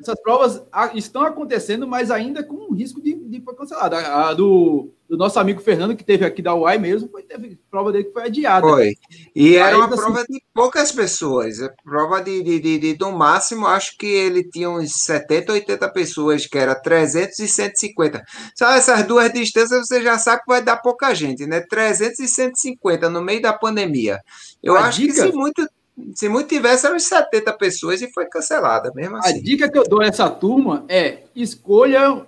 Essas 0.00 0.20
provas 0.20 0.62
estão 0.94 1.22
acontecendo, 1.22 1.86
mas 1.86 2.10
ainda 2.10 2.42
com 2.42 2.72
risco 2.72 3.00
de, 3.00 3.14
de 3.14 3.40
cancelada. 3.40 3.98
A, 3.98 4.30
a 4.30 4.34
do 4.34 4.92
do 5.08 5.16
nosso 5.16 5.38
amigo 5.38 5.60
Fernando, 5.60 5.96
que 5.96 6.04
teve 6.04 6.24
aqui 6.24 6.42
da 6.42 6.54
UAI 6.54 6.78
mesmo, 6.78 7.08
foi, 7.08 7.22
teve 7.22 7.58
prova 7.70 7.92
dele 7.92 8.04
que 8.04 8.12
foi 8.12 8.24
adiada. 8.24 8.66
Foi. 8.66 8.94
E 9.34 9.56
era 9.56 9.76
uma 9.76 9.86
assim, 9.86 9.96
prova 9.96 10.24
de 10.28 10.42
poucas 10.52 10.92
pessoas. 10.92 11.62
A 11.62 11.70
prova 11.84 12.20
de, 12.20 12.42
de, 12.42 12.58
de, 12.58 12.78
de, 12.78 12.94
do 12.94 13.12
máximo, 13.12 13.66
acho 13.66 13.96
que 13.96 14.06
ele 14.06 14.42
tinha 14.42 14.68
uns 14.68 14.92
70, 15.04 15.52
80 15.52 15.88
pessoas, 15.90 16.46
que 16.46 16.58
era 16.58 16.74
300 16.74 17.38
e 17.38 17.48
150. 17.48 18.24
Só 18.56 18.72
essas 18.72 19.06
duas 19.06 19.32
distâncias 19.32 19.86
você 19.86 20.02
já 20.02 20.18
sabe 20.18 20.42
que 20.42 20.48
vai 20.48 20.62
dar 20.62 20.78
pouca 20.78 21.14
gente, 21.14 21.46
né? 21.46 21.60
300 21.60 22.18
e 22.18 22.28
150 22.28 23.08
no 23.08 23.22
meio 23.22 23.40
da 23.40 23.52
pandemia. 23.52 24.20
Eu 24.62 24.76
acho 24.76 25.00
dica... 25.00 25.14
que 25.14 25.20
se 25.20 25.32
muito. 25.32 25.66
Se 26.14 26.28
muito 26.28 26.48
tivesse, 26.48 26.86
eram 26.86 26.98
70 26.98 27.52
pessoas 27.54 28.02
e 28.02 28.12
foi 28.12 28.26
cancelada, 28.26 28.92
mesmo 28.94 29.16
assim. 29.16 29.38
A 29.38 29.42
dica 29.42 29.70
que 29.70 29.78
eu 29.78 29.84
dou 29.84 30.02
a 30.02 30.06
essa 30.06 30.28
turma 30.28 30.84
é 30.88 31.22
escolha 31.34 32.26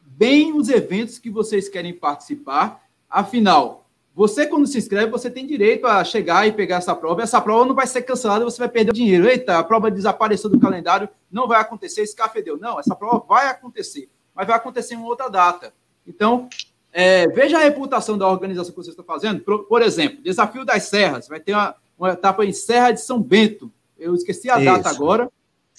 bem 0.00 0.56
os 0.56 0.68
eventos 0.68 1.18
que 1.18 1.28
vocês 1.28 1.68
querem 1.68 1.92
participar. 1.92 2.80
Afinal, 3.10 3.84
você, 4.14 4.46
quando 4.46 4.66
se 4.66 4.78
inscreve, 4.78 5.10
você 5.10 5.28
tem 5.28 5.44
direito 5.44 5.88
a 5.88 6.04
chegar 6.04 6.46
e 6.46 6.52
pegar 6.52 6.76
essa 6.76 6.94
prova. 6.94 7.22
Essa 7.22 7.40
prova 7.40 7.66
não 7.66 7.74
vai 7.74 7.86
ser 7.86 8.02
cancelada, 8.02 8.44
você 8.44 8.58
vai 8.58 8.68
perder 8.68 8.92
o 8.92 8.94
dinheiro. 8.94 9.28
Eita, 9.28 9.58
a 9.58 9.64
prova 9.64 9.90
desapareceu 9.90 10.48
do 10.48 10.60
calendário, 10.60 11.08
não 11.30 11.48
vai 11.48 11.60
acontecer, 11.60 12.02
escafedeu. 12.02 12.56
Não, 12.56 12.78
essa 12.78 12.94
prova 12.94 13.24
vai 13.28 13.48
acontecer, 13.48 14.08
mas 14.32 14.46
vai 14.46 14.54
acontecer 14.56 14.94
em 14.94 15.02
outra 15.02 15.28
data. 15.28 15.74
Então, 16.06 16.48
é, 16.92 17.26
veja 17.26 17.58
a 17.58 17.62
reputação 17.62 18.16
da 18.16 18.28
organização 18.28 18.70
que 18.70 18.76
você 18.76 18.90
está 18.90 19.02
fazendo. 19.02 19.40
Por, 19.40 19.64
por, 19.64 19.82
exemplo, 19.82 20.22
Desafio 20.22 20.64
das 20.64 20.84
Serras, 20.84 21.26
vai 21.26 21.40
ter 21.40 21.52
uma, 21.52 21.74
uma, 21.98 22.12
etapa 22.12 22.44
em 22.44 22.52
Serra 22.52 22.92
de 22.92 23.00
São 23.00 23.20
Bento. 23.20 23.72
Eu 23.98 24.14
esqueci 24.14 24.50
a 24.50 24.56
Isso. 24.56 24.64
data 24.64 24.88
agora. 24.90 25.30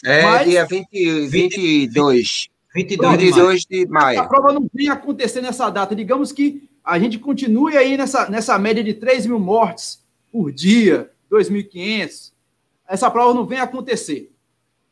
É 0.04 0.24
mas... 0.24 0.50
dia 0.50 0.66
20, 0.66 1.28
22. 1.28 2.50
22, 2.76 3.18
22 3.18 3.66
de 3.66 3.88
maio. 3.88 4.20
A 4.20 4.28
prova 4.28 4.52
não 4.52 4.70
vem 4.74 4.90
acontecer 4.90 5.42
nessa 5.42 5.70
data. 5.70 5.96
Digamos 5.96 6.32
que 6.32 6.70
a 6.84 7.00
gente 7.00 7.18
continue 7.18 7.78
aí 7.78 7.98
nessa, 7.98 8.30
nessa 8.30 8.60
média 8.60 8.84
de 8.84 8.94
3 8.94 9.26
mil 9.26 9.40
mortes 9.40 10.04
por 10.32 10.52
dia, 10.52 11.10
2.500. 11.32 12.34
Essa 12.88 13.10
prova 13.10 13.34
não 13.34 13.46
vem 13.46 13.60
acontecer. 13.60 14.32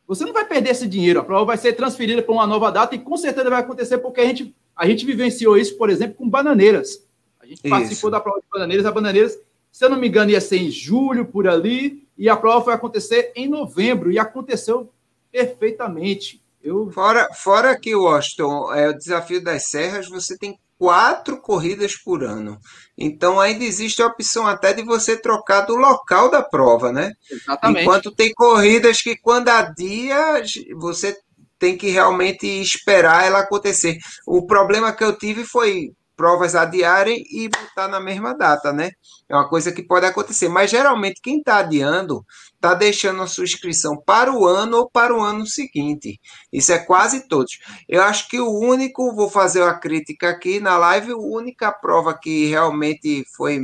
Você 0.06 0.24
não 0.24 0.32
vai 0.32 0.44
perder 0.44 0.70
esse 0.70 0.86
dinheiro. 0.86 1.20
A 1.20 1.24
prova 1.24 1.44
vai 1.44 1.56
ser 1.56 1.74
transferida 1.74 2.22
para 2.22 2.32
uma 2.32 2.46
nova 2.46 2.70
data 2.70 2.94
e 2.94 2.98
com 2.98 3.16
certeza 3.16 3.48
vai 3.48 3.60
acontecer 3.60 3.98
porque 3.98 4.20
a 4.20 4.24
gente, 4.24 4.54
a 4.74 4.86
gente 4.86 5.06
vivenciou 5.06 5.56
isso, 5.56 5.76
por 5.76 5.88
exemplo, 5.88 6.16
com 6.16 6.28
bananeiras. 6.28 7.06
A 7.40 7.46
gente 7.46 7.58
isso. 7.58 7.68
participou 7.68 8.10
da 8.10 8.20
prova 8.20 8.40
de 8.40 8.46
bananeiras. 8.50 8.86
A 8.86 8.92
bananeiras, 8.92 9.38
se 9.74 9.84
eu 9.84 9.90
não 9.90 9.98
me 9.98 10.06
engano, 10.06 10.30
ia 10.30 10.40
ser 10.40 10.58
em 10.58 10.70
julho, 10.70 11.26
por 11.26 11.48
ali, 11.48 12.06
e 12.16 12.28
a 12.28 12.36
prova 12.36 12.64
foi 12.64 12.74
acontecer 12.74 13.32
em 13.34 13.48
novembro, 13.48 14.12
e 14.12 14.20
aconteceu 14.20 14.88
perfeitamente. 15.32 16.40
Eu... 16.62 16.92
Fora, 16.92 17.28
fora 17.34 17.76
que, 17.76 17.92
Washington, 17.92 18.72
é 18.72 18.90
o 18.90 18.96
desafio 18.96 19.42
das 19.42 19.64
serras, 19.64 20.08
você 20.08 20.38
tem 20.38 20.56
quatro 20.78 21.40
corridas 21.40 21.96
por 21.96 22.22
ano. 22.22 22.56
Então 22.96 23.40
ainda 23.40 23.64
existe 23.64 24.00
a 24.00 24.06
opção 24.06 24.46
até 24.46 24.72
de 24.72 24.84
você 24.84 25.16
trocar 25.16 25.62
do 25.62 25.74
local 25.74 26.30
da 26.30 26.40
prova, 26.40 26.92
né? 26.92 27.12
Exatamente. 27.28 27.82
Enquanto 27.82 28.12
tem 28.12 28.32
corridas 28.32 29.02
que 29.02 29.16
quando 29.16 29.48
há 29.48 29.62
dia 29.62 30.40
você 30.76 31.18
tem 31.58 31.76
que 31.76 31.88
realmente 31.88 32.46
esperar 32.46 33.26
ela 33.26 33.40
acontecer. 33.40 33.98
O 34.24 34.46
problema 34.46 34.92
que 34.92 35.02
eu 35.02 35.16
tive 35.16 35.44
foi 35.44 35.92
provas 36.16 36.54
adiarem 36.54 37.24
e 37.30 37.48
botar 37.48 37.88
na 37.88 38.00
mesma 38.00 38.34
data, 38.34 38.72
né? 38.72 38.90
É 39.28 39.34
uma 39.34 39.48
coisa 39.48 39.72
que 39.72 39.82
pode 39.82 40.06
acontecer. 40.06 40.48
Mas 40.48 40.70
geralmente 40.70 41.20
quem 41.20 41.38
está 41.38 41.58
adiando 41.58 42.24
está 42.54 42.74
deixando 42.74 43.22
a 43.22 43.26
sua 43.26 43.44
inscrição 43.44 43.96
para 43.96 44.32
o 44.32 44.46
ano 44.46 44.78
ou 44.78 44.90
para 44.90 45.14
o 45.14 45.20
ano 45.20 45.46
seguinte. 45.46 46.20
Isso 46.52 46.72
é 46.72 46.78
quase 46.78 47.28
todos. 47.28 47.58
Eu 47.88 48.02
acho 48.02 48.28
que 48.28 48.40
o 48.40 48.50
único, 48.50 49.14
vou 49.14 49.28
fazer 49.28 49.62
uma 49.62 49.78
crítica 49.78 50.30
aqui 50.30 50.60
na 50.60 50.76
live, 50.76 51.12
a 51.12 51.16
única 51.16 51.72
prova 51.72 52.18
que 52.18 52.46
realmente 52.46 53.24
foi, 53.36 53.60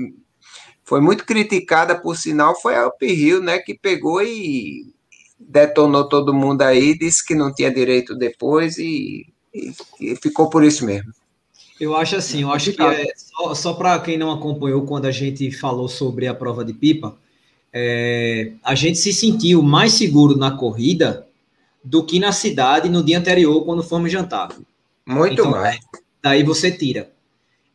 foi 0.85 1.01
muito 1.01 1.25
criticada, 1.25 2.01
por 2.01 2.17
sinal, 2.17 2.61
foi 2.61 2.77
a 2.77 2.87
Up 2.87 3.05
Hill, 3.05 3.43
né? 3.43 3.59
Que 3.59 3.75
pegou 3.75 4.23
e 4.23 4.93
detonou 5.39 6.09
todo 6.09 6.35
mundo 6.35 6.63
aí, 6.63 6.97
disse 6.99 7.25
que 7.25 7.35
não 7.35 7.53
tinha 7.53 7.73
direito 7.73 8.15
depois 8.15 8.77
e, 8.77 9.27
e, 9.55 9.73
e 9.99 10.17
ficou 10.17 10.51
por 10.51 10.63
isso 10.63 10.85
mesmo. 10.85 11.11
Eu 11.81 11.97
acho 11.97 12.15
assim, 12.15 12.43
eu 12.43 12.53
acho 12.53 12.73
que 12.75 12.83
é, 12.83 13.07
só, 13.17 13.55
só 13.55 13.73
para 13.73 13.99
quem 14.01 14.19
não 14.19 14.31
acompanhou 14.31 14.83
quando 14.83 15.07
a 15.07 15.11
gente 15.11 15.51
falou 15.51 15.89
sobre 15.89 16.27
a 16.27 16.35
prova 16.35 16.63
de 16.63 16.75
pipa, 16.75 17.17
é, 17.73 18.53
a 18.63 18.75
gente 18.75 18.99
se 18.99 19.15
sentiu 19.15 19.63
mais 19.63 19.93
seguro 19.93 20.37
na 20.37 20.51
corrida 20.51 21.27
do 21.83 22.05
que 22.05 22.19
na 22.19 22.33
cidade 22.33 22.89
no 22.91 23.03
dia 23.03 23.19
anterior, 23.19 23.65
quando 23.65 23.83
fomos 23.83 24.13
jantar. 24.13 24.51
Muito 25.07 25.33
então, 25.33 25.51
mais. 25.51 25.79
Daí 26.23 26.43
você 26.43 26.71
tira. 26.71 27.11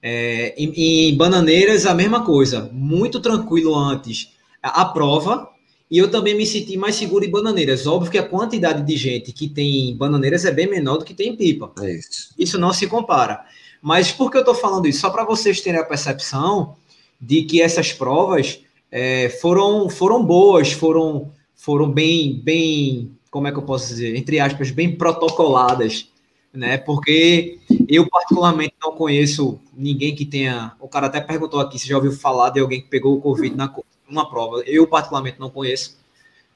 É, 0.01 0.53
em, 0.55 1.09
em, 1.09 1.17
Bananeiras, 1.17 1.87
a 1.87 1.95
mesma 1.95 2.23
coisa. 2.23 2.69
Muito 2.71 3.19
tranquilo 3.19 3.75
antes 3.75 4.31
a, 4.61 4.81
a, 4.81 4.85
prova. 4.85 5.49
E 5.89 5.97
eu 5.97 6.11
também 6.11 6.35
me 6.35 6.45
senti 6.45 6.77
mais 6.77 6.95
seguro 6.95 7.25
em 7.25 7.31
Bananeiras. 7.31 7.87
Óbvio 7.87 8.11
que 8.11 8.17
a 8.19 8.27
quantidade 8.27 8.83
de 8.83 8.95
gente 8.95 9.31
que 9.31 9.49
tem 9.49 9.89
em 9.89 9.97
Bananeiras 9.97 10.45
é 10.45 10.51
bem 10.51 10.67
menor 10.67 10.97
do 10.97 11.05
que 11.05 11.13
tem 11.13 11.29
em 11.29 11.35
Pipa. 11.35 11.71
É 11.81 11.91
isso. 11.91 12.33
isso 12.37 12.59
não 12.59 12.71
se 12.71 12.85
compara. 12.85 13.45
Mas 13.85 14.11
por 14.11 14.31
que 14.31 14.37
eu 14.37 14.41
estou 14.41 14.55
falando 14.55 14.87
isso? 14.87 15.01
Só 15.01 15.11
para 15.11 15.23
vocês 15.23 15.61
terem 15.61 15.79
a 15.79 15.85
percepção 15.85 16.75
de 17.21 17.43
que 17.43 17.61
essas 17.61 17.93
provas 17.93 18.59
é, 18.91 19.29
foram, 19.29 19.87
foram 19.91 20.25
boas, 20.25 20.71
foram, 20.71 21.31
foram 21.53 21.91
bem, 21.91 22.41
bem, 22.43 23.11
como 23.29 23.47
é 23.47 23.51
que 23.51 23.59
eu 23.59 23.61
posso 23.61 23.89
dizer, 23.89 24.15
entre 24.15 24.39
aspas, 24.39 24.71
bem 24.71 24.97
protocoladas, 24.97 26.09
né? 26.51 26.79
Porque 26.79 27.59
eu 27.87 28.09
particularmente 28.09 28.73
não 28.81 28.93
conheço 28.93 29.59
ninguém 29.71 30.15
que 30.15 30.25
tenha. 30.25 30.71
O 30.79 30.87
cara 30.87 31.05
até 31.05 31.21
perguntou 31.21 31.59
aqui 31.59 31.77
se 31.77 31.87
já 31.87 31.95
ouviu 31.95 32.11
falar 32.11 32.49
de 32.49 32.59
alguém 32.59 32.81
que 32.81 32.89
pegou 32.89 33.15
o 33.15 33.21
Covid 33.21 33.55
na 33.55 33.71
uma 34.09 34.27
prova. 34.27 34.63
Eu 34.65 34.87
particularmente 34.87 35.39
não 35.39 35.51
conheço, 35.51 35.95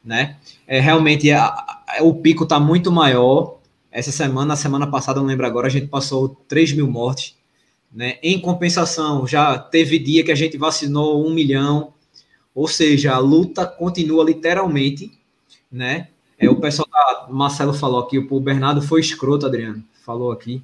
né? 0.04 0.38
É 0.66 0.80
realmente 0.80 1.30
a, 1.30 1.46
a, 1.46 2.02
o 2.02 2.16
pico 2.16 2.44
está 2.44 2.60
muito 2.60 2.92
maior 2.92 3.59
essa 3.92 4.12
semana, 4.12 4.54
a 4.54 4.58
semana 4.58 4.88
passada, 4.88 5.20
não 5.20 5.28
lembro 5.28 5.46
agora, 5.46 5.68
a 5.68 5.70
gente 5.70 5.88
passou 5.88 6.30
3 6.48 6.74
mil 6.74 6.88
mortes. 6.88 7.36
Né? 7.92 8.20
Em 8.22 8.40
compensação, 8.40 9.26
já 9.26 9.58
teve 9.58 9.98
dia 9.98 10.24
que 10.24 10.32
a 10.32 10.36
gente 10.36 10.58
vacinou 10.58 11.26
um 11.26 11.34
milhão, 11.34 11.94
ou 12.54 12.68
seja, 12.68 13.14
a 13.14 13.18
luta 13.18 13.66
continua 13.66 14.24
literalmente, 14.24 15.12
né? 15.72 16.10
É, 16.38 16.50
o 16.50 16.56
pessoal 16.56 16.88
da 16.90 17.28
Marcelo 17.30 17.74
falou 17.74 18.00
aqui, 18.00 18.18
o 18.18 18.40
Bernardo 18.40 18.82
foi 18.82 19.02
escroto, 19.02 19.46
Adriano, 19.46 19.84
falou 20.06 20.32
aqui. 20.32 20.64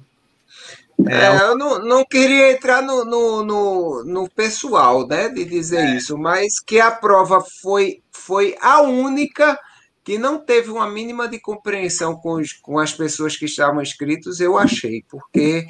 É, 1.06 1.26
é, 1.26 1.42
eu 1.42 1.58
não, 1.58 1.78
não 1.84 2.04
queria 2.04 2.52
entrar 2.52 2.82
no, 2.82 3.04
no, 3.04 3.44
no, 3.44 4.04
no 4.04 4.30
pessoal, 4.30 5.06
né, 5.06 5.28
de 5.28 5.44
dizer 5.44 5.80
é. 5.80 5.96
isso, 5.96 6.16
mas 6.16 6.58
que 6.58 6.80
a 6.80 6.90
prova 6.90 7.44
foi, 7.60 8.00
foi 8.10 8.56
a 8.60 8.80
única 8.80 9.58
que 10.06 10.18
não 10.18 10.38
teve 10.38 10.70
uma 10.70 10.88
mínima 10.88 11.26
de 11.28 11.40
compreensão 11.40 12.14
com, 12.14 12.34
os, 12.34 12.52
com 12.52 12.78
as 12.78 12.92
pessoas 12.92 13.36
que 13.36 13.46
estavam 13.46 13.82
inscritos, 13.82 14.38
eu 14.38 14.56
achei, 14.56 15.04
porque 15.10 15.66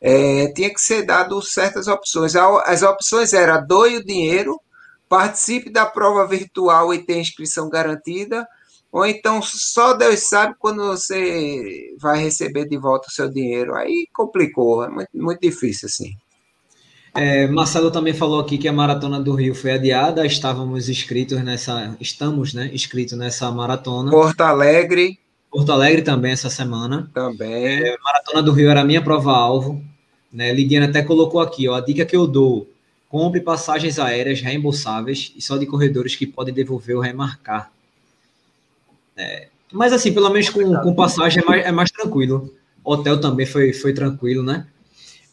é, 0.00 0.46
tinha 0.52 0.72
que 0.72 0.80
ser 0.80 1.02
dado 1.02 1.42
certas 1.42 1.88
opções. 1.88 2.36
As 2.36 2.82
opções 2.82 3.32
eram 3.32 3.66
doe 3.66 3.96
o 3.96 4.04
dinheiro, 4.04 4.60
participe 5.08 5.70
da 5.70 5.84
prova 5.84 6.24
virtual 6.24 6.94
e 6.94 7.04
tenha 7.04 7.20
inscrição 7.20 7.68
garantida, 7.68 8.46
ou 8.92 9.04
então 9.04 9.42
só 9.42 9.92
Deus 9.92 10.20
sabe 10.20 10.54
quando 10.56 10.86
você 10.86 11.92
vai 11.98 12.22
receber 12.22 12.68
de 12.68 12.78
volta 12.78 13.08
o 13.08 13.12
seu 13.12 13.28
dinheiro. 13.28 13.74
Aí 13.74 14.06
complicou, 14.12 14.84
é 14.84 14.88
muito, 14.88 15.10
muito 15.14 15.40
difícil 15.40 15.88
assim. 15.88 16.12
É, 17.14 17.46
Marcelo 17.48 17.90
também 17.90 18.14
falou 18.14 18.40
aqui 18.40 18.56
que 18.56 18.68
a 18.68 18.72
maratona 18.72 19.20
do 19.20 19.34
Rio 19.34 19.54
foi 19.54 19.72
adiada. 19.72 20.24
Estávamos 20.24 20.88
inscritos 20.88 21.42
nessa, 21.42 21.96
estamos, 22.00 22.54
né, 22.54 22.70
inscritos 22.72 23.18
nessa 23.18 23.50
maratona. 23.50 24.10
Porto 24.10 24.40
Alegre. 24.42 25.18
Porto 25.50 25.72
Alegre 25.72 26.02
também 26.02 26.32
essa 26.32 26.48
semana. 26.48 27.10
Também. 27.12 27.52
É, 27.52 27.96
maratona 28.02 28.42
do 28.42 28.52
Rio 28.52 28.70
era 28.70 28.82
a 28.82 28.84
minha 28.84 29.02
prova 29.02 29.32
alvo. 29.32 29.82
Né? 30.32 30.52
Lidiana 30.52 30.86
até 30.86 31.02
colocou 31.02 31.40
aqui, 31.40 31.68
ó, 31.68 31.74
a 31.74 31.80
dica 31.80 32.06
que 32.06 32.14
eu 32.14 32.26
dou: 32.26 32.70
compre 33.08 33.40
passagens 33.40 33.98
aéreas 33.98 34.40
reembolsáveis 34.40 35.32
e 35.36 35.42
só 35.42 35.56
de 35.56 35.66
corredores 35.66 36.14
que 36.14 36.26
podem 36.26 36.54
devolver 36.54 36.94
ou 36.94 37.02
remarcar. 37.02 37.72
É, 39.16 39.48
mas 39.72 39.92
assim, 39.92 40.12
pelo 40.12 40.30
menos 40.30 40.48
com, 40.48 40.74
com 40.76 40.94
passagem 40.94 41.42
é 41.42 41.46
mais, 41.46 41.66
é 41.66 41.72
mais 41.72 41.90
tranquilo. 41.90 42.54
Hotel 42.84 43.20
também 43.20 43.44
foi, 43.44 43.72
foi 43.72 43.92
tranquilo, 43.92 44.42
né? 44.42 44.66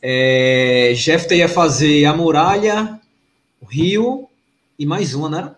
É, 0.01 0.93
Jeff 0.95 1.33
ia 1.33 1.49
fazer 1.49 2.05
a 2.05 2.15
muralha, 2.15 2.99
o 3.61 3.65
Rio 3.65 4.29
e 4.77 4.85
mais 4.85 5.13
uma, 5.13 5.29
né? 5.29 5.55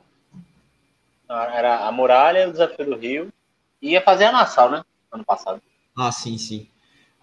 Era 1.29 1.87
a 1.87 1.91
muralha, 1.91 2.47
o 2.47 2.51
desafio 2.51 2.85
do 2.85 2.95
Rio. 2.95 3.29
E 3.81 3.91
ia 3.91 4.01
fazer 4.01 4.25
a 4.25 4.31
Nassau, 4.31 4.71
né? 4.71 4.81
Ano 5.11 5.23
passado. 5.23 5.61
Ah, 5.95 6.11
sim, 6.11 6.37
sim. 6.37 6.67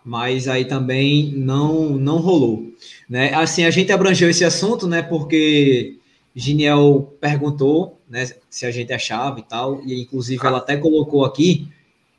Mas 0.04 0.46
aí 0.46 0.64
também 0.64 1.32
não 1.32 1.90
não 1.90 2.18
rolou, 2.18 2.72
né? 3.08 3.34
Assim, 3.34 3.64
a 3.64 3.70
gente 3.70 3.90
abrangeu 3.90 4.30
esse 4.30 4.44
assunto, 4.44 4.86
né? 4.86 5.02
Porque 5.02 5.98
Giniel 6.34 7.12
perguntou, 7.20 8.00
né? 8.08 8.30
Se 8.48 8.66
a 8.66 8.70
gente 8.70 8.92
achava 8.92 9.40
e 9.40 9.42
tal, 9.42 9.82
e 9.82 10.00
inclusive 10.00 10.46
ela 10.46 10.58
até 10.58 10.76
colocou 10.76 11.24
aqui, 11.24 11.68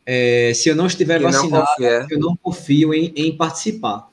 é, 0.06 0.52
se 0.54 0.68
eu 0.68 0.76
não 0.76 0.88
estiver 0.88 1.22
vacinado, 1.22 1.66
não 1.80 2.08
eu 2.10 2.20
não 2.20 2.36
confio 2.36 2.94
em, 2.94 3.14
em 3.16 3.36
participar. 3.36 4.10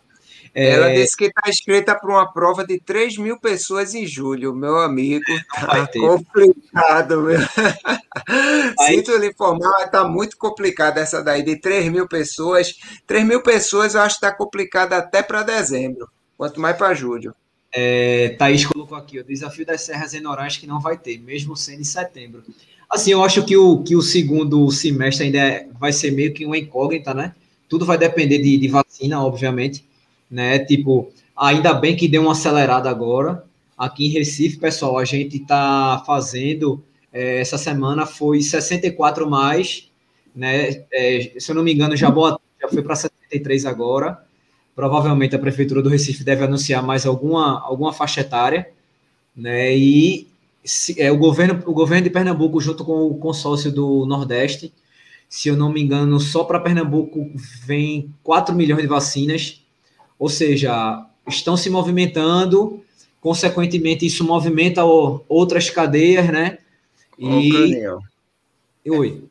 É... 0.55 0.71
Ela 0.71 0.95
disse 0.95 1.17
que 1.17 1.25
está 1.25 1.51
inscrita 1.51 1.95
para 1.97 2.09
uma 2.09 2.33
prova 2.33 2.65
de 2.65 2.79
3 2.79 3.19
mil 3.19 3.39
pessoas 3.39 3.93
em 3.93 4.07
julho, 4.07 4.55
meu 4.55 4.79
amigo. 4.79 5.25
Está 5.29 5.89
complicado, 5.89 7.23
meu. 7.23 7.41
Aí... 8.79 8.95
Sinto 8.95 9.17
lhe 9.17 9.31
informar, 9.31 9.85
está 9.85 10.05
muito 10.05 10.37
complicado 10.37 10.99
essa 10.99 11.21
daí, 11.23 11.43
de 11.43 11.57
3 11.57 11.91
mil 11.91 12.07
pessoas. 12.07 12.73
3 13.05 13.27
mil 13.27 13.43
pessoas 13.43 13.97
eu 13.97 14.03
acho 14.03 14.21
que 14.21 14.25
está 14.25 14.37
complicado 14.37 14.93
até 14.93 15.23
para 15.25 15.43
dezembro, 15.43 16.09
quanto 16.39 16.61
mais 16.61 16.77
para 16.77 16.95
julho. 16.95 17.35
É, 17.73 18.37
Thaís 18.39 18.65
colocou 18.65 18.97
aqui, 18.97 19.19
o 19.19 19.25
desafio 19.25 19.67
das 19.67 19.81
Serras 19.81 20.15
Enorais 20.15 20.57
que 20.57 20.69
não 20.69 20.79
vai 20.81 20.97
ter, 20.97 21.19
mesmo 21.19 21.57
sendo 21.57 21.81
em 21.81 21.85
setembro. 21.85 22.45
Assim, 22.89 23.11
eu 23.11 23.25
acho 23.25 23.45
que 23.45 23.57
o, 23.57 23.83
que 23.83 23.97
o 23.97 24.03
segundo 24.03 24.71
semestre 24.71 25.25
ainda 25.25 25.39
é, 25.39 25.67
vai 25.81 25.93
ser 25.93 26.13
meio 26.13 26.33
que 26.33 26.47
uma 26.47 26.57
incógnita, 26.57 27.13
né? 27.13 27.35
Tudo 27.69 27.85
vai 27.85 27.99
depender 27.99 28.39
de, 28.39 28.57
de 28.57 28.69
vacina, 28.69 29.21
obviamente 29.21 29.85
né? 30.31 30.59
Tipo, 30.59 31.13
ainda 31.37 31.73
bem 31.75 31.97
que 31.97 32.09
deu 32.09 32.23
uma 32.23 32.33
acelerada 32.33 32.89
agora. 32.91 33.45
Aqui 33.77 34.07
em 34.07 34.11
Recife, 34.11 34.59
pessoal, 34.59 34.99
a 34.99 35.05
gente 35.05 35.37
está 35.37 36.03
fazendo, 36.07 36.83
é, 37.13 37.41
essa 37.41 37.59
semana 37.59 38.07
foi 38.07 38.41
64 38.41 39.29
mais, 39.29 39.91
né? 40.35 40.85
É, 40.93 41.33
se 41.39 41.51
eu 41.51 41.55
não 41.55 41.63
me 41.63 41.73
engano, 41.73 41.97
já, 41.97 42.11
boa, 42.11 42.41
já 42.61 42.69
foi 42.69 42.83
para 42.83 42.97
73 42.97 43.67
agora. 43.67 44.25
Provavelmente 44.75 45.37
a 45.37 45.39
Prefeitura 45.39 45.83
do 45.83 45.89
Recife 45.89 46.25
deve 46.25 46.45
anunciar 46.45 46.83
mais 46.83 47.07
alguma, 47.07 47.61
alguma 47.61 47.93
faixa 47.93 48.21
etária, 48.21 48.69
né? 49.37 49.77
E 49.77 50.29
se, 50.65 51.01
é, 51.01 51.13
o, 51.13 51.19
governo, 51.19 51.63
o 51.67 51.73
governo 51.73 52.05
de 52.05 52.11
Pernambuco, 52.11 52.61
junto 52.61 52.85
com 52.85 53.07
o 53.07 53.19
consórcio 53.19 53.71
do 53.71 54.07
Nordeste, 54.07 54.73
se 55.29 55.49
eu 55.49 55.57
não 55.57 55.73
me 55.73 55.83
engano, 55.83 56.19
só 56.21 56.45
para 56.45 56.61
Pernambuco 56.61 57.31
vem 57.65 58.15
4 58.23 58.55
milhões 58.55 58.83
de 58.83 58.89
vacinas 58.89 59.64
ou 60.25 60.31
seja, 60.31 61.05
estão 61.29 61.55
se 61.55 61.69
movimentando, 61.69 62.83
consequentemente 63.21 64.07
isso 64.07 64.25
movimenta 64.25 64.83
outras 64.83 65.69
cadeias, 65.69 66.29
né? 66.29 66.57
E... 67.19 67.85
Oi. 68.89 69.23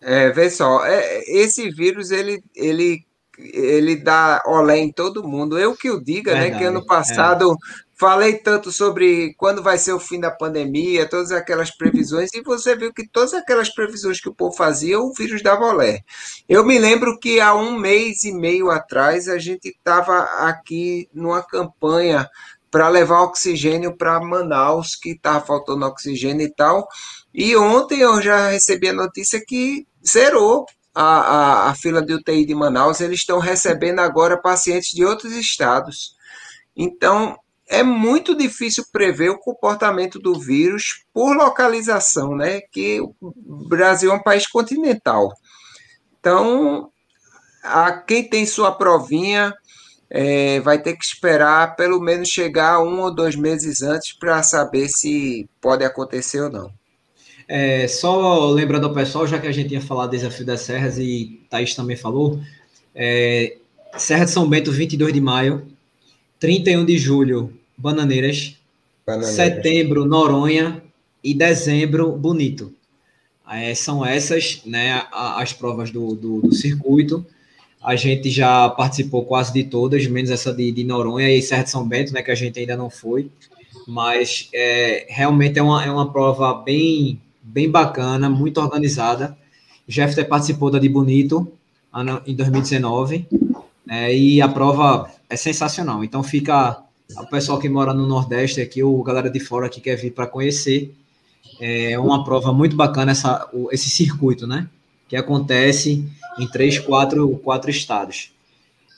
É, 0.00 0.30
vê 0.30 0.48
só, 0.48 0.86
é, 0.86 1.24
esse 1.26 1.68
vírus 1.70 2.12
ele, 2.12 2.40
ele, 2.54 3.04
ele 3.36 3.96
dá 3.96 4.40
olé 4.46 4.78
em 4.78 4.92
todo 4.92 5.26
mundo. 5.26 5.58
Eu 5.58 5.74
que 5.74 5.90
o 5.90 6.00
diga, 6.00 6.30
Verdade, 6.34 6.52
né? 6.52 6.58
Que 6.58 6.64
ano 6.66 6.86
passado 6.86 7.50
é. 7.50 7.56
Falei 7.98 8.34
tanto 8.34 8.70
sobre 8.70 9.34
quando 9.34 9.60
vai 9.60 9.76
ser 9.76 9.92
o 9.92 9.98
fim 9.98 10.20
da 10.20 10.30
pandemia, 10.30 11.08
todas 11.08 11.32
aquelas 11.32 11.72
previsões, 11.72 12.30
e 12.32 12.40
você 12.42 12.76
viu 12.76 12.94
que 12.94 13.08
todas 13.08 13.34
aquelas 13.34 13.68
previsões 13.70 14.20
que 14.20 14.28
o 14.28 14.34
povo 14.34 14.56
fazia, 14.56 15.00
o 15.00 15.12
vírus 15.12 15.42
dava 15.42 15.64
olé. 15.64 16.04
Eu 16.48 16.64
me 16.64 16.78
lembro 16.78 17.18
que 17.18 17.40
há 17.40 17.52
um 17.56 17.76
mês 17.76 18.22
e 18.22 18.32
meio 18.32 18.70
atrás 18.70 19.26
a 19.26 19.36
gente 19.36 19.70
estava 19.70 20.20
aqui 20.46 21.08
numa 21.12 21.42
campanha 21.42 22.30
para 22.70 22.88
levar 22.88 23.22
oxigênio 23.22 23.96
para 23.96 24.20
Manaus, 24.20 24.94
que 24.94 25.10
estava 25.10 25.44
faltando 25.44 25.84
oxigênio 25.84 26.46
e 26.46 26.54
tal. 26.54 26.86
E 27.34 27.56
ontem 27.56 27.98
eu 27.98 28.22
já 28.22 28.50
recebi 28.50 28.90
a 28.90 28.92
notícia 28.92 29.42
que 29.44 29.88
zerou 30.06 30.66
a, 30.94 31.02
a, 31.02 31.70
a 31.70 31.74
fila 31.74 32.00
de 32.00 32.14
UTI 32.14 32.46
de 32.46 32.54
Manaus. 32.54 33.00
Eles 33.00 33.18
estão 33.18 33.40
recebendo 33.40 33.98
agora 33.98 34.40
pacientes 34.40 34.92
de 34.92 35.04
outros 35.04 35.32
estados. 35.32 36.16
Então, 36.76 37.36
é 37.68 37.82
muito 37.82 38.34
difícil 38.34 38.84
prever 38.90 39.30
o 39.30 39.38
comportamento 39.38 40.18
do 40.18 40.38
vírus 40.38 41.04
por 41.12 41.36
localização, 41.36 42.34
né? 42.34 42.60
Que 42.72 43.00
o 43.00 43.14
Brasil 43.68 44.10
é 44.10 44.14
um 44.14 44.22
país 44.22 44.46
continental. 44.46 45.32
Então, 46.18 46.90
a 47.62 47.92
quem 47.92 48.24
tem 48.24 48.46
sua 48.46 48.72
provinha 48.72 49.54
é, 50.10 50.60
vai 50.60 50.80
ter 50.80 50.96
que 50.96 51.04
esperar 51.04 51.76
pelo 51.76 52.00
menos 52.00 52.28
chegar 52.28 52.82
um 52.82 53.00
ou 53.00 53.14
dois 53.14 53.36
meses 53.36 53.82
antes 53.82 54.14
para 54.14 54.42
saber 54.42 54.88
se 54.88 55.48
pode 55.60 55.84
acontecer 55.84 56.40
ou 56.40 56.50
não. 56.50 56.72
É, 57.46 57.86
só 57.88 58.50
lembrando 58.50 58.86
ao 58.86 58.94
pessoal, 58.94 59.26
já 59.26 59.38
que 59.38 59.46
a 59.46 59.52
gente 59.52 59.68
tinha 59.68 59.80
falado 59.80 60.10
do 60.10 60.16
Desafio 60.16 60.44
das 60.44 60.60
Serras 60.60 60.98
e 60.98 61.40
Thaís 61.48 61.74
também 61.74 61.96
falou, 61.96 62.40
é, 62.94 63.56
Serra 63.96 64.24
de 64.24 64.30
São 64.30 64.48
Bento, 64.48 64.70
22 64.70 65.12
de 65.12 65.20
maio, 65.20 65.66
31 66.38 66.84
de 66.84 66.98
julho, 66.98 67.57
Bananeiras, 67.78 68.56
Bananeiras. 69.06 69.36
setembro, 69.36 70.04
Noronha 70.04 70.82
e 71.22 71.32
dezembro, 71.32 72.12
Bonito. 72.12 72.74
É, 73.50 73.74
são 73.74 74.04
essas 74.04 74.60
né, 74.66 75.06
as 75.10 75.52
provas 75.52 75.90
do, 75.90 76.14
do, 76.14 76.40
do 76.42 76.54
circuito. 76.54 77.24
A 77.82 77.96
gente 77.96 78.28
já 78.28 78.68
participou 78.68 79.24
quase 79.24 79.52
de 79.52 79.64
todas, 79.64 80.06
menos 80.06 80.30
essa 80.30 80.52
de, 80.52 80.70
de 80.72 80.84
Noronha 80.84 81.30
e 81.30 81.40
Serra 81.40 81.62
de 81.62 81.70
São 81.70 81.86
Bento, 81.86 82.12
né, 82.12 82.20
que 82.20 82.30
a 82.30 82.34
gente 82.34 82.58
ainda 82.58 82.76
não 82.76 82.90
foi. 82.90 83.30
Mas 83.86 84.50
é, 84.52 85.06
realmente 85.08 85.58
é 85.58 85.62
uma, 85.62 85.84
é 85.84 85.90
uma 85.90 86.12
prova 86.12 86.52
bem, 86.54 87.20
bem 87.42 87.70
bacana, 87.70 88.28
muito 88.28 88.60
organizada. 88.60 89.38
Jeffter 89.86 90.28
participou 90.28 90.70
da 90.70 90.78
de 90.78 90.88
Bonito 90.88 91.50
em 92.26 92.34
2019, 92.34 93.26
né, 93.86 94.14
e 94.14 94.42
a 94.42 94.48
prova 94.48 95.10
é 95.30 95.36
sensacional. 95.36 96.04
Então 96.04 96.22
fica 96.22 96.82
o 97.16 97.26
pessoal 97.26 97.58
que 97.58 97.68
mora 97.68 97.94
no 97.94 98.06
Nordeste 98.06 98.60
aqui, 98.60 98.82
ou 98.82 99.02
galera 99.02 99.30
de 99.30 99.40
fora 99.40 99.68
que 99.68 99.80
quer 99.80 99.96
vir 99.96 100.12
para 100.12 100.26
conhecer. 100.26 100.94
É 101.60 101.98
uma 101.98 102.24
prova 102.24 102.52
muito 102.52 102.76
bacana 102.76 103.12
essa, 103.12 103.48
esse 103.72 103.88
circuito, 103.88 104.46
né? 104.46 104.68
Que 105.08 105.16
acontece 105.16 106.04
em 106.38 106.46
três, 106.46 106.78
quatro, 106.78 107.36
quatro 107.38 107.70
estados. 107.70 108.32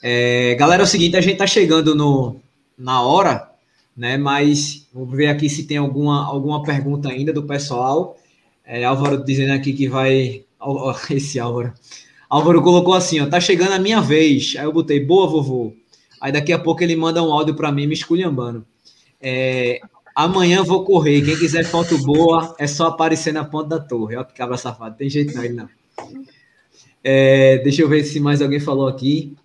É, 0.03 0.55
galera, 0.55 0.83
é 0.83 0.85
o 0.85 0.87
seguinte, 0.87 1.15
a 1.15 1.21
gente 1.21 1.37
tá 1.37 1.47
chegando 1.47 1.95
no, 1.95 2.35
na 2.77 3.01
hora, 3.01 3.49
né? 3.95 4.17
Mas 4.17 4.87
vamos 4.93 5.15
ver 5.15 5.27
aqui 5.27 5.49
se 5.49 5.63
tem 5.63 5.77
alguma, 5.77 6.25
alguma 6.25 6.63
pergunta 6.63 7.09
ainda 7.09 7.31
do 7.31 7.43
pessoal. 7.43 8.17
É, 8.65 8.83
Álvaro 8.83 9.23
dizendo 9.23 9.53
aqui 9.53 9.73
que 9.73 9.87
vai. 9.87 10.43
Esse 11.09 11.39
Álvaro. 11.39 11.73
Álvaro 12.29 12.61
colocou 12.61 12.93
assim, 12.93 13.19
ó, 13.19 13.27
tá 13.27 13.39
chegando 13.39 13.73
a 13.73 13.79
minha 13.79 14.01
vez. 14.01 14.53
Aí 14.57 14.65
eu 14.65 14.73
botei, 14.73 14.99
boa, 14.99 15.27
vovô. 15.27 15.73
Aí 16.21 16.31
daqui 16.31 16.53
a 16.53 16.59
pouco 16.59 16.83
ele 16.83 16.95
manda 16.95 17.23
um 17.23 17.33
áudio 17.33 17.55
para 17.55 17.71
mim 17.71 17.87
me 17.87 17.95
esculhambando. 17.95 18.63
É, 19.19 19.81
amanhã 20.15 20.63
vou 20.63 20.85
correr. 20.85 21.23
Quem 21.23 21.35
quiser 21.35 21.65
foto 21.65 21.97
boa, 21.97 22.55
é 22.59 22.67
só 22.67 22.87
aparecer 22.87 23.33
na 23.33 23.43
ponta 23.43 23.69
da 23.69 23.79
torre. 23.79 24.15
Ó, 24.15 24.23
que 24.23 24.35
cabra 24.35 24.55
safado. 24.55 24.95
Tem 24.95 25.09
jeito 25.09 25.35
não, 25.35 25.43
ele 25.43 25.55
não. 25.55 25.67
É, 27.03 27.57
deixa 27.63 27.81
eu 27.81 27.89
ver 27.89 28.03
se 28.03 28.19
mais 28.19 28.39
alguém 28.39 28.59
falou 28.59 28.87
aqui. 28.87 29.35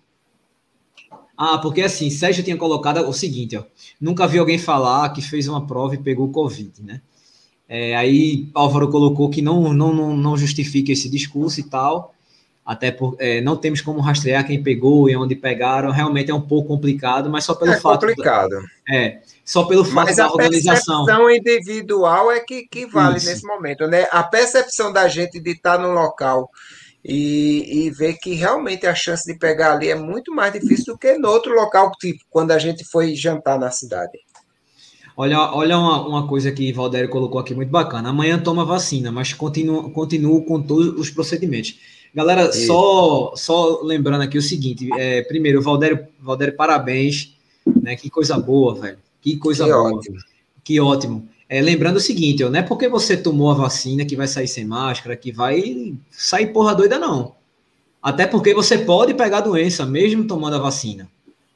Ah, 1.35 1.57
porque 1.57 1.81
assim, 1.81 2.09
Sérgio 2.09 2.43
tinha 2.43 2.57
colocado 2.57 3.07
o 3.07 3.13
seguinte, 3.13 3.57
ó. 3.57 3.63
Nunca 3.99 4.27
vi 4.27 4.37
alguém 4.37 4.59
falar 4.59 5.09
que 5.09 5.21
fez 5.21 5.47
uma 5.47 5.65
prova 5.65 5.95
e 5.95 5.99
pegou 5.99 6.31
Covid, 6.31 6.83
né? 6.83 7.01
É, 7.67 7.95
aí 7.95 8.49
Álvaro 8.53 8.89
colocou 8.89 9.29
que 9.29 9.41
não, 9.41 9.73
não, 9.73 10.15
não 10.15 10.37
justifica 10.37 10.91
esse 10.91 11.09
discurso 11.09 11.59
e 11.59 11.63
tal, 11.63 12.15
até 12.67 12.91
por 12.91 13.15
é, 13.17 13.39
não 13.39 13.55
temos 13.55 13.79
como 13.79 14.01
rastrear 14.01 14.45
quem 14.45 14.61
pegou 14.61 15.09
e 15.09 15.15
onde 15.15 15.33
pegaram, 15.33 15.89
realmente 15.89 16.29
é 16.29 16.35
um 16.35 16.41
pouco 16.41 16.67
complicado, 16.67 17.29
mas 17.29 17.45
só 17.45 17.55
pelo 17.55 17.71
é 17.71 17.79
fato. 17.79 18.05
complicado. 18.05 18.49
Da, 18.49 18.93
é, 18.93 19.21
só 19.45 19.63
pelo 19.63 19.85
fato 19.85 20.07
mas 20.07 20.17
da 20.17 20.29
organização. 20.29 21.03
A 21.03 21.05
percepção 21.05 21.31
individual 21.31 22.29
é 22.29 22.41
que, 22.41 22.67
que 22.69 22.85
vale 22.85 23.19
Isso. 23.19 23.29
nesse 23.29 23.47
momento, 23.47 23.87
né? 23.87 24.05
A 24.11 24.21
percepção 24.21 24.91
da 24.91 25.07
gente 25.07 25.39
de 25.39 25.51
estar 25.51 25.79
no 25.79 25.93
local 25.93 26.49
e, 27.05 27.85
e 27.85 27.89
ver 27.89 28.15
que 28.15 28.33
realmente 28.33 28.85
a 28.85 28.93
chance 28.93 29.23
de 29.25 29.39
pegar 29.39 29.71
ali 29.71 29.87
é 29.87 29.95
muito 29.95 30.35
mais 30.35 30.51
difícil 30.51 30.93
do 30.93 30.99
que 30.99 31.17
no 31.17 31.29
outro 31.29 31.55
local, 31.55 31.89
tipo 31.97 32.19
quando 32.29 32.51
a 32.51 32.59
gente 32.59 32.83
foi 32.83 33.15
jantar 33.15 33.57
na 33.57 33.71
cidade. 33.71 34.19
Olha, 35.15 35.39
olha 35.53 35.79
uma, 35.79 36.05
uma 36.05 36.27
coisa 36.27 36.51
que 36.51 36.73
Valdério 36.73 37.09
colocou 37.09 37.39
aqui 37.39 37.55
muito 37.55 37.71
bacana. 37.71 38.09
Amanhã 38.09 38.37
toma 38.37 38.65
vacina, 38.65 39.09
mas 39.09 39.33
continua, 39.33 39.89
continua 39.89 40.43
com 40.43 40.61
todos 40.61 40.99
os 40.99 41.09
procedimentos. 41.09 41.79
Galera, 42.13 42.51
só, 42.51 43.33
só 43.35 43.81
lembrando 43.81 44.21
aqui 44.21 44.37
o 44.37 44.41
seguinte: 44.41 44.89
é, 44.97 45.21
primeiro, 45.23 45.61
Valdério, 45.61 46.07
Valdério, 46.19 46.55
parabéns. 46.55 47.35
Né? 47.81 47.95
Que 47.95 48.09
coisa 48.09 48.37
boa, 48.37 48.75
velho. 48.75 48.97
Que 49.21 49.37
coisa 49.37 49.65
que 49.65 49.71
boa. 49.71 49.93
Ótimo. 49.93 50.17
Que 50.63 50.79
ótimo. 50.79 51.29
É, 51.49 51.61
lembrando 51.61 51.97
o 51.97 52.01
seguinte, 52.01 52.43
ó, 52.43 52.49
não 52.49 52.59
é 52.59 52.63
porque 52.63 52.89
você 52.89 53.15
tomou 53.15 53.49
a 53.49 53.53
vacina 53.53 54.03
que 54.03 54.15
vai 54.15 54.27
sair 54.27 54.47
sem 54.47 54.65
máscara, 54.65 55.15
que 55.15 55.31
vai 55.31 55.95
sair 56.11 56.47
porra 56.47 56.75
doida, 56.75 56.99
não. 56.99 57.35
Até 58.01 58.27
porque 58.27 58.53
você 58.53 58.77
pode 58.77 59.13
pegar 59.13 59.39
a 59.39 59.41
doença, 59.41 59.85
mesmo 59.85 60.27
tomando 60.27 60.55
a 60.55 60.59
vacina. 60.59 61.09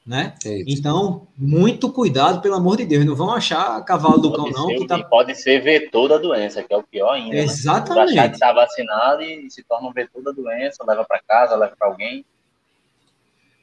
Né? 0.06 0.34
Então, 0.68 1.28
muito 1.38 1.92
cuidado, 1.92 2.42
pelo 2.42 2.56
amor 2.56 2.78
de 2.78 2.86
Deus. 2.86 3.06
Não 3.06 3.16
vão 3.16 3.32
achar 3.32 3.80
cavalo 3.86 4.18
do 4.18 4.32
pode 4.32 4.52
cão, 4.52 4.68
não. 4.68 4.76
que 4.76 4.88
tá... 4.88 5.04
Pode 5.04 5.36
ser 5.36 5.62
vetor 5.62 6.10
da 6.10 6.18
doença, 6.18 6.64
que 6.64 6.74
é 6.74 6.78
o 6.78 6.84
pior 6.84 7.12
ainda. 7.12 7.36
Né? 7.36 7.44
Exatamente. 7.44 8.16
Né? 8.16 8.20
Achar 8.20 8.30
que 8.30 8.36
está 8.36 8.52
vacinado 8.52 9.22
e 9.22 9.50
se 9.52 9.64
torna 9.64 9.88
um 9.88 9.94
vetor 9.94 10.24
da 10.24 10.32
doença, 10.32 10.84
leva 10.88 11.06
para 11.06 11.22
casa, 11.22 11.56
leva 11.56 11.76
para 11.78 11.88
alguém. 11.88 12.26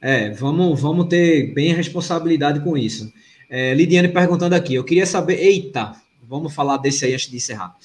É, 0.01 0.29
vamos, 0.31 0.79
vamos 0.79 1.07
ter 1.07 1.53
bem 1.53 1.73
responsabilidade 1.73 2.61
com 2.61 2.77
isso. 2.77 3.11
É, 3.49 3.73
Lidiane 3.73 4.07
perguntando 4.07 4.55
aqui, 4.55 4.75
eu 4.75 4.83
queria 4.83 5.05
saber, 5.05 5.43
eita, 5.43 5.93
vamos 6.23 6.53
falar 6.53 6.77
desse 6.77 7.03
aí 7.03 7.13
antes 7.13 7.29
de 7.29 7.35
encerrar. 7.35 7.75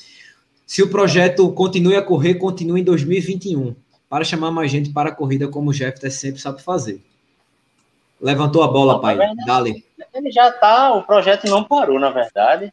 Se 0.65 0.83
o 0.83 0.89
projeto 0.89 1.51
continue 1.53 1.97
a 1.97 2.03
correr, 2.03 2.35
continue 2.35 2.83
em 2.83 2.85
2021, 2.85 3.75
para 4.09 4.25
chamar 4.25 4.53
mais 4.53 4.71
gente 4.71 4.91
para 4.91 5.09
a 5.09 5.15
corrida, 5.15 5.49
como 5.49 5.71
o 5.71 5.73
Jeff 5.73 5.99
sempre 6.11 6.41
sabe 6.41 6.63
fazer. 6.63 7.03
Levantou 8.25 8.63
a 8.63 8.69
bola, 8.69 8.95
não, 8.95 9.01
pai. 9.03 9.19
Verdade, 9.19 9.47
Dale. 9.47 9.85
Ele 10.15 10.31
já 10.31 10.51
tá, 10.51 10.95
o 10.95 11.03
projeto 11.03 11.47
não 11.47 11.63
parou, 11.63 12.01
na 12.01 12.09
verdade. 12.09 12.73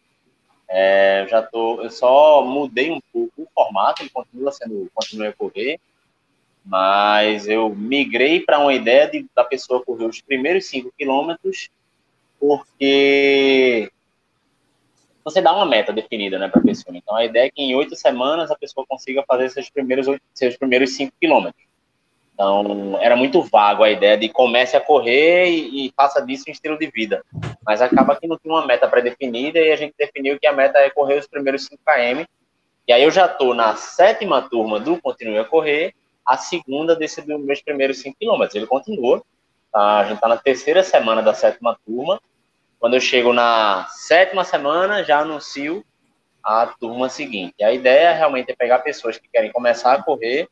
É, 0.70 1.24
eu 1.24 1.28
já 1.28 1.42
tô, 1.42 1.82
eu 1.82 1.92
só 1.92 2.42
mudei 2.42 2.90
um 2.90 3.02
pouco 3.12 3.34
o 3.42 3.48
formato, 3.54 4.02
ele 4.02 4.10
continua 4.10 4.50
sendo, 4.54 4.90
continua 4.94 5.28
a 5.28 5.34
correr, 5.34 5.78
mas 6.64 7.50
eu 7.50 7.68
migrei 7.70 8.40
para 8.40 8.60
uma 8.60 8.74
ideia 8.74 9.12
de, 9.12 9.26
da 9.36 9.44
pessoa 9.44 9.84
correr 9.84 10.06
os 10.06 10.22
primeiros 10.22 10.68
5 10.68 10.94
quilômetros, 10.98 11.70
porque 12.40 13.92
você 15.26 15.42
dá 15.42 15.54
uma 15.54 15.66
meta 15.66 15.92
definida, 15.92 16.40
né, 16.40 16.48
para 16.48 16.62
a 16.62 16.64
pessoa. 16.64 16.96
Então, 16.96 17.14
a 17.14 17.26
ideia 17.26 17.48
é 17.48 17.52
que 17.52 17.62
em 17.62 17.76
oito 17.76 17.94
semanas 17.98 18.50
a 18.50 18.56
pessoa 18.56 18.86
consiga 18.88 19.22
fazer 19.28 19.50
seus 19.50 19.70
primeiros 19.70 20.08
seus 20.34 20.56
primeiros 20.56 20.96
cinco 20.96 21.12
quilômetros. 21.20 21.71
Então, 22.42 22.98
era 23.00 23.16
muito 23.16 23.40
vago 23.44 23.84
a 23.84 23.92
ideia 23.92 24.18
de 24.18 24.28
comece 24.28 24.76
a 24.76 24.82
correr 24.82 25.46
e, 25.48 25.86
e 25.86 25.94
faça 25.96 26.20
disso 26.26 26.46
um 26.48 26.52
estilo 26.52 26.76
de 26.76 26.88
vida. 26.88 27.24
Mas 27.64 27.84
acaba 27.84 28.16
que 28.16 28.26
não 28.26 28.36
tinha 28.36 28.52
uma 28.52 28.66
meta 28.66 28.88
pré-definida 28.88 29.60
e 29.60 29.72
a 29.72 29.76
gente 29.76 29.94
definiu 29.96 30.40
que 30.40 30.48
a 30.48 30.52
meta 30.52 30.80
é 30.80 30.90
correr 30.90 31.20
os 31.20 31.28
primeiros 31.28 31.66
5 31.66 31.80
km. 31.86 32.26
E 32.88 32.92
aí 32.92 33.04
eu 33.04 33.12
já 33.12 33.28
estou 33.28 33.54
na 33.54 33.76
sétima 33.76 34.42
turma 34.42 34.80
do 34.80 35.00
Continue 35.00 35.38
a 35.38 35.46
Correr, 35.46 35.94
a 36.26 36.36
segunda 36.36 36.96
desse 36.96 37.22
dos 37.22 37.40
meus 37.46 37.62
primeiros 37.62 38.00
5 38.00 38.18
km. 38.20 38.48
Ele 38.56 38.66
continua. 38.66 39.22
Tá? 39.72 40.00
A 40.00 40.04
gente 40.06 40.16
está 40.16 40.28
na 40.28 40.38
terceira 40.38 40.82
semana 40.82 41.22
da 41.22 41.36
sétima 41.36 41.78
turma. 41.86 42.20
Quando 42.80 42.96
eu 42.96 43.00
chego 43.00 43.34
na 43.34 43.86
sétima 43.92 44.44
semana, 44.44 45.04
já 45.04 45.20
anuncio 45.20 45.86
a 46.44 46.66
turma 46.66 47.08
seguinte. 47.08 47.64
A 47.64 47.72
ideia 47.72 48.14
realmente 48.14 48.52
é 48.52 48.56
pegar 48.56 48.80
pessoas 48.80 49.20
que 49.20 49.30
querem 49.32 49.52
começar 49.52 49.94
a 49.94 50.02
correr 50.02 50.50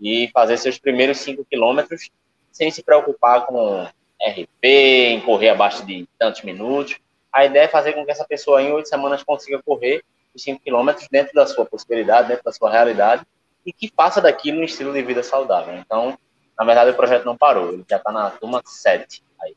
e 0.00 0.28
fazer 0.32 0.56
seus 0.56 0.78
primeiros 0.78 1.18
cinco 1.18 1.44
quilômetros 1.44 2.10
sem 2.50 2.70
se 2.70 2.82
preocupar 2.82 3.46
com 3.46 3.86
RP, 4.20 4.64
em 4.64 5.20
correr 5.20 5.50
abaixo 5.50 5.84
de 5.84 6.06
tantos 6.18 6.42
minutos. 6.42 6.96
A 7.32 7.44
ideia 7.44 7.64
é 7.64 7.68
fazer 7.68 7.94
com 7.94 8.04
que 8.04 8.10
essa 8.10 8.24
pessoa 8.24 8.62
em 8.62 8.72
oito 8.72 8.88
semanas 8.88 9.22
consiga 9.22 9.62
correr 9.62 10.04
os 10.34 10.42
cinco 10.42 10.62
quilômetros 10.62 11.08
dentro 11.10 11.32
da 11.34 11.46
sua 11.46 11.64
possibilidade, 11.64 12.28
dentro 12.28 12.44
da 12.44 12.52
sua 12.52 12.70
realidade 12.70 13.24
e 13.64 13.72
que 13.72 13.92
faça 13.94 14.20
daquilo 14.20 14.60
um 14.60 14.64
estilo 14.64 14.92
de 14.92 15.02
vida 15.02 15.22
saudável. 15.22 15.74
Então, 15.76 16.18
na 16.58 16.64
verdade, 16.64 16.90
o 16.90 16.94
projeto 16.94 17.24
não 17.24 17.36
parou, 17.36 17.72
ele 17.72 17.84
já 17.88 17.96
está 17.96 18.12
na 18.12 18.30
turma 18.30 18.62
7 18.64 19.22
aí. 19.40 19.56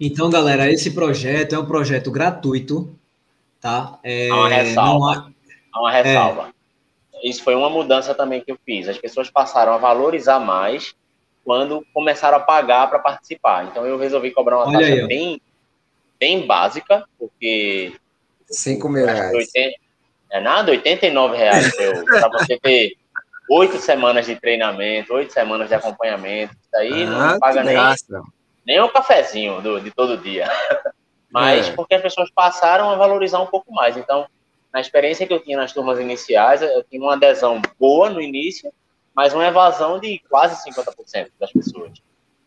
Então, 0.00 0.28
galera, 0.28 0.70
esse 0.70 0.92
projeto 0.92 1.54
é 1.54 1.58
um 1.58 1.66
projeto 1.66 2.10
gratuito, 2.10 2.94
tá? 3.60 3.98
É, 4.02 4.28
há 4.28 4.34
uma 4.34 4.48
ressalva. 4.48 5.10
Há... 5.12 5.32
há... 5.72 5.80
uma 5.80 5.90
ressalva. 5.90 6.48
É... 6.48 6.55
Isso 7.22 7.42
foi 7.42 7.54
uma 7.54 7.70
mudança 7.70 8.14
também 8.14 8.40
que 8.40 8.50
eu 8.50 8.58
fiz. 8.64 8.88
As 8.88 8.98
pessoas 8.98 9.30
passaram 9.30 9.72
a 9.72 9.78
valorizar 9.78 10.38
mais 10.38 10.94
quando 11.44 11.84
começaram 11.94 12.38
a 12.38 12.40
pagar 12.40 12.88
para 12.88 12.98
participar. 12.98 13.66
Então, 13.66 13.86
eu 13.86 13.98
resolvi 13.98 14.30
cobrar 14.30 14.58
uma 14.58 14.68
Olha 14.68 14.78
taxa 14.78 14.92
aí, 14.92 15.06
bem, 15.06 15.40
bem 16.18 16.46
básica, 16.46 17.04
porque... 17.18 17.94
5 18.48 18.88
mil 18.88 19.06
reais. 19.06 19.32
80, 19.32 19.76
é 20.32 20.40
nada, 20.40 20.70
89 20.70 21.36
reais 21.36 21.74
para 22.04 22.28
você 22.28 22.58
ter 22.58 22.96
oito 23.48 23.78
semanas 23.78 24.26
de 24.26 24.36
treinamento, 24.36 25.14
oito 25.14 25.32
semanas 25.32 25.68
de 25.68 25.74
acompanhamento. 25.74 26.52
Isso 26.54 26.76
aí 26.76 27.04
ah, 27.04 27.06
não 27.06 27.38
paga 27.38 27.62
nem... 27.62 27.74
Graça 27.74 28.22
nem 28.66 28.82
um 28.82 28.88
cafezinho 28.88 29.62
do, 29.62 29.80
de 29.80 29.90
todo 29.92 30.18
dia. 30.18 30.48
Mas 31.30 31.68
é. 31.68 31.72
porque 31.72 31.94
as 31.94 32.02
pessoas 32.02 32.30
passaram 32.30 32.90
a 32.90 32.96
valorizar 32.96 33.40
um 33.40 33.46
pouco 33.46 33.72
mais. 33.72 33.96
Então, 33.96 34.26
na 34.76 34.80
experiência 34.82 35.26
que 35.26 35.32
eu 35.32 35.40
tinha 35.40 35.56
nas 35.56 35.72
turmas 35.72 35.98
iniciais, 35.98 36.60
eu 36.60 36.84
tinha 36.84 37.00
uma 37.00 37.14
adesão 37.14 37.62
boa 37.80 38.10
no 38.10 38.20
início, 38.20 38.70
mas 39.14 39.32
uma 39.32 39.46
evasão 39.46 39.98
de 39.98 40.18
quase 40.28 40.62
50% 40.70 41.30
das 41.40 41.50
pessoas. 41.50 41.92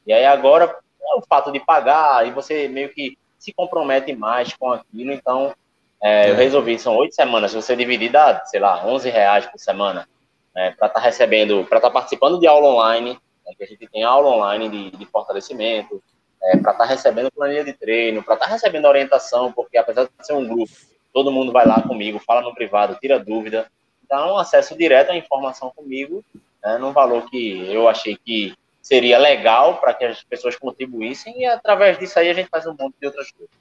E 0.06 0.14
aí 0.14 0.24
agora, 0.26 0.66
é 0.66 1.16
o 1.18 1.24
fato 1.28 1.52
de 1.52 1.60
pagar, 1.60 2.28
e 2.28 2.30
você 2.30 2.68
meio 2.68 2.94
que 2.94 3.18
se 3.40 3.52
compromete 3.52 4.14
mais 4.14 4.56
com 4.56 4.72
aquilo, 4.72 5.12
então 5.12 5.56
é, 6.00 6.28
é. 6.28 6.30
eu 6.30 6.36
resolvi, 6.36 6.78
são 6.78 6.96
oito 6.98 7.16
semanas, 7.16 7.50
se 7.50 7.58
você 7.58 7.76
dividir, 7.76 8.12
dá, 8.12 8.46
sei 8.46 8.60
lá, 8.60 8.86
11 8.86 9.10
reais 9.10 9.48
por 9.48 9.58
semana, 9.58 10.08
é, 10.56 10.70
para 10.70 10.86
estar 10.86 11.00
tá 11.00 11.06
recebendo, 11.08 11.66
para 11.66 11.80
estar 11.80 11.90
tá 11.90 11.94
participando 11.96 12.40
de 12.40 12.46
aula 12.46 12.68
online, 12.68 13.14
né, 13.44 13.54
que 13.58 13.64
a 13.64 13.68
gente 13.68 13.88
tem 13.88 14.04
aula 14.04 14.30
online 14.30 14.70
de, 14.70 14.92
de 14.92 15.06
fortalecimento, 15.08 16.00
é, 16.44 16.52
para 16.58 16.74
estar 16.74 16.84
tá 16.84 16.86
recebendo 16.86 17.32
planilha 17.32 17.64
de 17.64 17.74
treino, 17.74 18.22
para 18.22 18.36
estar 18.36 18.46
tá 18.46 18.52
recebendo 18.52 18.86
orientação, 18.86 19.52
porque 19.52 19.80
apesar 19.80 20.04
de 20.04 20.12
ser 20.24 20.34
um 20.34 20.48
grupo, 20.48 20.72
todo 21.14 21.32
mundo 21.32 21.52
vai 21.52 21.66
lá 21.66 21.82
comigo, 21.82 22.20
fala 22.20 22.42
no 22.42 22.54
privado, 22.54 22.98
tira 23.00 23.20
dúvida, 23.20 23.68
então 24.06 24.38
acesso 24.38 24.78
direto 24.78 25.12
à 25.12 25.18
informação 25.18 25.72
comigo, 25.76 26.24
né, 26.64 26.78
num 26.78 26.92
valor 26.92 27.30
que 27.30 27.66
eu 27.72 27.88
achei 27.88 28.18
que 28.18 28.54
seria 28.82 29.18
legal 29.18 29.80
para 29.80 29.94
que 29.94 30.04
as 30.04 30.24
pessoas 30.24 30.56
contribuíssem, 30.56 31.42
e 31.42 31.46
através 31.46 32.00
disso 32.00 32.18
aí 32.18 32.30
a 32.30 32.34
gente 32.34 32.50
faz 32.50 32.66
um 32.66 32.76
monte 32.80 32.96
de 33.00 33.06
outras 33.06 33.32
coisas. 33.32 33.54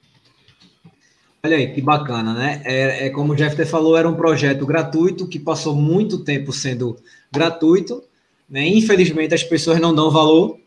Olha 1.44 1.57
aí, 1.57 1.72
que 1.72 1.80
bacana, 1.80 2.34
né? 2.34 2.62
É, 2.64 3.07
é 3.07 3.11
como 3.11 3.32
o 3.32 3.36
Jeff 3.36 3.64
falou, 3.66 3.96
era 3.96 4.09
um 4.09 4.16
projeto 4.16 4.66
gratuito 4.66 5.28
que 5.28 5.38
passou 5.38 5.74
muito 5.74 6.24
tempo 6.24 6.53
sendo 6.53 6.96
gratuito, 7.30 8.03
né? 8.49 8.66
Infelizmente 8.66 9.34
as 9.34 9.44
pessoas 9.44 9.78
não 9.78 9.94
dão 9.94 10.11
valor 10.11 10.59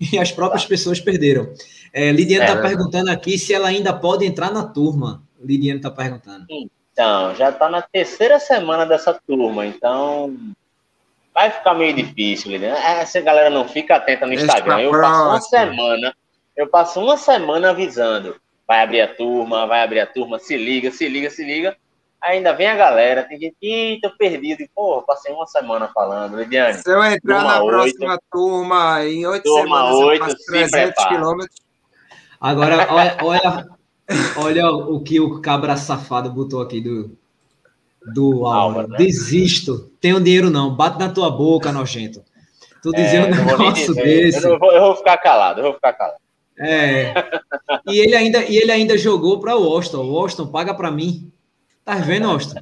e 0.00 0.18
as 0.18 0.32
próprias 0.32 0.64
pessoas 0.64 1.00
perderam. 1.00 1.52
É, 1.92 2.12
Lidiane 2.12 2.44
está 2.44 2.58
é, 2.58 2.62
perguntando 2.62 3.10
aqui 3.10 3.36
se 3.36 3.52
ela 3.52 3.68
ainda 3.68 3.92
pode 3.92 4.24
entrar 4.24 4.52
na 4.52 4.64
turma. 4.64 5.22
Lidiane 5.40 5.78
está 5.78 5.90
perguntando. 5.90 6.46
Então, 6.92 7.34
já 7.34 7.50
está 7.50 7.68
na 7.68 7.82
terceira 7.82 8.38
semana 8.38 8.84
dessa 8.84 9.14
turma, 9.26 9.66
então 9.66 10.36
vai 11.34 11.50
ficar 11.50 11.74
meio 11.74 11.94
difícil, 11.94 12.50
Lidiane. 12.50 12.78
É, 12.78 13.00
essa 13.00 13.20
galera 13.20 13.50
não 13.50 13.66
fica 13.66 13.96
atenta 13.96 14.26
no 14.26 14.34
Instagram. 14.34 14.80
Eu 14.80 14.90
passo 14.90 15.24
uma 15.24 15.40
semana, 15.40 16.14
eu 16.56 16.66
passo 16.68 17.00
uma 17.00 17.16
semana 17.16 17.70
avisando. 17.70 18.36
Vai 18.66 18.82
abrir 18.82 19.00
a 19.00 19.08
turma, 19.08 19.66
vai 19.66 19.82
abrir 19.82 20.00
a 20.00 20.06
turma, 20.06 20.38
se 20.38 20.56
liga, 20.56 20.90
se 20.90 21.08
liga, 21.08 21.30
se 21.30 21.44
liga. 21.44 21.76
Ainda 22.20 22.52
vem 22.52 22.68
a 22.68 22.76
galera, 22.76 23.22
tem 23.22 23.40
gente, 23.40 23.56
ih, 23.62 23.98
tô 24.00 24.10
perdido. 24.10 24.60
E, 24.60 24.68
pô, 24.74 25.02
passei 25.02 25.32
uma 25.32 25.46
semana 25.46 25.88
falando, 25.88 26.36
Lidiane. 26.36 26.74
Se 26.74 26.90
eu 26.90 27.02
entrar 27.02 27.42
na 27.42 27.62
8, 27.62 27.74
próxima 27.74 28.20
turma 28.30 29.04
em 29.06 29.26
oito 29.26 29.48
semanas, 29.48 29.94
8, 29.96 30.28
eu 30.28 30.36
300 30.46 31.04
quilômetros. 31.06 31.56
Agora, 32.38 32.86
olha, 32.90 33.16
olha, 33.22 33.68
olha 34.36 34.70
o 34.70 35.00
que 35.00 35.20
o 35.20 35.40
cabra 35.40 35.76
safado 35.76 36.30
botou 36.30 36.60
aqui 36.60 36.80
do, 36.80 37.16
do 38.12 38.46
Álvaro. 38.46 38.88
Né? 38.88 38.98
Desisto, 38.98 39.90
tenho 40.00 40.20
dinheiro 40.20 40.50
não, 40.50 40.74
bate 40.74 40.98
na 40.98 41.08
tua 41.08 41.30
boca, 41.30 41.72
nojento. 41.72 42.22
Tu 42.82 42.90
é, 42.94 43.24
um 43.24 43.30
negócio 43.30 43.94
desse. 43.94 44.46
Eu 44.46 44.58
vou, 44.58 44.72
eu 44.72 44.80
vou 44.80 44.96
ficar 44.96 45.18
calado, 45.18 45.60
eu 45.60 45.64
vou 45.64 45.74
ficar 45.74 45.92
calado. 45.92 46.18
É. 46.58 47.12
E 47.88 47.98
ele 47.98 48.14
ainda, 48.14 48.44
e 48.44 48.56
ele 48.56 48.72
ainda 48.72 48.96
jogou 48.96 49.40
para 49.40 49.56
o 49.56 49.64
Austin. 49.64 49.96
O 49.96 50.18
Austin 50.18 50.46
paga 50.46 50.74
para 50.74 50.90
mim. 50.90 51.30
Tá 51.84 51.94
vendo, 51.96 52.28
Austin? 52.28 52.56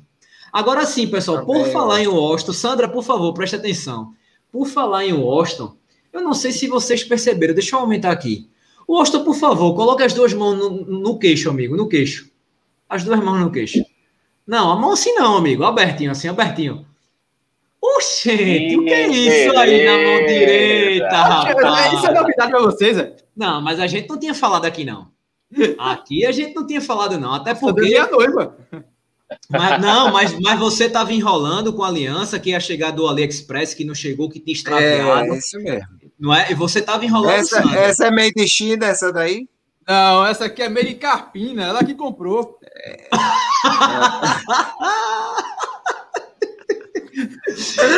Agora 0.52 0.86
sim, 0.86 1.06
pessoal, 1.08 1.44
por 1.44 1.66
falar 1.68 2.00
em 2.00 2.06
Austin, 2.06 2.52
Sandra, 2.52 2.88
por 2.88 3.02
favor, 3.02 3.34
preste 3.34 3.56
atenção. 3.56 4.12
Por 4.50 4.66
falar 4.66 5.04
em 5.04 5.12
Austin, 5.12 5.70
eu 6.12 6.22
não 6.22 6.32
sei 6.32 6.52
se 6.52 6.66
vocês 6.68 7.04
perceberam, 7.04 7.54
deixa 7.54 7.76
eu 7.76 7.80
aumentar 7.80 8.10
aqui. 8.10 8.48
Austin, 8.96 9.24
por 9.24 9.34
favor, 9.34 9.74
coloque 9.74 10.02
as 10.02 10.14
duas 10.14 10.32
mãos 10.32 10.56
no, 10.56 10.70
no 10.70 11.18
queixo, 11.18 11.50
amigo, 11.50 11.76
no 11.76 11.88
queixo. 11.88 12.30
As 12.88 13.04
duas 13.04 13.20
mãos 13.20 13.38
no 13.38 13.50
queixo. 13.50 13.84
Não, 14.46 14.70
a 14.70 14.76
mão 14.76 14.92
assim 14.92 15.12
não, 15.14 15.36
amigo, 15.36 15.62
abertinho, 15.64 16.10
assim, 16.10 16.28
abertinho. 16.28 16.86
Oxente, 17.80 18.76
o 18.76 18.84
que 18.84 18.90
é 18.90 19.08
isso 19.08 19.56
aí 19.56 19.84
na 19.84 19.98
mão 19.98 20.26
direita, 20.26 21.16
rapaz? 21.16 21.92
Isso 21.92 22.06
é 22.06 22.14
novidade 22.14 22.50
pra 22.50 22.60
vocês, 22.60 22.96
velho. 22.96 23.14
Não, 23.36 23.60
mas 23.60 23.78
a 23.78 23.86
gente 23.86 24.08
não 24.08 24.18
tinha 24.18 24.34
falado 24.34 24.64
aqui, 24.64 24.84
não. 24.84 25.08
Aqui 25.78 26.26
a 26.26 26.32
gente 26.32 26.54
não 26.54 26.66
tinha 26.66 26.80
falado, 26.80 27.18
não. 27.18 27.32
Até 27.32 27.54
porque. 27.54 27.96
a 27.96 28.10
noiva. 28.10 28.56
Mas, 29.50 29.80
não, 29.80 30.10
mas, 30.10 30.38
mas 30.40 30.58
você 30.58 30.86
estava 30.86 31.12
enrolando 31.12 31.72
com 31.72 31.82
a 31.82 31.88
aliança 31.88 32.38
que 32.38 32.50
ia 32.50 32.60
chegar 32.60 32.92
do 32.92 33.06
AliExpress, 33.06 33.74
que 33.74 33.84
não 33.84 33.94
chegou, 33.94 34.28
que 34.28 34.40
tinha 34.40 34.54
extraviado. 34.54 35.34
É, 35.34 35.38
isso 35.38 35.58
mesmo. 35.58 35.97
Não 36.18 36.34
é? 36.34 36.50
E 36.50 36.54
você 36.54 36.80
estava 36.80 37.04
enrolando. 37.04 37.30
Essa, 37.34 37.60
essa 37.76 38.06
é 38.06 38.10
meio 38.10 38.32
de 38.34 38.48
China, 38.48 38.86
essa 38.86 39.12
daí? 39.12 39.48
Não, 39.86 40.26
essa 40.26 40.46
aqui 40.46 40.62
é 40.62 40.68
meio 40.68 40.88
de 40.88 40.94
Carpina, 40.94 41.64
ela 41.64 41.84
que 41.84 41.94
comprou. 41.94 42.58
É. 42.64 43.08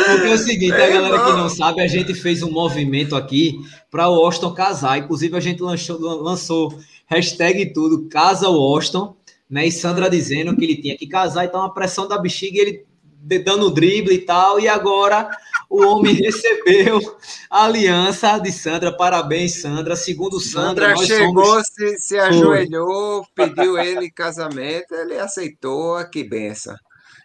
Porque 0.07 0.27
é 0.27 0.33
o 0.33 0.37
seguinte, 0.37 0.73
a 0.73 0.89
galera 0.89 1.25
que 1.25 1.31
não 1.33 1.49
sabe, 1.49 1.81
a 1.81 1.87
gente 1.87 2.13
fez 2.13 2.41
um 2.41 2.51
movimento 2.51 3.15
aqui 3.15 3.59
para 3.89 4.09
o 4.09 4.15
Austin 4.15 4.53
casar. 4.53 4.97
Inclusive, 4.97 5.35
a 5.35 5.39
gente 5.39 5.61
lançou, 5.61 5.99
lançou 5.99 6.79
hashtag 7.07 7.73
tudo, 7.73 8.07
casa 8.09 8.49
o 8.49 8.55
Austin 8.55 9.13
né? 9.51 9.67
E 9.67 9.71
Sandra 9.71 10.09
dizendo 10.09 10.55
que 10.55 10.63
ele 10.63 10.77
tinha 10.77 10.97
que 10.97 11.05
casar, 11.05 11.43
então 11.43 11.61
a 11.61 11.69
pressão 11.69 12.07
da 12.07 12.17
bexiga, 12.17 12.57
ele 12.57 12.85
dando 13.21 13.69
drible 13.69 14.13
e 14.13 14.19
tal, 14.19 14.59
e 14.59 14.67
agora 14.67 15.29
o 15.69 15.85
homem 15.85 16.13
recebeu 16.21 16.99
a 17.49 17.65
aliança 17.65 18.37
de 18.39 18.51
Sandra. 18.51 18.95
Parabéns, 18.95 19.61
Sandra. 19.61 19.95
Segundo 19.95 20.39
Sandra, 20.39 20.95
Sandra 20.95 21.05
chegou, 21.05 21.45
somos... 21.45 21.67
se, 21.67 21.97
se 21.99 22.17
ajoelhou, 22.17 23.25
pediu 23.33 23.77
ele 23.77 24.11
casamento, 24.11 24.93
ele 24.93 25.17
aceitou. 25.17 26.03
Que 26.09 26.23
benção. 26.23 26.75
Que 26.75 26.81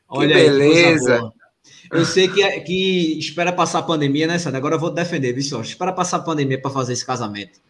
Olha 0.09 0.37
beleza. 0.37 1.17
Aí, 1.17 1.31
eu 1.93 2.05
sei 2.05 2.29
que, 2.29 2.61
que 2.61 3.19
espera 3.19 3.53
passar 3.53 3.81
a 3.81 3.83
pandemia, 3.83 4.27
né, 4.27 4.39
Sandra? 4.39 4.59
Agora 4.59 4.75
eu 4.77 4.81
vou 4.81 4.91
defender, 4.91 5.33
viu, 5.33 5.61
Espera 5.61 5.93
passar 5.93 6.19
a 6.19 6.23
pandemia 6.23 6.61
para 6.61 6.71
fazer 6.71 6.93
esse 6.93 7.07
casamento. 7.07 7.61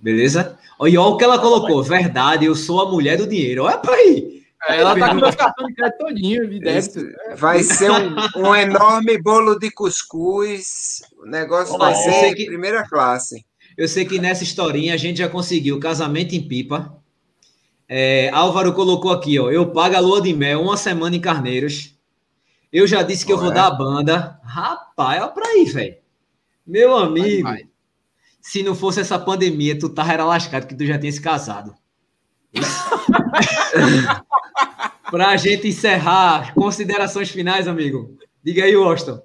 Beleza? 0.00 0.58
E 0.80 0.96
olha 0.96 1.00
o 1.00 1.16
que 1.16 1.24
ela 1.24 1.38
colocou. 1.38 1.82
Verdade, 1.82 2.44
eu 2.44 2.54
sou 2.54 2.80
a 2.80 2.90
mulher 2.90 3.16
do 3.16 3.26
dinheiro. 3.26 3.64
Olha 3.64 3.78
para 3.78 3.94
aí. 3.94 4.35
É, 4.68 4.80
ela 4.80 4.98
tá 4.98 5.08
com 5.10 5.14
meus 5.14 5.34
cartões 5.34 5.68
de 5.68 5.74
crédito 5.74 5.98
todinho, 5.98 6.48
de 6.48 6.60
débito. 6.60 7.00
Vai 7.36 7.62
ser 7.62 7.90
um, 7.90 8.16
um, 8.36 8.54
enorme 8.54 9.20
bolo 9.20 9.58
de 9.58 9.70
cuscuz. 9.70 11.02
O 11.18 11.26
negócio 11.26 11.76
vai 11.78 11.94
ser 11.94 12.34
que, 12.34 12.46
primeira 12.46 12.88
classe. 12.88 13.44
Eu 13.76 13.86
sei 13.86 14.04
que 14.04 14.18
nessa 14.18 14.42
historinha 14.42 14.94
a 14.94 14.96
gente 14.96 15.18
já 15.18 15.28
conseguiu 15.28 15.78
casamento 15.78 16.34
em 16.34 16.46
pipa. 16.46 16.96
É, 17.88 18.30
Álvaro 18.30 18.72
colocou 18.72 19.12
aqui, 19.12 19.38
ó. 19.38 19.50
Eu 19.50 19.70
pago 19.70 19.96
a 19.96 20.00
lua 20.00 20.20
de 20.20 20.32
mel 20.32 20.62
uma 20.62 20.76
semana 20.76 21.14
em 21.14 21.20
Carneiros. 21.20 21.94
Eu 22.72 22.86
já 22.86 23.02
disse 23.02 23.24
que 23.24 23.32
eu 23.32 23.38
vou 23.38 23.52
dar 23.52 23.66
a 23.66 23.70
banda. 23.70 24.40
Rapaz, 24.42 25.22
olha 25.22 25.30
pra 25.30 25.46
aí, 25.48 25.64
velho. 25.66 25.96
Meu 26.66 26.96
amigo. 26.96 27.44
Vai, 27.44 27.62
vai 27.62 27.76
se 28.46 28.62
não 28.62 28.76
fosse 28.76 29.00
essa 29.00 29.18
pandemia, 29.18 29.76
tu 29.76 29.88
tava 29.88 30.12
era 30.12 30.24
lascado 30.24 30.68
que 30.68 30.74
tu 30.76 30.86
já 30.86 30.96
tinha 30.96 31.10
se 31.10 31.20
casado. 31.20 31.74
Para 35.10 35.28
a 35.28 35.36
gente 35.36 35.68
encerrar, 35.68 36.54
considerações 36.54 37.30
finais, 37.30 37.68
amigo. 37.68 38.16
Diga 38.42 38.64
aí, 38.64 38.74
Austin. 38.74 39.20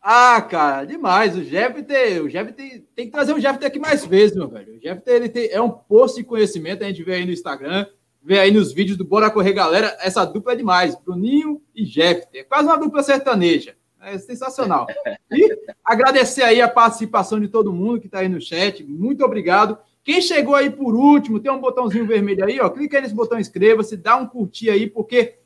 Ah, 0.00 0.40
cara, 0.40 0.84
demais. 0.84 1.36
O 1.36 1.42
Jefter, 1.42 2.22
o 2.22 2.28
Jefter 2.28 2.84
tem, 2.94 3.06
que 3.06 3.10
trazer 3.10 3.32
o 3.32 3.40
Jefter 3.40 3.66
aqui 3.66 3.78
mais 3.78 4.06
vezes, 4.06 4.36
meu 4.36 4.48
velho. 4.48 4.76
O 4.76 4.80
Jefter 4.80 5.14
ele 5.14 5.28
tem, 5.28 5.50
é 5.50 5.60
um 5.60 5.70
posto 5.70 6.16
de 6.16 6.24
conhecimento, 6.24 6.84
a 6.84 6.86
gente 6.86 7.02
vê 7.02 7.14
aí 7.14 7.26
no 7.26 7.32
Instagram, 7.32 7.86
vê 8.22 8.38
aí 8.38 8.52
nos 8.52 8.72
vídeos 8.72 8.96
do 8.96 9.04
Bora 9.04 9.30
Correr 9.30 9.52
Galera, 9.52 9.96
essa 10.00 10.24
dupla 10.24 10.52
é 10.52 10.56
demais. 10.56 10.94
Bruninho 10.94 11.60
e 11.74 11.84
Jefter. 11.84 12.42
É 12.42 12.44
quase 12.44 12.68
uma 12.68 12.78
dupla 12.78 13.02
sertaneja. 13.02 13.74
É 14.00 14.16
sensacional. 14.18 14.86
E 15.32 15.58
agradecer 15.84 16.44
aí 16.44 16.60
a 16.60 16.68
participação 16.68 17.40
de 17.40 17.48
todo 17.48 17.72
mundo 17.72 18.00
que 18.00 18.06
está 18.06 18.20
aí 18.20 18.28
no 18.28 18.40
chat. 18.40 18.84
Muito 18.84 19.24
obrigado. 19.24 19.76
Quem 20.06 20.22
chegou 20.22 20.54
aí 20.54 20.70
por 20.70 20.94
último, 20.94 21.40
tem 21.40 21.50
um 21.50 21.58
botãozinho 21.58 22.06
vermelho 22.06 22.44
aí, 22.44 22.60
ó. 22.60 22.70
Clica 22.70 22.96
aí 22.96 23.02
nesse 23.02 23.12
botão 23.12 23.40
inscreva-se, 23.40 23.96
dá 23.96 24.14
um 24.14 24.24
curtir 24.24 24.70
aí, 24.70 24.88
porque 24.88 25.40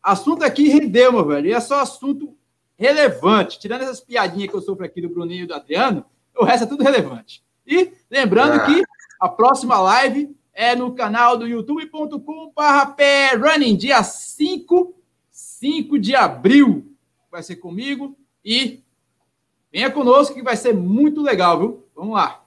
assunto 0.00 0.44
aqui 0.44 0.68
rendeu, 0.68 1.10
meu 1.12 1.24
velho. 1.24 1.48
E 1.48 1.52
é 1.52 1.58
só 1.58 1.80
assunto 1.80 2.32
relevante. 2.76 3.58
Tirando 3.58 3.82
essas 3.82 4.00
piadinhas 4.00 4.48
que 4.48 4.54
eu 4.54 4.60
sofro 4.60 4.84
aqui 4.84 5.00
do 5.00 5.08
Bruninho 5.08 5.42
e 5.42 5.46
do 5.48 5.54
Adriano, 5.54 6.04
o 6.36 6.44
resto 6.44 6.62
é 6.62 6.66
tudo 6.68 6.84
relevante. 6.84 7.42
E 7.66 7.94
lembrando 8.08 8.52
ah. 8.52 8.66
que 8.66 8.80
a 9.18 9.28
próxima 9.28 9.76
live 9.80 10.36
é 10.54 10.76
no 10.76 10.94
canal 10.94 11.36
do 11.36 11.48
youtube.com.br 11.48 12.22
running 13.40 13.76
dia 13.76 14.04
5, 14.04 14.94
5 15.32 15.98
de 15.98 16.14
abril 16.14 16.94
vai 17.28 17.42
ser 17.42 17.56
comigo 17.56 18.16
e 18.44 18.84
venha 19.72 19.90
conosco 19.90 20.32
que 20.32 20.42
vai 20.44 20.56
ser 20.56 20.72
muito 20.74 21.20
legal, 21.22 21.58
viu? 21.58 21.84
Vamos 21.92 22.14
lá. 22.14 22.45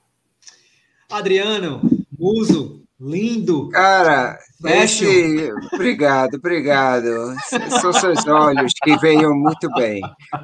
Adriano, 1.10 1.80
Muso, 2.16 2.82
lindo. 3.00 3.68
Cara, 3.70 4.38
esse... 4.64 5.50
obrigado, 5.72 6.34
obrigado. 6.34 7.34
São 7.80 7.92
seus 7.92 8.26
olhos 8.26 8.72
que 8.82 8.96
venham 8.98 9.34
muito 9.34 9.68
bem. 9.74 10.00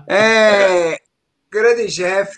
É... 0.08 0.98
grande 1.50 1.86
Jeff, 1.86 2.34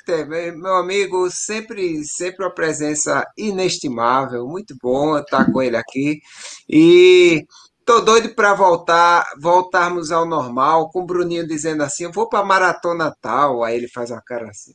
meu 0.57 0.77
amigo, 0.77 1.31
sempre, 1.31 2.05
sempre 2.05 2.45
uma 2.45 2.55
presença 2.55 3.25
inestimável, 3.37 4.47
muito 4.47 4.77
bom 4.83 5.17
estar 5.17 5.51
com 5.51 5.63
ele 5.63 5.77
aqui. 5.77 6.21
E 6.69 7.47
tô 7.87 8.01
doido 8.01 8.35
para 8.35 8.53
voltar, 8.53 9.25
voltarmos 9.41 10.13
ao 10.13 10.27
normal, 10.27 10.91
com 10.91 11.01
o 11.01 11.07
Bruninho 11.07 11.47
dizendo 11.47 11.83
assim: 11.83 12.05
eu 12.05 12.13
vou 12.13 12.29
para 12.29 12.45
maratona 12.45 13.15
tal. 13.23 13.65
Aí 13.65 13.77
ele 13.77 13.89
faz 13.89 14.11
uma 14.11 14.21
cara 14.21 14.51
assim. 14.51 14.75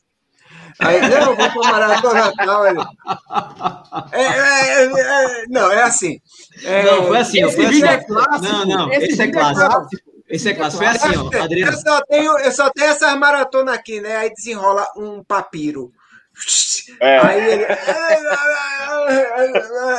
Aí, 0.80 1.00
não, 1.00 1.08
eu 1.08 1.36
vou 1.36 1.36
para 1.36 1.72
maratona 1.72 2.32
tal. 2.36 2.66
Ele... 2.66 2.80
É, 4.12 4.22
é, 4.22 4.84
é, 4.84 5.46
não, 5.48 5.70
é 5.70 5.82
assim. 5.82 6.20
não, 6.84 7.06
foi 7.06 7.18
assim. 7.18 7.44
Esse 7.44 7.56
foi 7.56 7.66
vídeo 7.66 7.86
assim. 7.86 7.94
é 7.94 8.04
clássico. 8.04 8.42
Não, 8.42 8.66
não, 8.66 8.92
esse, 8.92 9.06
esse 9.06 9.22
é 9.22 9.30
clássico. 9.30 9.88
Esse 10.28 10.48
é 10.48 10.54
clássico. 10.54 10.84
Foi 10.84 10.86
assim, 10.86 11.16
ó, 11.16 11.42
Adriano. 11.42 11.72
Eu 11.72 11.78
só 11.78 12.00
tenho, 12.02 12.38
eu 12.38 12.52
só 12.52 12.70
tenho 12.70 12.90
essas 12.90 13.18
maratonas 13.18 13.74
aqui, 13.74 14.00
né? 14.00 14.16
Aí 14.16 14.30
desenrola 14.34 14.86
um 14.96 15.22
papiro. 15.22 15.92
É. 17.00 17.18
Aí 17.18 17.52
ele 17.52 17.64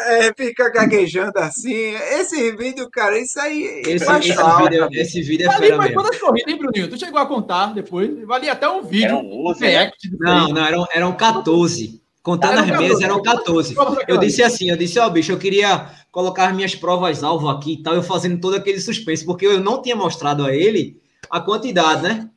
é, 0.07 0.33
fica 0.35 0.69
gaguejando 0.69 1.37
assim. 1.39 1.73
Esse 1.73 2.51
vídeo, 2.51 2.89
cara, 2.89 3.17
isso 3.17 3.39
aí. 3.39 3.81
Esse, 3.85 4.05
esse, 4.05 4.29
vídeo, 4.29 4.89
esse 4.91 5.21
vídeo 5.21 5.49
é 5.49 5.53
Ali, 5.53 5.65
fera 5.67 5.77
mas 5.77 5.93
quantas 5.93 6.19
corridas, 6.19 6.53
hein, 6.53 6.59
Bruninho? 6.59 6.89
Tu 6.89 6.99
chegou 6.99 7.19
a 7.19 7.25
contar 7.25 7.73
depois? 7.73 8.11
Valia 8.25 8.51
até 8.51 8.69
um 8.69 8.83
vídeo. 8.83 9.17
Um 9.17 9.53
né? 9.59 9.91
não, 10.19 10.49
não, 10.49 10.65
eram, 10.65 10.85
eram 10.93 11.15
14. 11.15 12.01
Contando 12.21 12.59
as 12.59 12.67
mesas, 12.79 13.01
eram 13.01 13.21
14. 13.21 13.75
Eu 14.07 14.17
disse 14.17 14.41
assim, 14.41 14.69
eu 14.69 14.77
disse, 14.77 14.97
ó, 14.97 15.05
oh, 15.05 15.09
bicho, 15.11 15.31
eu 15.31 15.37
queria 15.37 15.89
colocar 16.11 16.53
minhas 16.53 16.73
provas 16.73 17.23
alvo 17.23 17.47
aqui 17.49 17.73
e 17.73 17.83
tal, 17.83 17.93
eu 17.93 18.01
fazendo 18.01 18.39
todo 18.39 18.55
aquele 18.55 18.79
suspense, 18.79 19.23
porque 19.23 19.45
eu 19.45 19.59
não 19.59 19.81
tinha 19.81 19.95
mostrado 19.95 20.43
a 20.43 20.53
ele 20.53 20.99
a 21.29 21.39
quantidade, 21.39 22.01
né? 22.01 22.29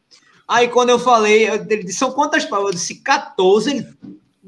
Aí 0.48 0.68
quando 0.68 0.88
eu 0.88 0.98
falei, 0.98 1.44
ele 1.44 1.84
disse, 1.84 1.98
são 1.98 2.10
quantas 2.12 2.44
provas? 2.44 2.68
Eu 2.68 2.72
disse 2.72 3.02
14, 3.02 3.70
ele 3.70 3.86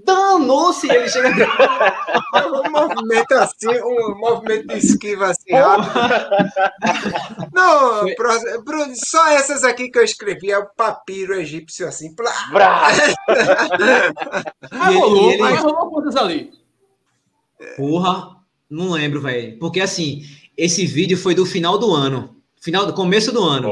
danou-se, 0.04 0.90
ele 0.90 1.08
chega 1.08 1.28
um 2.66 2.70
movimento 2.70 3.32
assim, 3.32 3.68
um 3.68 4.18
movimento 4.18 4.68
de 4.68 4.78
esquiva 4.78 5.26
assim 5.26 5.52
rápido. 5.52 5.92
Não, 7.52 8.06
Bruno, 8.64 8.92
só 8.94 9.28
essas 9.28 9.62
aqui 9.62 9.90
que 9.90 9.98
eu 9.98 10.04
escrevi 10.04 10.50
é 10.50 10.58
o 10.58 10.70
papiro 10.74 11.34
egípcio 11.34 11.86
assim. 11.86 12.14
Plá. 12.14 12.32
Mas 14.72 14.94
rolou, 14.94 15.32
ele... 15.32 15.42
mas 15.42 15.60
rolou 15.60 15.90
quantas 15.90 16.16
ali? 16.16 16.50
Porra, 17.76 18.36
não 18.70 18.90
lembro, 18.90 19.20
velho. 19.20 19.58
Porque 19.58 19.80
assim, 19.80 20.22
esse 20.56 20.86
vídeo 20.86 21.18
foi 21.18 21.34
do 21.34 21.44
final 21.44 21.78
do 21.78 21.92
ano. 21.92 22.39
Final 22.60 22.86
do 22.86 22.92
começo 22.92 23.32
do 23.32 23.42
ano. 23.42 23.68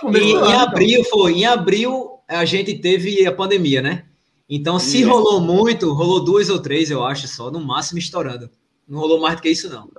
Foi. 0.00 0.20
E, 0.20 0.32
em 0.32 0.54
abril 0.54 1.04
foi, 1.04 1.32
em 1.32 1.46
abril 1.46 2.18
a 2.28 2.44
gente 2.44 2.78
teve 2.78 3.26
a 3.26 3.32
pandemia, 3.32 3.82
né? 3.82 4.04
Então, 4.48 4.78
se 4.78 5.02
rolou 5.02 5.40
muito, 5.40 5.92
rolou 5.92 6.24
duas 6.24 6.48
ou 6.48 6.58
três, 6.58 6.90
eu 6.90 7.04
acho, 7.04 7.28
só, 7.28 7.50
no 7.50 7.60
máximo 7.60 7.98
estourando. 7.98 8.50
Não 8.88 8.98
rolou 8.98 9.20
mais 9.20 9.36
do 9.36 9.42
que 9.42 9.50
isso, 9.50 9.68
não. 9.68 9.90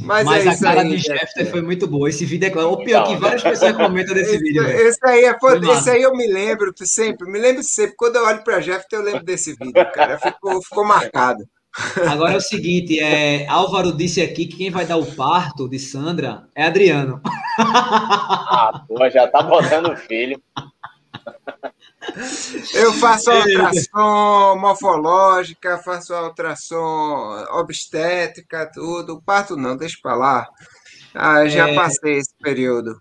Mas, 0.00 0.24
Mas 0.24 0.46
é 0.46 0.50
a 0.50 0.58
cara 0.58 0.82
aí, 0.82 0.90
de 0.90 0.98
Jeffter 0.98 1.46
é. 1.46 1.50
foi 1.50 1.60
muito 1.60 1.86
boa. 1.86 2.08
Esse 2.08 2.24
vídeo 2.24 2.46
é 2.46 2.50
claro. 2.50 2.72
O 2.72 2.84
pior 2.84 3.06
que 3.06 3.16
várias 3.16 3.42
pessoas 3.42 3.76
comentam 3.76 4.14
desse 4.14 4.36
esse, 4.36 4.42
vídeo. 4.42 4.64
Esse 4.64 4.98
aí, 5.04 5.24
é, 5.24 5.36
esse 5.72 5.90
aí 5.90 6.02
eu 6.02 6.12
me 6.12 6.26
lembro 6.26 6.72
sempre, 6.82 7.28
me 7.28 7.38
lembro 7.38 7.62
sempre. 7.64 7.96
Quando 7.96 8.16
eu 8.16 8.24
olho 8.24 8.42
para 8.44 8.60
Jeffter, 8.60 8.98
eu 8.98 9.04
lembro 9.04 9.24
desse 9.24 9.54
vídeo, 9.54 9.92
cara. 9.92 10.18
Ficou, 10.18 10.62
ficou 10.62 10.84
marcado. 10.84 11.48
Agora 12.08 12.34
é 12.34 12.36
o 12.36 12.40
seguinte, 12.40 12.98
é, 12.98 13.46
Álvaro 13.46 13.96
disse 13.96 14.20
aqui 14.20 14.46
que 14.46 14.56
quem 14.56 14.70
vai 14.70 14.84
dar 14.84 14.96
o 14.96 15.14
parto 15.14 15.68
de 15.68 15.78
Sandra 15.78 16.48
é 16.54 16.64
Adriano. 16.64 17.20
Ah, 17.60 18.84
pô, 18.86 19.08
já 19.10 19.26
tá 19.26 19.42
botando 19.42 19.92
o 19.92 19.96
filho. 19.96 20.40
Eu 22.74 22.92
faço 22.94 23.30
a 23.30 23.38
ultrassom 23.38 24.56
morfológica, 24.58 25.78
faço 25.78 26.14
a 26.14 26.24
ultrassom 26.24 27.44
obstétrica, 27.52 28.70
tudo. 28.72 29.14
O 29.14 29.22
parto 29.22 29.56
não, 29.56 29.76
deixa 29.76 29.98
para 30.02 30.14
lá. 30.14 30.48
Ah, 31.14 31.46
já 31.46 31.68
é... 31.68 31.74
passei 31.74 32.18
esse 32.18 32.34
período. 32.40 33.00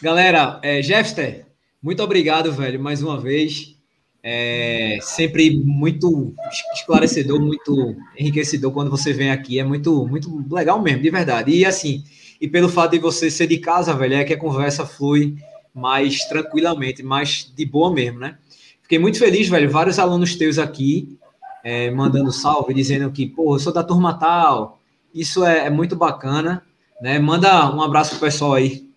Galera, 0.00 0.60
é, 0.62 0.82
Jeffster, 0.82 1.46
muito 1.82 2.02
obrigado, 2.02 2.52
velho, 2.52 2.80
mais 2.80 3.02
uma 3.02 3.18
vez. 3.18 3.79
É 4.22 4.98
sempre 5.00 5.58
muito 5.64 6.34
esclarecedor, 6.74 7.40
muito 7.40 7.96
enriquecedor 8.18 8.70
quando 8.72 8.90
você 8.90 9.12
vem 9.12 9.30
aqui. 9.30 9.58
É 9.58 9.64
muito, 9.64 10.06
muito 10.06 10.44
legal 10.52 10.80
mesmo, 10.80 11.02
de 11.02 11.10
verdade. 11.10 11.52
E 11.52 11.64
assim, 11.64 12.04
e 12.40 12.46
pelo 12.46 12.68
fato 12.68 12.92
de 12.92 12.98
você 12.98 13.30
ser 13.30 13.46
de 13.46 13.58
casa, 13.58 13.94
velho, 13.94 14.14
é 14.14 14.24
que 14.24 14.34
a 14.34 14.38
conversa 14.38 14.86
flui 14.86 15.36
mais 15.74 16.24
tranquilamente, 16.26 17.02
mais 17.02 17.50
de 17.54 17.64
boa 17.64 17.92
mesmo, 17.92 18.18
né? 18.18 18.36
Fiquei 18.82 18.98
muito 18.98 19.18
feliz, 19.18 19.48
velho. 19.48 19.70
Vários 19.70 19.98
alunos 19.98 20.34
teus 20.34 20.58
aqui 20.58 21.18
é, 21.62 21.90
mandando 21.90 22.32
salve, 22.32 22.74
dizendo 22.74 23.10
que, 23.10 23.26
pô, 23.26 23.54
eu 23.54 23.58
sou 23.58 23.72
da 23.72 23.84
turma 23.84 24.18
tal. 24.18 24.80
Isso 25.14 25.44
é, 25.44 25.66
é 25.66 25.70
muito 25.70 25.96
bacana, 25.96 26.64
né? 27.00 27.18
Manda 27.18 27.70
um 27.74 27.82
abraço 27.82 28.10
pro 28.12 28.20
pessoal 28.20 28.54
aí. 28.54 28.88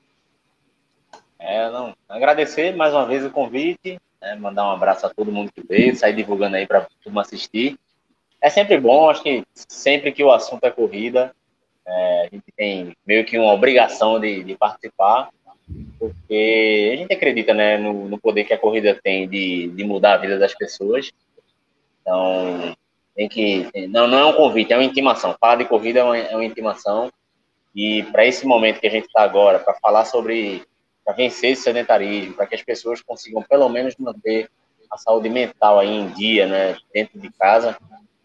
É, 1.40 1.70
não. 1.70 1.94
Agradecer 2.08 2.76
mais 2.76 2.94
uma 2.94 3.06
vez 3.06 3.26
o 3.26 3.30
convite, 3.30 4.00
né? 4.24 4.36
mandar 4.36 4.68
um 4.68 4.72
abraço 4.72 5.06
a 5.06 5.10
todo 5.10 5.32
mundo 5.32 5.52
que 5.52 5.62
veio, 5.68 5.96
sair 5.96 6.16
divulgando 6.16 6.56
aí 6.56 6.66
para 6.66 6.88
turma 7.04 7.22
assistir. 7.22 7.78
É 8.42 8.50
sempre 8.50 8.80
bom, 8.80 9.10
acho 9.10 9.22
que 9.22 9.44
sempre 9.54 10.12
que 10.12 10.24
o 10.24 10.32
assunto 10.32 10.64
é 10.64 10.72
corrida, 10.72 11.34
é, 11.86 12.22
a 12.22 12.30
gente 12.34 12.52
tem 12.56 12.96
meio 13.06 13.26
que 13.26 13.38
uma 13.38 13.54
obrigação 13.54 14.20
de, 14.20 14.44
de 14.44 14.56
participar 14.56 15.30
porque 16.00 16.92
a 16.94 16.98
gente 16.98 17.14
acredita 17.14 17.54
né, 17.54 17.78
no, 17.78 18.10
no 18.10 18.20
poder 18.20 18.44
que 18.44 18.54
a 18.54 18.58
corrida 18.58 19.00
tem 19.02 19.28
de, 19.28 19.70
de 19.70 19.84
mudar 19.84 20.14
a 20.14 20.18
vida 20.18 20.38
das 20.38 20.54
pessoas. 20.54 21.12
Então, 22.02 22.76
tem 23.16 23.30
que. 23.30 23.70
Não, 23.88 24.08
não 24.08 24.18
é 24.18 24.26
um 24.26 24.34
convite, 24.34 24.74
é 24.74 24.78
uma 24.78 24.84
intimação. 24.84 25.36
Falar 25.40 25.56
de 25.56 25.66
corrida 25.66 26.02
é 26.02 26.04
uma, 26.04 26.18
é 26.18 26.36
uma 26.36 26.46
intimação. 26.46 27.12
E 27.76 28.04
para 28.12 28.26
esse 28.26 28.46
momento 28.46 28.80
que 28.80 28.88
a 28.88 28.92
gente 28.92 29.06
está 29.06 29.24
agora, 29.24 29.60
para 29.60 29.74
falar 29.76 30.06
sobre. 30.06 30.64
Para 31.04 31.14
vencer 31.14 31.52
esse 31.52 31.64
sedentarismo, 31.64 32.34
para 32.34 32.48
que 32.48 32.56
as 32.56 32.62
pessoas 32.62 33.02
consigam 33.02 33.42
pelo 33.42 33.68
menos 33.70 33.96
manter 33.98 34.50
a 34.90 34.98
saúde 34.98 35.30
mental 35.30 35.80
aí 35.80 35.90
em 35.90 36.08
dia, 36.10 36.48
né, 36.48 36.78
dentro 36.94 37.20
de 37.20 37.30
casa, 37.32 37.78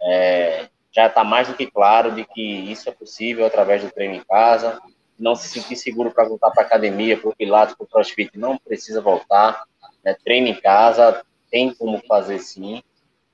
é, 0.03 0.69
já 0.93 1.07
está 1.07 1.25
mais 1.25 1.49
do 1.49 1.55
que 1.55 1.67
claro 1.67 2.13
de 2.13 2.25
que 2.25 2.43
isso 2.43 2.89
é 2.89 2.93
possível 2.93 3.47
através 3.47 3.83
do 3.83 3.91
treino 3.91 4.15
em 4.15 4.25
casa, 4.25 4.81
não 5.19 5.35
se 5.35 5.49
sentir 5.49 5.77
seguro 5.77 6.11
para 6.11 6.29
voltar 6.29 6.51
para 6.51 6.63
academia, 6.63 7.19
para 7.19 7.31
o 7.31 7.35
pilates, 7.35 7.75
para 7.75 7.85
o 7.85 7.89
crossfit, 7.89 8.39
não 8.39 8.57
precisa 8.57 9.01
voltar. 9.01 9.65
Né? 10.05 10.17
Treino 10.25 10.47
em 10.47 10.55
casa, 10.55 11.25
tem 11.51 11.75
como 11.75 12.01
fazer 12.07 12.39
sim. 12.39 12.83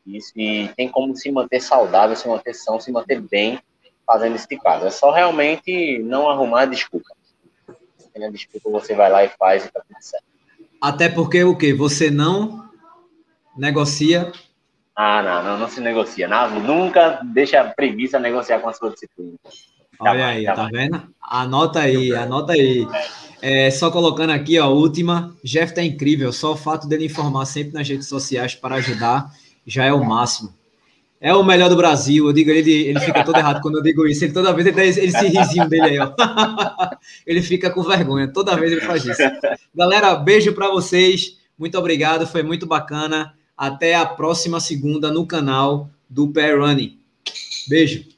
Isso, 0.07 0.33
e 0.37 0.69
tem 0.69 0.89
como 0.89 1.15
se 1.17 1.31
manter 1.31 1.61
saudável, 1.61 2.17
se 2.17 2.29
manter 2.29 2.55
são, 2.55 2.79
se 2.79 2.91
manter 2.93 3.21
bem 3.21 3.59
fazendo 4.07 4.37
isso 4.37 4.49
de 4.49 4.59
casa. 4.59 4.89
É 4.89 4.91
só 4.91 5.11
realmente 5.11 5.99
não 5.99 6.29
arrumar 6.29 6.67
desculpa. 6.67 7.14
Tem 8.15 8.25
a 8.25 8.31
desculpa, 8.31 8.71
você 8.71 8.95
vai 8.95 9.11
lá 9.11 9.25
e 9.25 9.29
faz 9.29 9.67
e 9.67 9.73
tá 9.73 9.81
tudo 9.81 10.01
certo. 10.01 10.25
Até 10.81 11.09
porque 11.09 11.43
o 11.43 11.57
que? 11.57 11.75
Você 11.75 12.11
não 12.11 12.69
negocia. 13.57 14.31
Ah, 14.95 15.21
não, 15.23 15.43
não, 15.43 15.59
não 15.59 15.69
se 15.69 15.81
negocia. 15.81 16.29
Não, 16.29 16.61
nunca 16.61 17.21
deixa 17.25 17.61
a 17.61 17.65
preguiça 17.65 18.19
negociar 18.21 18.61
com 18.61 18.69
a 18.69 18.73
sua 18.73 18.91
disciplina. 18.91 19.35
Olha 19.99 20.27
aí, 20.27 20.45
tá 20.45 20.69
vendo? 20.71 21.03
Anota 21.21 21.81
aí, 21.81 22.15
anota 22.15 22.53
aí. 22.53 22.87
É, 23.43 23.71
só 23.71 23.91
colocando 23.91 24.31
aqui, 24.31 24.59
ó, 24.59 24.69
última. 24.71 25.35
Jeff 25.43 25.75
tá 25.75 25.83
incrível. 25.83 26.33
Só 26.33 26.53
o 26.53 26.57
fato 26.57 26.87
dele 26.87 27.07
informar 27.07 27.47
sempre 27.47 27.75
nas 27.75 27.89
redes 27.89 28.07
sociais 28.07 28.55
para 28.55 28.77
ajudar 28.77 29.31
já 29.67 29.85
é 29.85 29.93
o 29.93 30.05
máximo. 30.05 30.55
É 31.25 31.35
o 31.35 31.43
melhor 31.43 31.71
do 31.71 31.77
Brasil. 31.77 32.27
Eu 32.27 32.35
digo, 32.35 32.51
ele, 32.51 32.71
ele 32.71 33.01
fica 33.01 33.25
todo 33.25 33.39
errado 33.39 33.63
quando 33.63 33.79
eu 33.79 33.83
digo 33.83 34.07
isso. 34.07 34.23
Ele 34.23 34.35
toda 34.35 34.53
vez 34.53 34.67
ele, 34.67 34.79
ele 34.79 35.07
esse 35.07 35.27
risinho 35.27 35.67
dele 35.67 35.83
aí, 35.83 35.99
ó. 35.99 36.13
ele 37.27 37.41
fica 37.41 37.71
com 37.71 37.83
vergonha. 37.83 38.31
Toda 38.31 38.55
vez 38.55 38.71
ele 38.71 38.83
faz 38.83 39.07
isso. 39.07 39.23
Galera, 39.75 40.15
beijo 40.17 40.53
para 40.53 40.69
vocês. 40.69 41.39
Muito 41.59 41.79
obrigado. 41.79 42.27
Foi 42.27 42.43
muito 42.43 42.67
bacana. 42.67 43.33
Até 43.57 43.95
a 43.95 44.05
próxima 44.05 44.61
segunda 44.61 45.11
no 45.11 45.27
canal 45.27 45.89
do 46.11 46.29
Pair 46.29 46.61
Running. 46.61 46.99
Beijo. 47.71 48.14